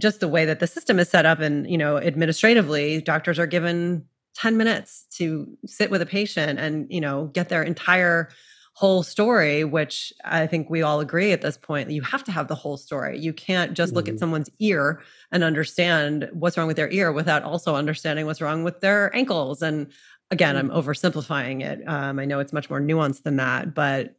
just 0.00 0.20
the 0.20 0.28
way 0.28 0.44
that 0.44 0.60
the 0.60 0.66
system 0.66 0.98
is 0.98 1.08
set 1.08 1.26
up 1.26 1.40
and 1.40 1.68
you 1.70 1.78
know 1.78 1.98
administratively 1.98 3.00
doctors 3.02 3.38
are 3.38 3.46
given 3.46 4.04
10 4.34 4.56
minutes 4.56 5.06
to 5.16 5.46
sit 5.66 5.90
with 5.90 6.02
a 6.02 6.06
patient 6.06 6.58
and 6.58 6.86
you 6.90 7.00
know 7.00 7.26
get 7.34 7.48
their 7.48 7.62
entire 7.62 8.28
whole 8.74 9.02
story 9.02 9.64
which 9.64 10.12
i 10.24 10.46
think 10.46 10.70
we 10.70 10.82
all 10.82 11.00
agree 11.00 11.32
at 11.32 11.42
this 11.42 11.58
point 11.58 11.88
that 11.88 11.94
you 11.94 12.02
have 12.02 12.22
to 12.24 12.30
have 12.32 12.46
the 12.48 12.54
whole 12.54 12.76
story 12.76 13.18
you 13.18 13.32
can't 13.32 13.74
just 13.74 13.94
look 13.94 14.08
at 14.08 14.14
Mhm. 14.14 14.18
someone's 14.18 14.50
ear 14.60 15.00
and 15.32 15.42
understand 15.44 16.28
what's 16.32 16.56
wrong 16.56 16.68
with 16.68 16.76
their 16.76 16.90
ear 16.90 17.10
without 17.12 17.42
also 17.42 17.74
understanding 17.74 18.24
what's 18.26 18.40
wrong 18.40 18.62
with 18.64 18.80
their 18.80 19.14
ankles 19.16 19.62
and 19.62 19.88
again 20.30 20.56
i'm 20.56 20.70
oversimplifying 20.70 21.60
it 21.62 21.82
um, 21.88 22.18
i 22.20 22.24
know 22.24 22.38
it's 22.38 22.52
much 22.52 22.70
more 22.70 22.80
nuanced 22.80 23.24
than 23.24 23.36
that 23.36 23.74
but 23.74 24.14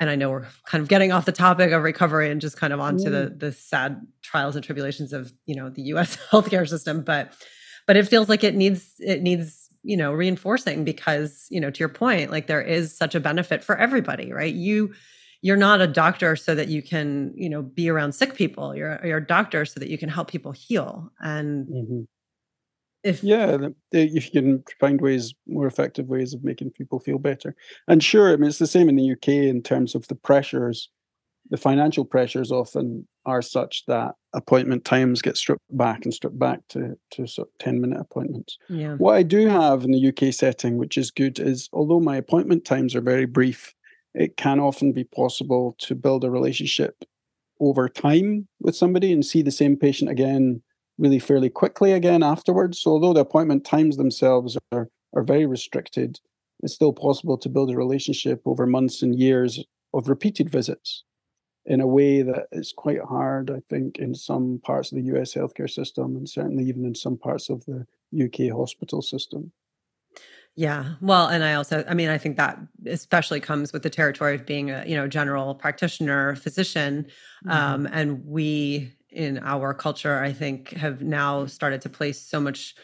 and 0.00 0.10
i 0.10 0.16
know 0.16 0.30
we're 0.30 0.46
kind 0.66 0.82
of 0.82 0.88
getting 0.88 1.12
off 1.12 1.24
the 1.24 1.32
topic 1.32 1.72
of 1.72 1.82
recovery 1.82 2.30
and 2.30 2.40
just 2.40 2.56
kind 2.56 2.72
of 2.72 2.80
onto 2.80 3.10
the 3.10 3.34
the 3.36 3.52
sad 3.52 4.00
trials 4.22 4.56
and 4.56 4.64
tribulations 4.64 5.12
of 5.12 5.32
you 5.46 5.54
know 5.54 5.68
the 5.70 5.82
us 5.82 6.16
healthcare 6.30 6.68
system 6.68 7.02
but 7.02 7.32
but 7.86 7.96
it 7.96 8.08
feels 8.08 8.28
like 8.28 8.42
it 8.44 8.54
needs 8.54 8.94
it 9.00 9.22
needs 9.22 9.68
you 9.82 9.96
know 9.96 10.12
reinforcing 10.12 10.84
because 10.84 11.46
you 11.50 11.60
know 11.60 11.70
to 11.70 11.78
your 11.80 11.88
point 11.90 12.30
like 12.30 12.46
there 12.46 12.62
is 12.62 12.96
such 12.96 13.14
a 13.14 13.20
benefit 13.20 13.62
for 13.62 13.76
everybody 13.76 14.32
right? 14.32 14.54
You 14.54 14.94
you're 15.42 15.58
not 15.58 15.82
a 15.82 15.86
doctor 15.86 16.36
so 16.36 16.54
that 16.54 16.68
you 16.68 16.82
can 16.82 17.32
you 17.36 17.50
know 17.50 17.60
be 17.62 17.90
around 17.90 18.12
sick 18.12 18.34
people. 18.34 18.74
You're 18.74 18.98
you're 19.04 19.18
a 19.18 19.26
doctor 19.26 19.66
so 19.66 19.78
that 19.80 19.90
you 19.90 19.98
can 19.98 20.08
help 20.08 20.28
people 20.30 20.52
heal. 20.52 21.10
And 21.20 21.66
Mhm. 21.68 22.06
If 23.04 23.22
Yeah, 23.22 23.68
if 23.92 24.34
you 24.34 24.42
can 24.42 24.64
find 24.80 25.00
ways, 25.00 25.34
more 25.46 25.66
effective 25.66 26.08
ways 26.08 26.34
of 26.34 26.42
making 26.42 26.70
people 26.70 26.98
feel 26.98 27.18
better. 27.18 27.54
And 27.86 28.02
sure, 28.02 28.32
I 28.32 28.36
mean, 28.36 28.48
it's 28.48 28.58
the 28.58 28.66
same 28.66 28.88
in 28.88 28.96
the 28.96 29.12
UK 29.12 29.28
in 29.28 29.62
terms 29.62 29.94
of 29.94 30.08
the 30.08 30.14
pressures. 30.14 30.88
The 31.50 31.58
financial 31.58 32.06
pressures 32.06 32.50
often 32.50 33.06
are 33.26 33.42
such 33.42 33.84
that 33.86 34.14
appointment 34.32 34.86
times 34.86 35.20
get 35.20 35.36
stripped 35.36 35.62
back 35.70 36.04
and 36.04 36.14
stripped 36.14 36.38
back 36.38 36.60
to, 36.70 36.96
to 37.12 37.26
sort 37.26 37.48
of 37.48 37.58
10 37.58 37.80
minute 37.80 38.00
appointments. 38.00 38.56
yeah 38.70 38.94
What 38.94 39.14
I 39.14 39.22
do 39.22 39.48
have 39.48 39.84
in 39.84 39.92
the 39.92 40.08
UK 40.08 40.32
setting, 40.32 40.78
which 40.78 40.96
is 40.96 41.10
good, 41.10 41.38
is 41.38 41.68
although 41.74 42.00
my 42.00 42.16
appointment 42.16 42.64
times 42.64 42.94
are 42.94 43.02
very 43.02 43.26
brief, 43.26 43.74
it 44.14 44.38
can 44.38 44.58
often 44.58 44.92
be 44.92 45.04
possible 45.04 45.76
to 45.80 45.94
build 45.94 46.24
a 46.24 46.30
relationship 46.30 47.04
over 47.60 47.88
time 47.88 48.48
with 48.60 48.74
somebody 48.74 49.12
and 49.12 49.24
see 49.24 49.42
the 49.42 49.50
same 49.50 49.76
patient 49.76 50.10
again 50.10 50.62
really 50.98 51.18
fairly 51.18 51.50
quickly 51.50 51.92
again 51.92 52.22
afterwards. 52.22 52.80
So 52.80 52.92
although 52.92 53.12
the 53.12 53.20
appointment 53.20 53.64
times 53.64 53.96
themselves 53.96 54.56
are, 54.72 54.88
are 55.14 55.22
very 55.22 55.46
restricted, 55.46 56.20
it's 56.60 56.74
still 56.74 56.92
possible 56.92 57.36
to 57.38 57.48
build 57.48 57.70
a 57.70 57.76
relationship 57.76 58.42
over 58.44 58.66
months 58.66 59.02
and 59.02 59.18
years 59.18 59.64
of 59.92 60.08
repeated 60.08 60.50
visits 60.50 61.04
in 61.66 61.80
a 61.80 61.86
way 61.86 62.22
that 62.22 62.46
is 62.52 62.74
quite 62.76 63.00
hard, 63.00 63.50
I 63.50 63.60
think, 63.70 63.98
in 63.98 64.14
some 64.14 64.60
parts 64.62 64.92
of 64.92 64.96
the 64.96 65.04
US 65.16 65.34
healthcare 65.34 65.70
system 65.70 66.16
and 66.16 66.28
certainly 66.28 66.64
even 66.64 66.84
in 66.84 66.94
some 66.94 67.16
parts 67.16 67.48
of 67.48 67.64
the 67.64 67.86
UK 68.12 68.54
hospital 68.54 69.02
system. 69.02 69.52
Yeah. 70.56 70.94
Well, 71.00 71.26
and 71.26 71.42
I 71.42 71.54
also, 71.54 71.84
I 71.88 71.94
mean, 71.94 72.10
I 72.10 72.18
think 72.18 72.36
that 72.36 72.58
especially 72.86 73.40
comes 73.40 73.72
with 73.72 73.82
the 73.82 73.90
territory 73.90 74.36
of 74.36 74.46
being 74.46 74.70
a, 74.70 74.84
you 74.86 74.94
know, 74.94 75.08
general 75.08 75.54
practitioner, 75.54 76.36
physician. 76.36 77.06
Um, 77.48 77.88
and 77.90 78.24
we 78.24 78.92
in 79.14 79.38
our 79.38 79.72
culture, 79.74 80.18
I 80.22 80.32
think, 80.32 80.70
have 80.72 81.02
now 81.02 81.46
started 81.46 81.80
to 81.82 81.88
place 81.88 82.20
so 82.20 82.40
much 82.40 82.74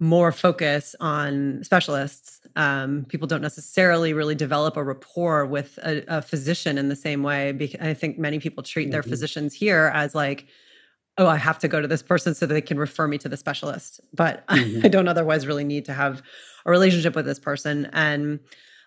more 0.00 0.32
focus 0.32 0.94
on 1.00 1.62
specialists. 1.62 2.40
Um, 2.56 3.06
people 3.08 3.26
don't 3.28 3.42
necessarily 3.42 4.12
really 4.12 4.34
develop 4.34 4.76
a 4.76 4.82
rapport 4.82 5.46
with 5.46 5.78
a, 5.82 6.04
a 6.08 6.22
physician 6.22 6.78
in 6.78 6.88
the 6.88 6.96
same 6.96 7.22
way. 7.22 7.52
Because 7.52 7.80
I 7.80 7.94
think 7.94 8.18
many 8.18 8.38
people 8.38 8.62
treat 8.62 8.90
their 8.90 9.02
Mhm. 9.02 9.08
physicians 9.08 9.54
here 9.54 9.90
as 9.94 10.14
like, 10.14 10.46
oh, 11.16 11.26
I 11.28 11.36
have 11.36 11.58
to 11.60 11.68
go 11.68 11.80
to 11.80 11.86
this 11.86 12.02
person 12.02 12.34
so 12.34 12.44
that 12.46 12.54
they 12.54 12.60
can 12.60 12.78
refer 12.78 13.06
me 13.06 13.18
to 13.18 13.28
the 13.28 13.36
specialist. 13.36 14.00
But 14.12 14.44
Mhm. 14.48 14.48
I 14.84 14.88
don't 14.88 15.08
otherwise 15.08 15.46
really 15.46 15.64
need 15.64 15.84
to 15.86 15.92
have 15.92 16.22
a 16.66 16.70
relationship 16.70 17.14
with 17.14 17.24
this 17.26 17.38
person. 17.38 17.88
And 17.92 18.40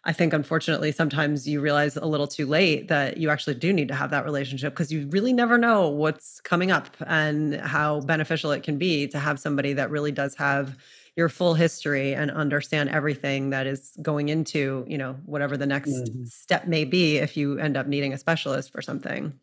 I 0.07 0.13
think, 0.13 0.31
unfortunately, 0.31 0.93
sometimes 0.93 1.45
you 1.45 1.59
realize 1.59 1.97
a 1.97 2.05
little 2.05 2.27
too 2.27 2.45
late 2.45 2.87
that 2.87 3.17
you 3.17 3.29
actually 3.29 3.55
do 3.55 3.73
need 3.73 3.89
to 3.89 3.93
have 3.93 4.09
that 4.11 4.23
relationship 4.23 4.71
because 4.73 4.89
you 4.89 5.05
really 5.09 5.33
never 5.33 5.57
know 5.57 5.89
what's 5.89 6.39
coming 6.39 6.71
up 6.71 6.87
and 7.05 7.55
how 7.55 7.99
beneficial 7.99 8.51
it 8.51 8.63
can 8.63 8.77
be 8.77 9.05
to 9.09 9.19
have 9.19 9.37
somebody 9.37 9.73
that 9.73 9.91
really 9.91 10.13
does 10.13 10.33
have 10.35 10.77
your 11.17 11.27
full 11.27 11.55
history 11.55 12.15
and 12.15 12.31
understand 12.31 12.89
everything 12.89 13.49
that 13.49 13.67
is 13.67 13.97
going 14.01 14.29
into, 14.29 14.85
you 14.87 14.97
know, 14.97 15.17
whatever 15.25 15.57
the 15.57 15.65
next 15.65 15.89
Mhm. 15.89 16.25
step 16.31 16.67
may 16.67 16.85
be 16.85 17.17
if 17.17 17.35
you 17.35 17.59
end 17.59 17.75
up 17.75 17.87
needing 17.87 18.13
a 18.13 18.17
specialist 18.17 18.71
for 18.71 18.81
something. 18.81 19.37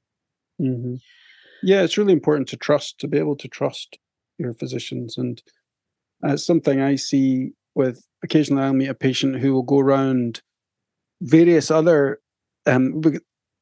Mhm. 0.58 0.98
Yeah, 1.62 1.82
it's 1.82 1.98
really 1.98 2.14
important 2.14 2.48
to 2.48 2.56
trust, 2.56 2.98
to 3.00 3.08
be 3.08 3.18
able 3.18 3.36
to 3.36 3.48
trust 3.48 3.98
your 4.38 4.54
physicians. 4.54 5.18
And 5.18 5.42
uh, 6.24 6.34
it's 6.34 6.46
something 6.46 6.80
I 6.80 6.96
see 6.96 7.52
with 7.74 8.02
occasionally 8.22 8.62
I'll 8.62 8.72
meet 8.72 8.88
a 8.88 8.94
patient 8.94 9.40
who 9.40 9.52
will 9.52 9.62
go 9.62 9.78
around 9.78 10.40
various 11.24 11.70
other 11.70 12.20
um, 12.66 13.02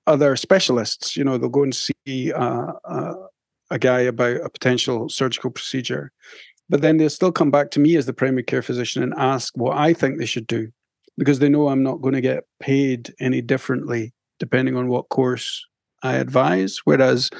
other 0.06 0.36
specialists. 0.36 1.16
You 1.16 1.24
know, 1.24 1.38
they'll 1.38 1.48
go 1.48 1.62
and 1.62 1.74
see 1.74 2.32
uh, 2.32 2.72
uh, 2.84 3.14
a 3.70 3.78
guy 3.78 4.00
about 4.00 4.36
a 4.36 4.50
potential 4.50 5.08
surgical 5.08 5.50
procedure, 5.50 6.12
but 6.68 6.82
then 6.82 6.96
they'll 6.98 7.10
still 7.10 7.32
come 7.32 7.50
back 7.50 7.70
to 7.72 7.80
me 7.80 7.96
as 7.96 8.06
the 8.06 8.12
primary 8.12 8.42
care 8.42 8.62
physician 8.62 9.02
and 9.02 9.14
ask 9.16 9.56
what 9.56 9.76
I 9.76 9.94
think 9.94 10.18
they 10.18 10.26
should 10.26 10.46
do 10.46 10.68
because 11.16 11.38
they 11.38 11.48
know 11.48 11.68
I'm 11.68 11.82
not 11.82 12.02
going 12.02 12.14
to 12.14 12.20
get 12.20 12.44
paid 12.60 13.14
any 13.20 13.40
differently 13.40 14.12
depending 14.38 14.76
on 14.76 14.88
what 14.88 15.08
course 15.08 15.64
I 16.02 16.14
advise. 16.14 16.80
Whereas 16.84 17.30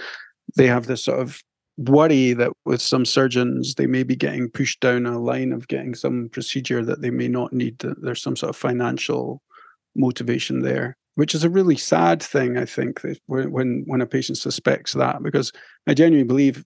they 0.57 0.67
have 0.67 0.87
this 0.87 1.05
sort 1.05 1.19
of 1.21 1.43
worry 1.79 2.33
that 2.35 2.53
with 2.65 2.83
some 2.83 3.05
surgeons 3.05 3.75
they 3.75 3.87
may 3.87 4.03
be 4.03 4.15
getting 4.15 4.49
pushed 4.49 4.79
down 4.81 5.07
a 5.07 5.19
line 5.19 5.53
of 5.53 5.67
getting 5.69 5.95
some 5.95 6.29
procedure 6.29 6.85
that 6.85 7.01
they 7.01 7.11
may 7.11 7.29
not 7.29 7.53
need. 7.53 7.79
There's 7.79 8.23
some 8.23 8.37
sort 8.37 8.51
of 8.51 8.57
financial 8.57 9.43
motivation 9.95 10.63
there, 10.63 10.97
which 11.15 11.35
is 11.35 11.45
a 11.45 11.51
really 11.51 11.77
sad 11.77 12.23
thing. 12.23 12.57
I 12.57 12.65
think 12.65 13.01
that 13.03 13.19
when 13.27 13.51
when 13.53 13.85
when 13.87 14.01
a 14.01 14.07
patient 14.07 14.39
suspects 14.39 14.93
that, 14.93 15.23
because 15.23 15.53
I 15.87 15.95
genuinely 15.95 16.27
believe 16.27 16.65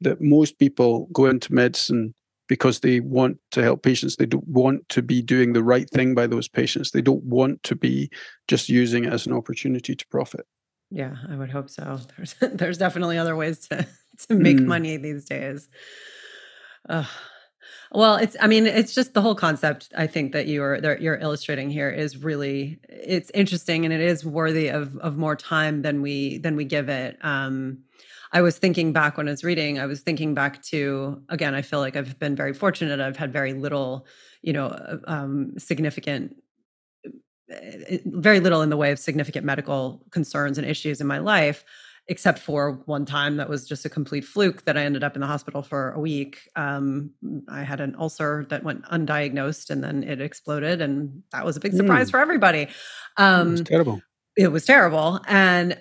that 0.00 0.20
most 0.20 0.58
people 0.58 1.08
go 1.12 1.26
into 1.26 1.52
medicine 1.52 2.14
because 2.48 2.80
they 2.80 3.00
want 3.00 3.36
to 3.50 3.62
help 3.62 3.82
patients. 3.82 4.16
They 4.16 4.24
don't 4.26 4.46
want 4.48 4.88
to 4.90 5.02
be 5.02 5.20
doing 5.20 5.52
the 5.52 5.62
right 5.62 5.90
thing 5.90 6.14
by 6.14 6.26
those 6.26 6.48
patients. 6.48 6.92
They 6.92 7.02
don't 7.02 7.22
want 7.24 7.62
to 7.64 7.74
be 7.76 8.08
just 8.46 8.68
using 8.70 9.04
it 9.04 9.12
as 9.12 9.26
an 9.26 9.34
opportunity 9.34 9.94
to 9.94 10.06
profit. 10.08 10.46
Yeah, 10.90 11.16
I 11.28 11.36
would 11.36 11.50
hope 11.50 11.68
so. 11.68 11.98
There's 12.16 12.34
there's 12.40 12.78
definitely 12.78 13.18
other 13.18 13.36
ways 13.36 13.58
to 13.68 13.86
to 14.28 14.34
make 14.34 14.56
Mm. 14.56 14.66
money 14.66 14.96
these 14.96 15.26
days. 15.26 15.68
Ugh. 16.88 17.06
Well, 17.92 18.16
it's 18.16 18.36
I 18.40 18.46
mean, 18.46 18.66
it's 18.66 18.94
just 18.94 19.14
the 19.14 19.22
whole 19.22 19.34
concept 19.34 19.88
I 19.96 20.06
think 20.06 20.32
that 20.32 20.46
you're 20.46 20.80
that 20.80 21.00
you're 21.00 21.16
illustrating 21.16 21.70
here 21.70 21.88
is 21.90 22.18
really 22.22 22.78
it's 22.88 23.30
interesting 23.34 23.84
and 23.84 23.94
it 23.94 24.00
is 24.00 24.24
worthy 24.24 24.68
of 24.68 24.96
of 24.98 25.16
more 25.16 25.36
time 25.36 25.82
than 25.82 26.02
we 26.02 26.38
than 26.38 26.54
we 26.56 26.64
give 26.64 26.88
it. 26.88 27.16
Um 27.22 27.78
I 28.32 28.42
was 28.42 28.58
thinking 28.58 28.92
back 28.92 29.16
when 29.16 29.26
I 29.26 29.30
was 29.30 29.42
reading, 29.42 29.78
I 29.78 29.86
was 29.86 30.00
thinking 30.02 30.34
back 30.34 30.62
to 30.64 31.22
again, 31.30 31.54
I 31.54 31.62
feel 31.62 31.78
like 31.80 31.96
I've 31.96 32.18
been 32.18 32.36
very 32.36 32.52
fortunate. 32.52 33.00
I've 33.00 33.16
had 33.16 33.32
very 33.32 33.54
little, 33.54 34.06
you 34.42 34.52
know, 34.52 34.66
uh, 34.66 34.98
um 35.06 35.54
significant 35.58 36.36
uh, 37.52 37.96
very 38.06 38.40
little 38.40 38.62
in 38.62 38.68
the 38.70 38.76
way 38.76 38.92
of 38.92 38.98
significant 38.98 39.44
medical 39.44 40.04
concerns 40.10 40.58
and 40.58 40.66
issues 40.66 41.00
in 41.00 41.06
my 41.06 41.18
life 41.18 41.64
except 42.08 42.38
for 42.38 42.72
one 42.86 43.04
time 43.04 43.36
that 43.36 43.48
was 43.48 43.68
just 43.68 43.84
a 43.84 43.88
complete 43.88 44.24
fluke 44.24 44.64
that 44.64 44.76
I 44.78 44.82
ended 44.84 45.04
up 45.04 45.14
in 45.14 45.20
the 45.20 45.26
hospital 45.26 45.62
for 45.62 45.92
a 45.92 46.00
week. 46.00 46.48
Um, 46.56 47.10
I 47.48 47.62
had 47.62 47.80
an 47.80 47.94
ulcer 47.98 48.46
that 48.48 48.64
went 48.64 48.82
undiagnosed 48.86 49.68
and 49.70 49.84
then 49.84 50.02
it 50.02 50.20
exploded, 50.20 50.80
and 50.80 51.22
that 51.32 51.44
was 51.44 51.56
a 51.56 51.60
big 51.60 51.74
surprise 51.74 52.08
Mm. 52.08 52.10
for 52.12 52.20
everybody. 52.20 52.68
Um, 53.18 53.62
terrible. 53.64 54.00
it 54.36 54.48
was 54.52 54.64
terrible. 54.64 55.20
And 55.26 55.80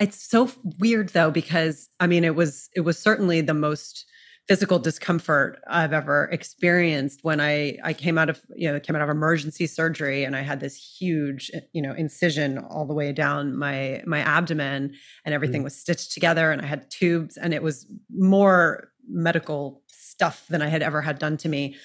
it's 0.00 0.28
so 0.28 0.50
weird 0.78 1.10
though 1.10 1.30
because 1.30 1.88
I 2.00 2.06
mean 2.08 2.24
it 2.24 2.34
was 2.34 2.68
it 2.74 2.80
was 2.80 2.98
certainly 2.98 3.40
the 3.40 3.54
most 3.54 4.04
physical 4.46 4.78
discomfort 4.78 5.58
I've 5.66 5.94
ever 5.94 6.28
experienced 6.30 7.20
when 7.22 7.40
I 7.40 7.78
I 7.82 7.94
came 7.94 8.18
out 8.18 8.28
of 8.28 8.42
you 8.54 8.70
know 8.70 8.78
came 8.78 8.94
out 8.94 9.02
of 9.02 9.08
emergency 9.08 9.66
surgery 9.66 10.24
and 10.24 10.36
I 10.36 10.42
had 10.42 10.60
this 10.60 10.76
huge 10.76 11.50
you 11.72 11.80
know 11.80 11.94
incision 11.94 12.58
all 12.58 12.84
the 12.86 12.94
way 12.94 13.12
down 13.12 13.56
my 13.56 14.02
my 14.06 14.20
abdomen 14.20 14.94
and 15.24 15.34
everything 15.34 15.62
mm. 15.62 15.64
was 15.64 15.76
stitched 15.76 16.12
together 16.12 16.52
and 16.52 16.60
I 16.60 16.66
had 16.66 16.90
tubes 16.90 17.36
and 17.36 17.54
it 17.54 17.62
was 17.62 17.86
more 18.14 18.90
medical 19.08 19.82
stuff 19.86 20.46
than 20.48 20.60
I 20.60 20.68
had 20.68 20.82
ever 20.82 21.00
had 21.00 21.18
done 21.18 21.38
to 21.38 21.48
me 21.48 21.76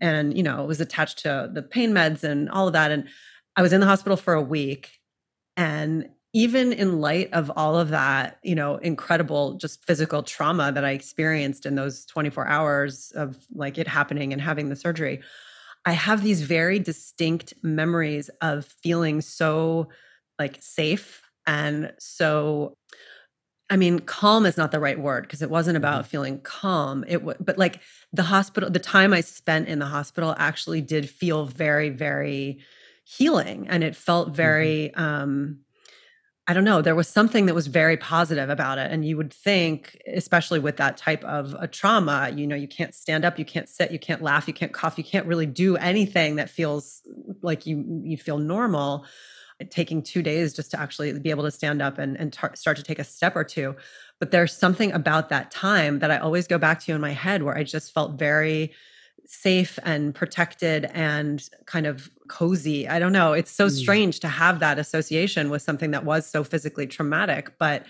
and 0.00 0.36
you 0.36 0.42
know 0.42 0.62
it 0.62 0.66
was 0.66 0.80
attached 0.80 1.20
to 1.20 1.50
the 1.52 1.62
pain 1.62 1.92
meds 1.92 2.24
and 2.24 2.50
all 2.50 2.66
of 2.66 2.74
that 2.74 2.90
and 2.90 3.08
I 3.56 3.62
was 3.62 3.72
in 3.72 3.80
the 3.80 3.86
hospital 3.86 4.16
for 4.16 4.34
a 4.34 4.42
week 4.42 4.98
and 5.56 6.10
even 6.32 6.72
in 6.72 7.00
light 7.00 7.28
of 7.32 7.50
all 7.56 7.78
of 7.78 7.90
that, 7.90 8.38
you 8.42 8.54
know, 8.54 8.76
incredible 8.76 9.54
just 9.54 9.84
physical 9.84 10.22
trauma 10.22 10.72
that 10.72 10.84
I 10.84 10.92
experienced 10.92 11.66
in 11.66 11.74
those 11.74 12.06
24 12.06 12.46
hours 12.46 13.12
of 13.14 13.36
like 13.54 13.76
it 13.76 13.86
happening 13.86 14.32
and 14.32 14.40
having 14.40 14.68
the 14.68 14.76
surgery, 14.76 15.20
I 15.84 15.92
have 15.92 16.22
these 16.22 16.42
very 16.42 16.78
distinct 16.78 17.54
memories 17.62 18.30
of 18.40 18.64
feeling 18.64 19.20
so 19.20 19.88
like 20.38 20.58
safe 20.60 21.22
and 21.46 21.92
so 21.98 22.76
I 23.70 23.76
mean, 23.78 24.00
calm 24.00 24.44
is 24.44 24.58
not 24.58 24.70
the 24.70 24.78
right 24.78 25.00
word 25.00 25.22
because 25.22 25.40
it 25.40 25.48
wasn't 25.48 25.78
about 25.78 26.02
mm-hmm. 26.02 26.10
feeling 26.10 26.40
calm. 26.40 27.06
It 27.08 27.18
w- 27.18 27.38
but 27.40 27.56
like 27.56 27.80
the 28.12 28.22
hospital, 28.22 28.68
the 28.68 28.78
time 28.78 29.14
I 29.14 29.22
spent 29.22 29.66
in 29.66 29.78
the 29.78 29.86
hospital 29.86 30.34
actually 30.36 30.82
did 30.82 31.08
feel 31.08 31.46
very, 31.46 31.88
very 31.88 32.58
healing, 33.04 33.68
and 33.70 33.82
it 33.82 33.96
felt 33.96 34.26
mm-hmm. 34.26 34.36
very 34.36 34.92
mm-hmm. 34.94 35.02
um, 35.02 35.58
I 36.52 36.54
don't 36.54 36.64
know, 36.64 36.82
there 36.82 36.94
was 36.94 37.08
something 37.08 37.46
that 37.46 37.54
was 37.54 37.66
very 37.66 37.96
positive 37.96 38.50
about 38.50 38.76
it. 38.76 38.90
And 38.90 39.06
you 39.06 39.16
would 39.16 39.32
think, 39.32 39.98
especially 40.06 40.58
with 40.58 40.76
that 40.76 40.98
type 40.98 41.24
of 41.24 41.56
a 41.58 41.66
trauma, 41.66 42.30
you 42.36 42.46
know, 42.46 42.54
you 42.54 42.68
can't 42.68 42.94
stand 42.94 43.24
up, 43.24 43.38
you 43.38 43.46
can't 43.46 43.70
sit, 43.70 43.90
you 43.90 43.98
can't 43.98 44.20
laugh, 44.20 44.46
you 44.46 44.52
can't 44.52 44.70
cough, 44.70 44.98
you 44.98 45.02
can't 45.02 45.24
really 45.24 45.46
do 45.46 45.78
anything 45.78 46.36
that 46.36 46.50
feels 46.50 47.00
like 47.40 47.64
you 47.64 48.02
you 48.04 48.18
feel 48.18 48.36
normal. 48.36 49.06
Taking 49.70 50.02
two 50.02 50.22
days 50.22 50.52
just 50.52 50.72
to 50.72 50.78
actually 50.78 51.18
be 51.20 51.30
able 51.30 51.44
to 51.44 51.50
stand 51.50 51.80
up 51.80 51.96
and, 51.96 52.18
and 52.18 52.30
tar- 52.34 52.54
start 52.54 52.76
to 52.76 52.82
take 52.82 52.98
a 52.98 53.04
step 53.04 53.34
or 53.34 53.44
two. 53.44 53.74
But 54.20 54.30
there's 54.30 54.54
something 54.54 54.92
about 54.92 55.30
that 55.30 55.52
time 55.52 56.00
that 56.00 56.10
I 56.10 56.18
always 56.18 56.46
go 56.46 56.58
back 56.58 56.80
to 56.80 56.92
in 56.92 57.00
my 57.00 57.12
head 57.12 57.44
where 57.44 57.56
I 57.56 57.62
just 57.62 57.94
felt 57.94 58.18
very 58.18 58.74
safe 59.26 59.78
and 59.82 60.14
protected 60.14 60.84
and 60.92 61.48
kind 61.66 61.86
of 61.86 62.10
cozy. 62.28 62.88
I 62.88 62.98
don't 62.98 63.12
know. 63.12 63.32
It's 63.32 63.50
so 63.50 63.66
mm. 63.66 63.70
strange 63.70 64.20
to 64.20 64.28
have 64.28 64.60
that 64.60 64.78
association 64.78 65.50
with 65.50 65.62
something 65.62 65.90
that 65.92 66.04
was 66.04 66.26
so 66.26 66.44
physically 66.44 66.86
traumatic, 66.86 67.58
but 67.58 67.86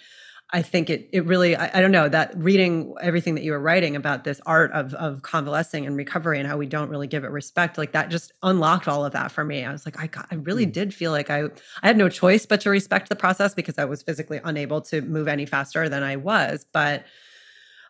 I 0.54 0.60
think 0.60 0.90
it 0.90 1.08
it 1.12 1.24
really 1.24 1.56
I, 1.56 1.78
I, 1.78 1.80
don't 1.80 1.92
know 1.92 2.10
that 2.10 2.32
reading 2.36 2.94
everything 3.00 3.34
that 3.36 3.42
you 3.42 3.52
were 3.52 3.58
writing 3.58 3.96
about 3.96 4.24
this 4.24 4.38
art 4.44 4.70
of 4.72 4.92
of 4.94 5.22
convalescing 5.22 5.86
and 5.86 5.96
recovery 5.96 6.38
and 6.38 6.46
how 6.46 6.58
we 6.58 6.66
don't 6.66 6.90
really 6.90 7.06
give 7.06 7.24
it 7.24 7.30
respect 7.30 7.78
like 7.78 7.92
that 7.92 8.10
just 8.10 8.32
unlocked 8.42 8.86
all 8.86 9.04
of 9.04 9.12
that 9.12 9.32
for 9.32 9.44
me. 9.44 9.64
I 9.64 9.72
was 9.72 9.86
like 9.86 9.98
I 9.98 10.08
got, 10.08 10.26
I 10.30 10.34
really 10.34 10.66
mm. 10.66 10.72
did 10.72 10.92
feel 10.92 11.10
like 11.10 11.30
I 11.30 11.44
I 11.82 11.86
had 11.86 11.96
no 11.96 12.10
choice 12.10 12.44
but 12.44 12.60
to 12.62 12.70
respect 12.70 13.08
the 13.08 13.16
process 13.16 13.54
because 13.54 13.78
I 13.78 13.86
was 13.86 14.02
physically 14.02 14.40
unable 14.44 14.82
to 14.82 15.00
move 15.00 15.26
any 15.26 15.46
faster 15.46 15.88
than 15.88 16.02
I 16.02 16.16
was, 16.16 16.66
but 16.70 17.04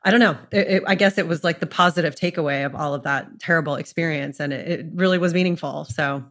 I 0.05 0.11
don't 0.11 0.21
know. 0.21 0.37
It, 0.51 0.67
it, 0.69 0.83
I 0.87 0.95
guess 0.95 1.17
it 1.19 1.29
was 1.29 1.45
like 1.45 1.61
the 1.61 1.67
positive 1.67 2.15
takeaway 2.15 2.67
of 2.67 2.75
all 2.75 2.95
of 2.95 3.05
that 3.05 3.39
terrible 3.39 3.77
experience, 3.77 4.41
and 4.41 4.53
it, 4.53 4.69
it 4.69 4.87
really 4.95 5.19
was 5.19 5.33
meaningful. 5.33 5.85
So 5.85 6.25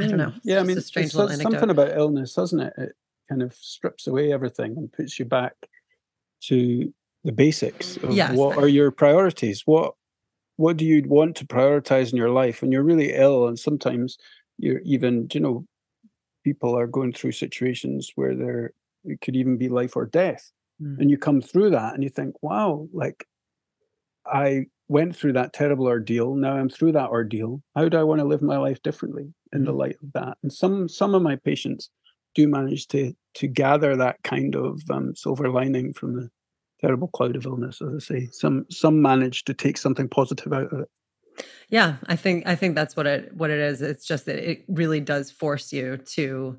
I 0.00 0.06
don't 0.06 0.18
know. 0.18 0.32
Yeah, 0.44 0.60
I 0.60 0.62
mean, 0.62 0.78
it's, 0.78 0.90
it's 0.96 1.12
something 1.12 1.70
about 1.70 1.96
illness, 1.96 2.34
doesn't 2.34 2.60
it? 2.60 2.72
It 2.76 2.92
kind 3.28 3.42
of 3.42 3.54
strips 3.54 4.06
away 4.06 4.32
everything 4.32 4.76
and 4.76 4.92
puts 4.92 5.18
you 5.18 5.24
back 5.24 5.54
to 6.42 6.92
the 7.24 7.32
basics 7.32 7.96
of 7.98 8.12
yes. 8.12 8.36
what 8.36 8.56
are 8.56 8.68
your 8.68 8.90
priorities. 8.90 9.62
What 9.66 9.94
what 10.56 10.76
do 10.76 10.84
you 10.84 11.02
want 11.06 11.36
to 11.36 11.46
prioritize 11.46 12.12
in 12.12 12.16
your 12.16 12.30
life 12.30 12.62
when 12.62 12.72
you're 12.72 12.82
really 12.82 13.12
ill, 13.12 13.48
and 13.48 13.58
sometimes 13.58 14.16
you're 14.58 14.80
even, 14.84 15.28
you 15.32 15.40
know, 15.40 15.66
people 16.44 16.78
are 16.78 16.86
going 16.86 17.12
through 17.12 17.32
situations 17.32 18.12
where 18.14 18.34
they're 18.34 18.72
it 19.04 19.20
could 19.20 19.36
even 19.36 19.56
be 19.56 19.68
life 19.68 19.96
or 19.96 20.06
death 20.06 20.52
Mm. 20.82 21.00
And 21.00 21.10
you 21.10 21.18
come 21.18 21.40
through 21.40 21.70
that 21.70 21.94
and 21.94 22.02
you 22.02 22.10
think, 22.10 22.34
wow, 22.42 22.88
like 22.92 23.26
I 24.26 24.66
went 24.88 25.16
through 25.16 25.34
that 25.34 25.52
terrible 25.52 25.86
ordeal. 25.86 26.34
Now 26.34 26.54
I'm 26.54 26.68
through 26.68 26.92
that 26.92 27.10
ordeal. 27.10 27.62
How 27.74 27.88
do 27.88 27.98
I 27.98 28.02
want 28.02 28.20
to 28.20 28.26
live 28.26 28.42
my 28.42 28.58
life 28.58 28.82
differently 28.82 29.32
in 29.52 29.64
the 29.64 29.72
mm. 29.72 29.78
light 29.78 29.96
of 30.02 30.12
that? 30.12 30.38
And 30.42 30.52
some 30.52 30.88
some 30.88 31.14
of 31.14 31.22
my 31.22 31.36
patients 31.36 31.90
do 32.34 32.46
manage 32.48 32.86
to 32.88 33.12
to 33.34 33.48
gather 33.48 33.96
that 33.96 34.16
kind 34.22 34.54
of 34.54 34.80
um, 34.90 35.14
silver 35.14 35.50
lining 35.50 35.92
from 35.92 36.14
the 36.16 36.30
terrible 36.80 37.08
cloud 37.08 37.36
of 37.36 37.46
illness, 37.46 37.80
as 37.82 37.94
I 37.94 37.98
say. 37.98 38.28
Some 38.32 38.66
some 38.70 39.02
manage 39.02 39.44
to 39.44 39.54
take 39.54 39.78
something 39.78 40.08
positive 40.08 40.52
out 40.52 40.72
of 40.72 40.80
it. 40.80 40.88
Yeah, 41.68 41.96
I 42.06 42.16
think 42.16 42.46
I 42.46 42.54
think 42.54 42.74
that's 42.74 42.96
what 42.96 43.06
it 43.06 43.34
what 43.34 43.50
it 43.50 43.58
is. 43.58 43.82
It's 43.82 44.06
just 44.06 44.26
that 44.26 44.38
it 44.38 44.64
really 44.68 45.00
does 45.00 45.30
force 45.30 45.72
you 45.72 45.96
to 45.96 46.58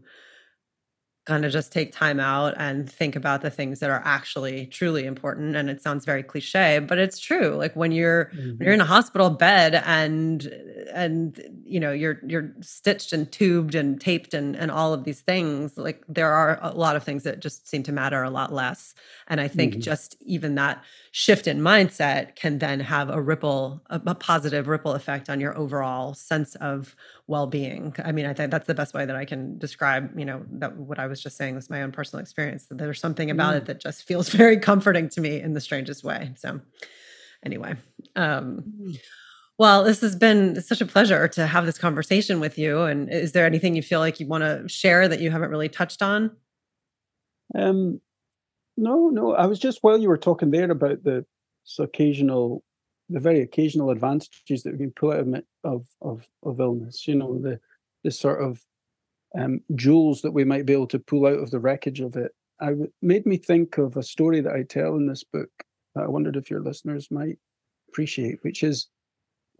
kind 1.28 1.44
of 1.44 1.52
just 1.52 1.74
take 1.74 1.92
time 1.92 2.22
out 2.22 2.54
and 2.58 2.90
think 2.90 3.14
about 3.14 3.42
the 3.42 3.50
things 3.50 3.82
that 3.82 3.90
are 3.90 4.02
actually 4.06 4.66
truly 4.68 5.06
important 5.06 5.58
and 5.58 5.70
it 5.70 5.82
sounds 5.82 6.06
very 6.06 6.24
cliche 6.24 6.80
but 6.80 6.98
it's 6.98 7.20
true 7.20 7.50
like 7.50 7.76
when 7.76 7.92
you're 7.92 8.26
mm-hmm. 8.34 8.52
when 8.52 8.62
you're 8.62 8.74
in 8.74 8.80
a 8.80 8.86
hospital 8.86 9.30
bed 9.30 9.76
and 9.86 10.46
and 10.94 11.62
you 11.66 11.82
know 11.82 11.92
you're 11.92 12.22
you're 12.26 12.54
stitched 12.62 13.12
and 13.12 13.30
tubed 13.30 13.76
and 13.76 14.00
taped 14.00 14.34
and 14.34 14.56
and 14.56 14.72
all 14.72 14.94
of 14.94 15.04
these 15.04 15.20
things 15.20 15.78
like 15.78 16.02
there 16.08 16.32
are 16.32 16.60
a 16.62 16.72
lot 16.72 16.96
of 16.96 17.04
things 17.04 17.24
that 17.24 17.42
just 17.42 17.68
seem 17.68 17.84
to 17.84 17.92
matter 17.92 18.24
a 18.24 18.30
lot 18.30 18.54
less 18.54 18.96
and 19.28 19.42
i 19.42 19.50
think 19.50 19.74
mm-hmm. 19.74 19.82
just 19.82 20.16
even 20.22 20.56
that 20.56 20.82
shift 21.12 21.46
in 21.46 21.60
mindset 21.60 22.36
can 22.36 22.60
then 22.60 22.80
have 22.80 23.10
a 23.10 23.22
ripple 23.22 23.82
a, 23.90 24.02
a 24.06 24.16
positive 24.16 24.70
ripple 24.70 24.94
effect 24.94 25.30
on 25.30 25.42
your 25.42 25.58
overall 25.58 26.14
sense 26.14 26.56
of 26.56 26.96
well-being 27.28 27.94
i 28.06 28.14
mean 28.14 28.26
i 28.26 28.34
think 28.34 28.50
that's 28.50 28.68
the 28.68 28.74
best 28.74 28.94
way 28.94 29.06
that 29.06 29.18
i 29.18 29.26
can 29.26 29.58
describe 29.58 30.18
you 30.18 30.24
know 30.24 30.42
that 30.50 30.78
what 30.78 31.00
i 31.00 31.06
was 31.06 31.17
just 31.22 31.38
saying 31.38 31.56
was 31.56 31.70
my 31.70 31.82
own 31.82 31.92
personal 31.92 32.22
experience 32.22 32.66
that 32.66 32.78
there's 32.78 33.00
something 33.00 33.32
about 33.32 33.54
mm. 33.54 33.58
it 33.58 33.66
that 33.66 33.80
just 33.80 34.04
feels 34.04 34.30
very 34.44 34.58
comforting 34.58 35.10
to 35.10 35.22
me 35.22 35.40
in 35.40 35.54
the 35.54 35.62
strangest 35.62 36.04
way 36.04 36.32
so 36.36 36.60
anyway 37.46 37.76
um 38.16 38.64
mm. 38.82 39.00
well 39.58 39.84
this 39.84 40.02
has 40.02 40.16
been 40.16 40.62
such 40.62 40.82
a 40.82 40.86
pleasure 40.86 41.28
to 41.28 41.46
have 41.48 41.66
this 41.66 41.78
conversation 41.78 42.40
with 42.40 42.58
you 42.58 42.82
and 42.82 43.12
is 43.12 43.32
there 43.32 43.46
anything 43.46 43.76
you 43.76 43.84
feel 43.84 44.00
like 44.00 44.20
you 44.20 44.28
want 44.28 44.44
to 44.44 44.68
share 44.68 45.08
that 45.08 45.20
you 45.20 45.32
haven't 45.32 45.52
really 45.52 45.70
touched 45.70 46.02
on 46.02 46.32
um 47.56 48.00
no 48.76 49.10
no 49.10 49.34
i 49.34 49.46
was 49.46 49.60
just 49.60 49.80
while 49.82 49.98
you 49.98 50.10
were 50.10 50.18
talking 50.18 50.52
there 50.52 50.70
about 50.72 51.04
the 51.04 51.26
occasional 51.80 52.64
the 53.10 53.20
very 53.20 53.42
occasional 53.42 53.90
advantages 53.90 54.64
that 54.64 54.74
we 54.74 54.80
can 54.80 54.92
pull 54.92 55.12
out 55.12 55.20
of 55.20 55.44
of 55.64 55.88
of, 56.02 56.28
of 56.44 56.60
illness. 56.60 57.08
You 57.08 57.16
know, 57.16 57.40
the 57.40 57.60
the 58.04 58.12
sort 58.12 58.42
of 58.42 58.62
um, 59.38 59.62
jewels 59.76 60.22
that 60.22 60.32
we 60.32 60.44
might 60.44 60.66
be 60.66 60.74
able 60.74 60.88
to 60.88 61.00
pull 61.00 61.26
out 61.26 61.40
of 61.40 61.52
the 61.52 61.60
wreckage 61.60 62.00
of 62.00 62.16
it. 62.16 62.32
I 62.60 62.68
w- 62.68 62.92
made 63.02 63.26
me 63.26 63.38
think 63.38 63.78
of 63.78 63.96
a 63.96 64.04
story 64.04 64.42
that 64.42 64.54
I 64.54 64.64
tell 64.64 64.96
in 64.96 65.08
this 65.08 65.24
book 65.24 65.50
that 65.96 66.04
I 66.06 66.08
wondered 66.08 66.36
if 66.36 66.50
your 66.50 66.62
listeners 66.62 67.10
might 67.12 67.38
appreciate, 67.90 68.40
which 68.42 68.64
is 68.64 68.88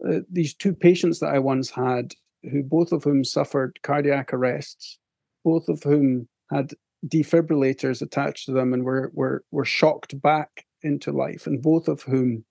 uh, 0.08 0.20
these 0.30 0.54
two 0.54 0.74
patients 0.74 1.20
that 1.20 1.32
I 1.32 1.38
once 1.38 1.70
had, 1.70 2.14
who 2.50 2.62
both 2.62 2.92
of 2.92 3.04
whom 3.04 3.24
suffered 3.24 3.78
cardiac 3.82 4.32
arrests, 4.32 4.98
both 5.44 5.68
of 5.68 5.82
whom 5.82 6.28
had 6.50 6.72
defibrillators 7.06 8.02
attached 8.02 8.46
to 8.46 8.52
them 8.52 8.72
and 8.72 8.84
were 8.84 9.10
were 9.14 9.44
were 9.50 9.64
shocked 9.64 10.20
back 10.20 10.64
into 10.82 11.12
life, 11.12 11.46
and 11.46 11.62
both 11.62 11.88
of 11.88 12.02
whom 12.02 12.44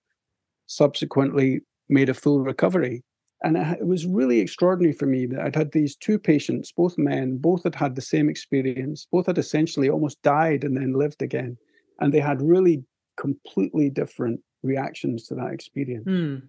subsequently 0.66 1.60
made 1.88 2.08
a 2.08 2.14
full 2.14 2.40
recovery. 2.40 3.02
And 3.42 3.56
it 3.56 3.86
was 3.86 4.06
really 4.06 4.40
extraordinary 4.40 4.92
for 4.92 5.06
me 5.06 5.26
that 5.26 5.40
I'd 5.40 5.54
had 5.54 5.72
these 5.72 5.94
two 5.94 6.18
patients, 6.18 6.72
both 6.72 6.98
men, 6.98 7.38
both 7.38 7.62
had 7.62 7.74
had 7.74 7.94
the 7.94 8.02
same 8.02 8.28
experience, 8.28 9.06
both 9.12 9.26
had 9.26 9.38
essentially 9.38 9.88
almost 9.88 10.20
died 10.22 10.64
and 10.64 10.76
then 10.76 10.94
lived 10.94 11.22
again. 11.22 11.56
And 12.00 12.12
they 12.12 12.20
had 12.20 12.42
really 12.42 12.84
completely 13.16 13.90
different 13.90 14.40
reactions 14.62 15.26
to 15.28 15.34
that 15.36 15.52
experience. 15.52 16.06
Mm. 16.06 16.42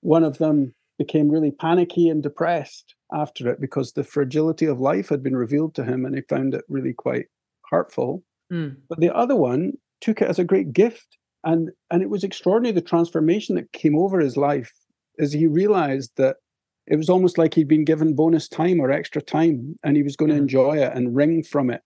One 0.00 0.22
of 0.22 0.36
them 0.36 0.74
became 0.98 1.30
really 1.30 1.50
panicky 1.50 2.08
and 2.08 2.22
depressed 2.22 2.94
after 3.12 3.48
it 3.48 3.60
because 3.60 3.92
the 3.92 4.04
fragility 4.04 4.66
of 4.66 4.80
life 4.80 5.08
had 5.08 5.22
been 5.22 5.36
revealed 5.36 5.74
to 5.74 5.84
him 5.84 6.04
and 6.04 6.14
he 6.14 6.22
found 6.22 6.54
it 6.54 6.64
really 6.68 6.92
quite 6.92 7.26
hurtful. 7.70 8.22
Mm. 8.52 8.76
But 8.88 9.00
the 9.00 9.14
other 9.14 9.34
one 9.34 9.72
took 10.00 10.20
it 10.20 10.28
as 10.28 10.38
a 10.38 10.44
great 10.44 10.72
gift 10.72 11.16
and 11.44 11.70
and 11.90 12.02
it 12.02 12.10
was 12.10 12.24
extraordinary 12.24 12.72
the 12.72 12.80
transformation 12.80 13.54
that 13.54 13.72
came 13.72 13.96
over 13.96 14.18
his 14.20 14.36
life 14.36 14.72
as 15.18 15.32
he 15.32 15.46
realized 15.46 16.12
that 16.16 16.36
it 16.86 16.96
was 16.96 17.08
almost 17.08 17.38
like 17.38 17.54
he'd 17.54 17.68
been 17.68 17.84
given 17.84 18.14
bonus 18.14 18.48
time 18.48 18.80
or 18.80 18.90
extra 18.90 19.22
time 19.22 19.78
and 19.82 19.96
he 19.96 20.02
was 20.02 20.16
going 20.16 20.30
yeah. 20.30 20.36
to 20.36 20.42
enjoy 20.42 20.76
it 20.78 20.92
and 20.94 21.16
wring 21.16 21.42
from 21.42 21.70
it 21.70 21.82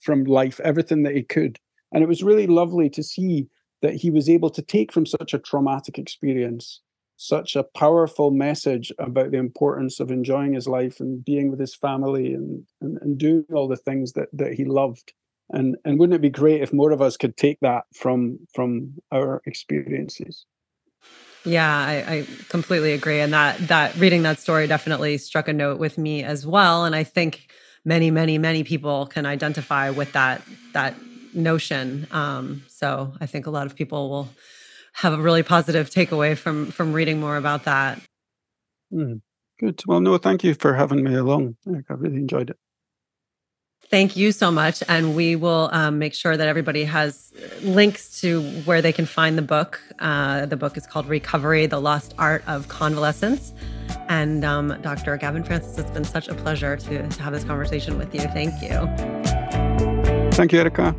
from 0.00 0.24
life 0.24 0.60
everything 0.60 1.02
that 1.02 1.14
he 1.14 1.22
could. 1.22 1.58
And 1.92 2.02
it 2.02 2.08
was 2.08 2.22
really 2.22 2.46
lovely 2.46 2.88
to 2.90 3.02
see 3.02 3.48
that 3.82 3.94
he 3.94 4.10
was 4.10 4.28
able 4.28 4.50
to 4.50 4.62
take 4.62 4.92
from 4.92 5.04
such 5.06 5.34
a 5.34 5.38
traumatic 5.38 5.98
experience 5.98 6.80
such 7.22 7.54
a 7.54 7.64
powerful 7.76 8.30
message 8.30 8.90
about 8.98 9.30
the 9.30 9.36
importance 9.36 10.00
of 10.00 10.10
enjoying 10.10 10.54
his 10.54 10.66
life 10.66 11.00
and 11.00 11.22
being 11.22 11.50
with 11.50 11.60
his 11.60 11.74
family 11.74 12.32
and, 12.32 12.64
and, 12.80 12.96
and 13.02 13.18
doing 13.18 13.44
all 13.52 13.68
the 13.68 13.76
things 13.76 14.12
that, 14.12 14.28
that 14.32 14.54
he 14.54 14.64
loved. 14.64 15.12
And 15.50 15.76
and 15.84 15.98
wouldn't 15.98 16.14
it 16.14 16.22
be 16.22 16.30
great 16.30 16.62
if 16.62 16.72
more 16.72 16.92
of 16.92 17.02
us 17.02 17.18
could 17.18 17.36
take 17.36 17.58
that 17.60 17.84
from 17.94 18.38
from 18.54 18.94
our 19.12 19.42
experiences 19.44 20.46
yeah 21.44 21.76
I, 21.76 22.12
I 22.14 22.26
completely 22.48 22.92
agree. 22.92 23.20
And 23.20 23.32
that 23.32 23.58
that 23.68 23.94
reading 23.96 24.22
that 24.22 24.38
story 24.38 24.66
definitely 24.66 25.18
struck 25.18 25.48
a 25.48 25.52
note 25.52 25.78
with 25.78 25.98
me 25.98 26.22
as 26.22 26.46
well. 26.46 26.84
And 26.84 26.94
i 26.94 27.04
think 27.04 27.50
many 27.84 28.10
many 28.10 28.38
many 28.38 28.64
people 28.64 29.06
can 29.06 29.26
identify 29.26 29.90
with 29.90 30.12
that 30.12 30.42
that 30.72 30.94
notion. 31.34 32.06
Um, 32.10 32.62
so 32.68 33.12
i 33.20 33.26
think 33.26 33.46
a 33.46 33.50
lot 33.50 33.66
of 33.66 33.74
people 33.74 34.10
will 34.10 34.28
have 34.92 35.12
a 35.12 35.18
really 35.18 35.42
positive 35.42 35.90
takeaway 35.90 36.36
from 36.36 36.70
from 36.70 36.92
reading 36.92 37.20
more 37.20 37.36
about 37.36 37.64
that. 37.64 38.00
Mm, 38.92 39.20
good. 39.58 39.82
Well 39.86 40.00
no 40.00 40.18
thank 40.18 40.44
you 40.44 40.54
for 40.54 40.74
having 40.74 41.04
me 41.04 41.14
along. 41.14 41.56
I 41.66 41.92
really 41.94 42.16
enjoyed 42.16 42.50
it 42.50 42.58
Thank 43.90 44.14
you 44.14 44.30
so 44.30 44.52
much. 44.52 44.84
And 44.86 45.16
we 45.16 45.34
will 45.34 45.68
um, 45.72 45.98
make 45.98 46.14
sure 46.14 46.36
that 46.36 46.46
everybody 46.46 46.84
has 46.84 47.32
links 47.62 48.20
to 48.20 48.40
where 48.64 48.80
they 48.80 48.92
can 48.92 49.04
find 49.04 49.36
the 49.36 49.42
book. 49.42 49.80
Uh, 49.98 50.46
the 50.46 50.56
book 50.56 50.76
is 50.76 50.86
called 50.86 51.06
Recovery 51.06 51.66
The 51.66 51.80
Lost 51.80 52.14
Art 52.16 52.44
of 52.46 52.68
Convalescence. 52.68 53.52
And 54.08 54.44
um, 54.44 54.78
Dr. 54.80 55.16
Gavin 55.16 55.42
Francis, 55.42 55.76
it's 55.76 55.90
been 55.90 56.04
such 56.04 56.28
a 56.28 56.34
pleasure 56.34 56.76
to, 56.76 57.08
to 57.08 57.22
have 57.22 57.32
this 57.32 57.42
conversation 57.42 57.98
with 57.98 58.14
you. 58.14 58.20
Thank 58.20 58.62
you. 58.62 60.30
Thank 60.34 60.52
you, 60.52 60.60
Erica. 60.60 60.94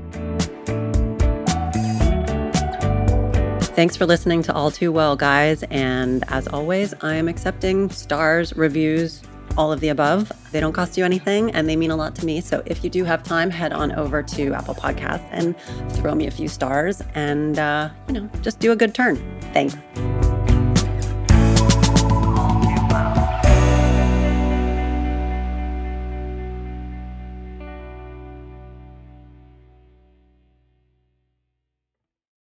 Thanks 3.74 3.96
for 3.96 4.06
listening 4.06 4.44
to 4.44 4.54
All 4.54 4.70
Too 4.70 4.92
Well, 4.92 5.16
guys. 5.16 5.64
And 5.72 6.26
as 6.28 6.46
always, 6.50 6.94
I 7.02 7.16
am 7.16 7.30
accepting 7.30 7.90
stars, 7.90 8.54
reviews, 8.58 9.22
all 9.58 9.72
of 9.72 9.80
the 9.80 9.90
above. 9.90 10.32
They 10.52 10.60
don't 10.60 10.74
cost 10.74 10.98
you 10.98 11.06
anything 11.06 11.52
and 11.52 11.68
they 11.68 11.76
mean 11.76 11.92
a 11.92 11.96
lot 11.96 12.16
to 12.16 12.26
me. 12.26 12.42
So 12.42 12.64
if 12.66 12.84
you 12.84 12.90
do 12.90 13.04
have 13.04 13.24
time, 13.24 13.50
head 13.50 13.74
on 13.74 13.92
over 13.94 14.24
to 14.24 14.54
Apple 14.54 14.76
Podcasts 14.76 15.28
and 15.32 15.56
throw 15.96 16.16
me 16.16 16.28
a 16.28 16.32
few 16.32 16.48
stars 16.48 17.02
and, 17.16 17.60
uh, 17.60 17.90
you 18.08 18.14
know, 18.14 18.30
just 18.42 18.60
do 18.60 18.72
a 18.72 18.76
good 18.76 18.94
turn. 18.94 19.18
Thanks. 19.54 19.76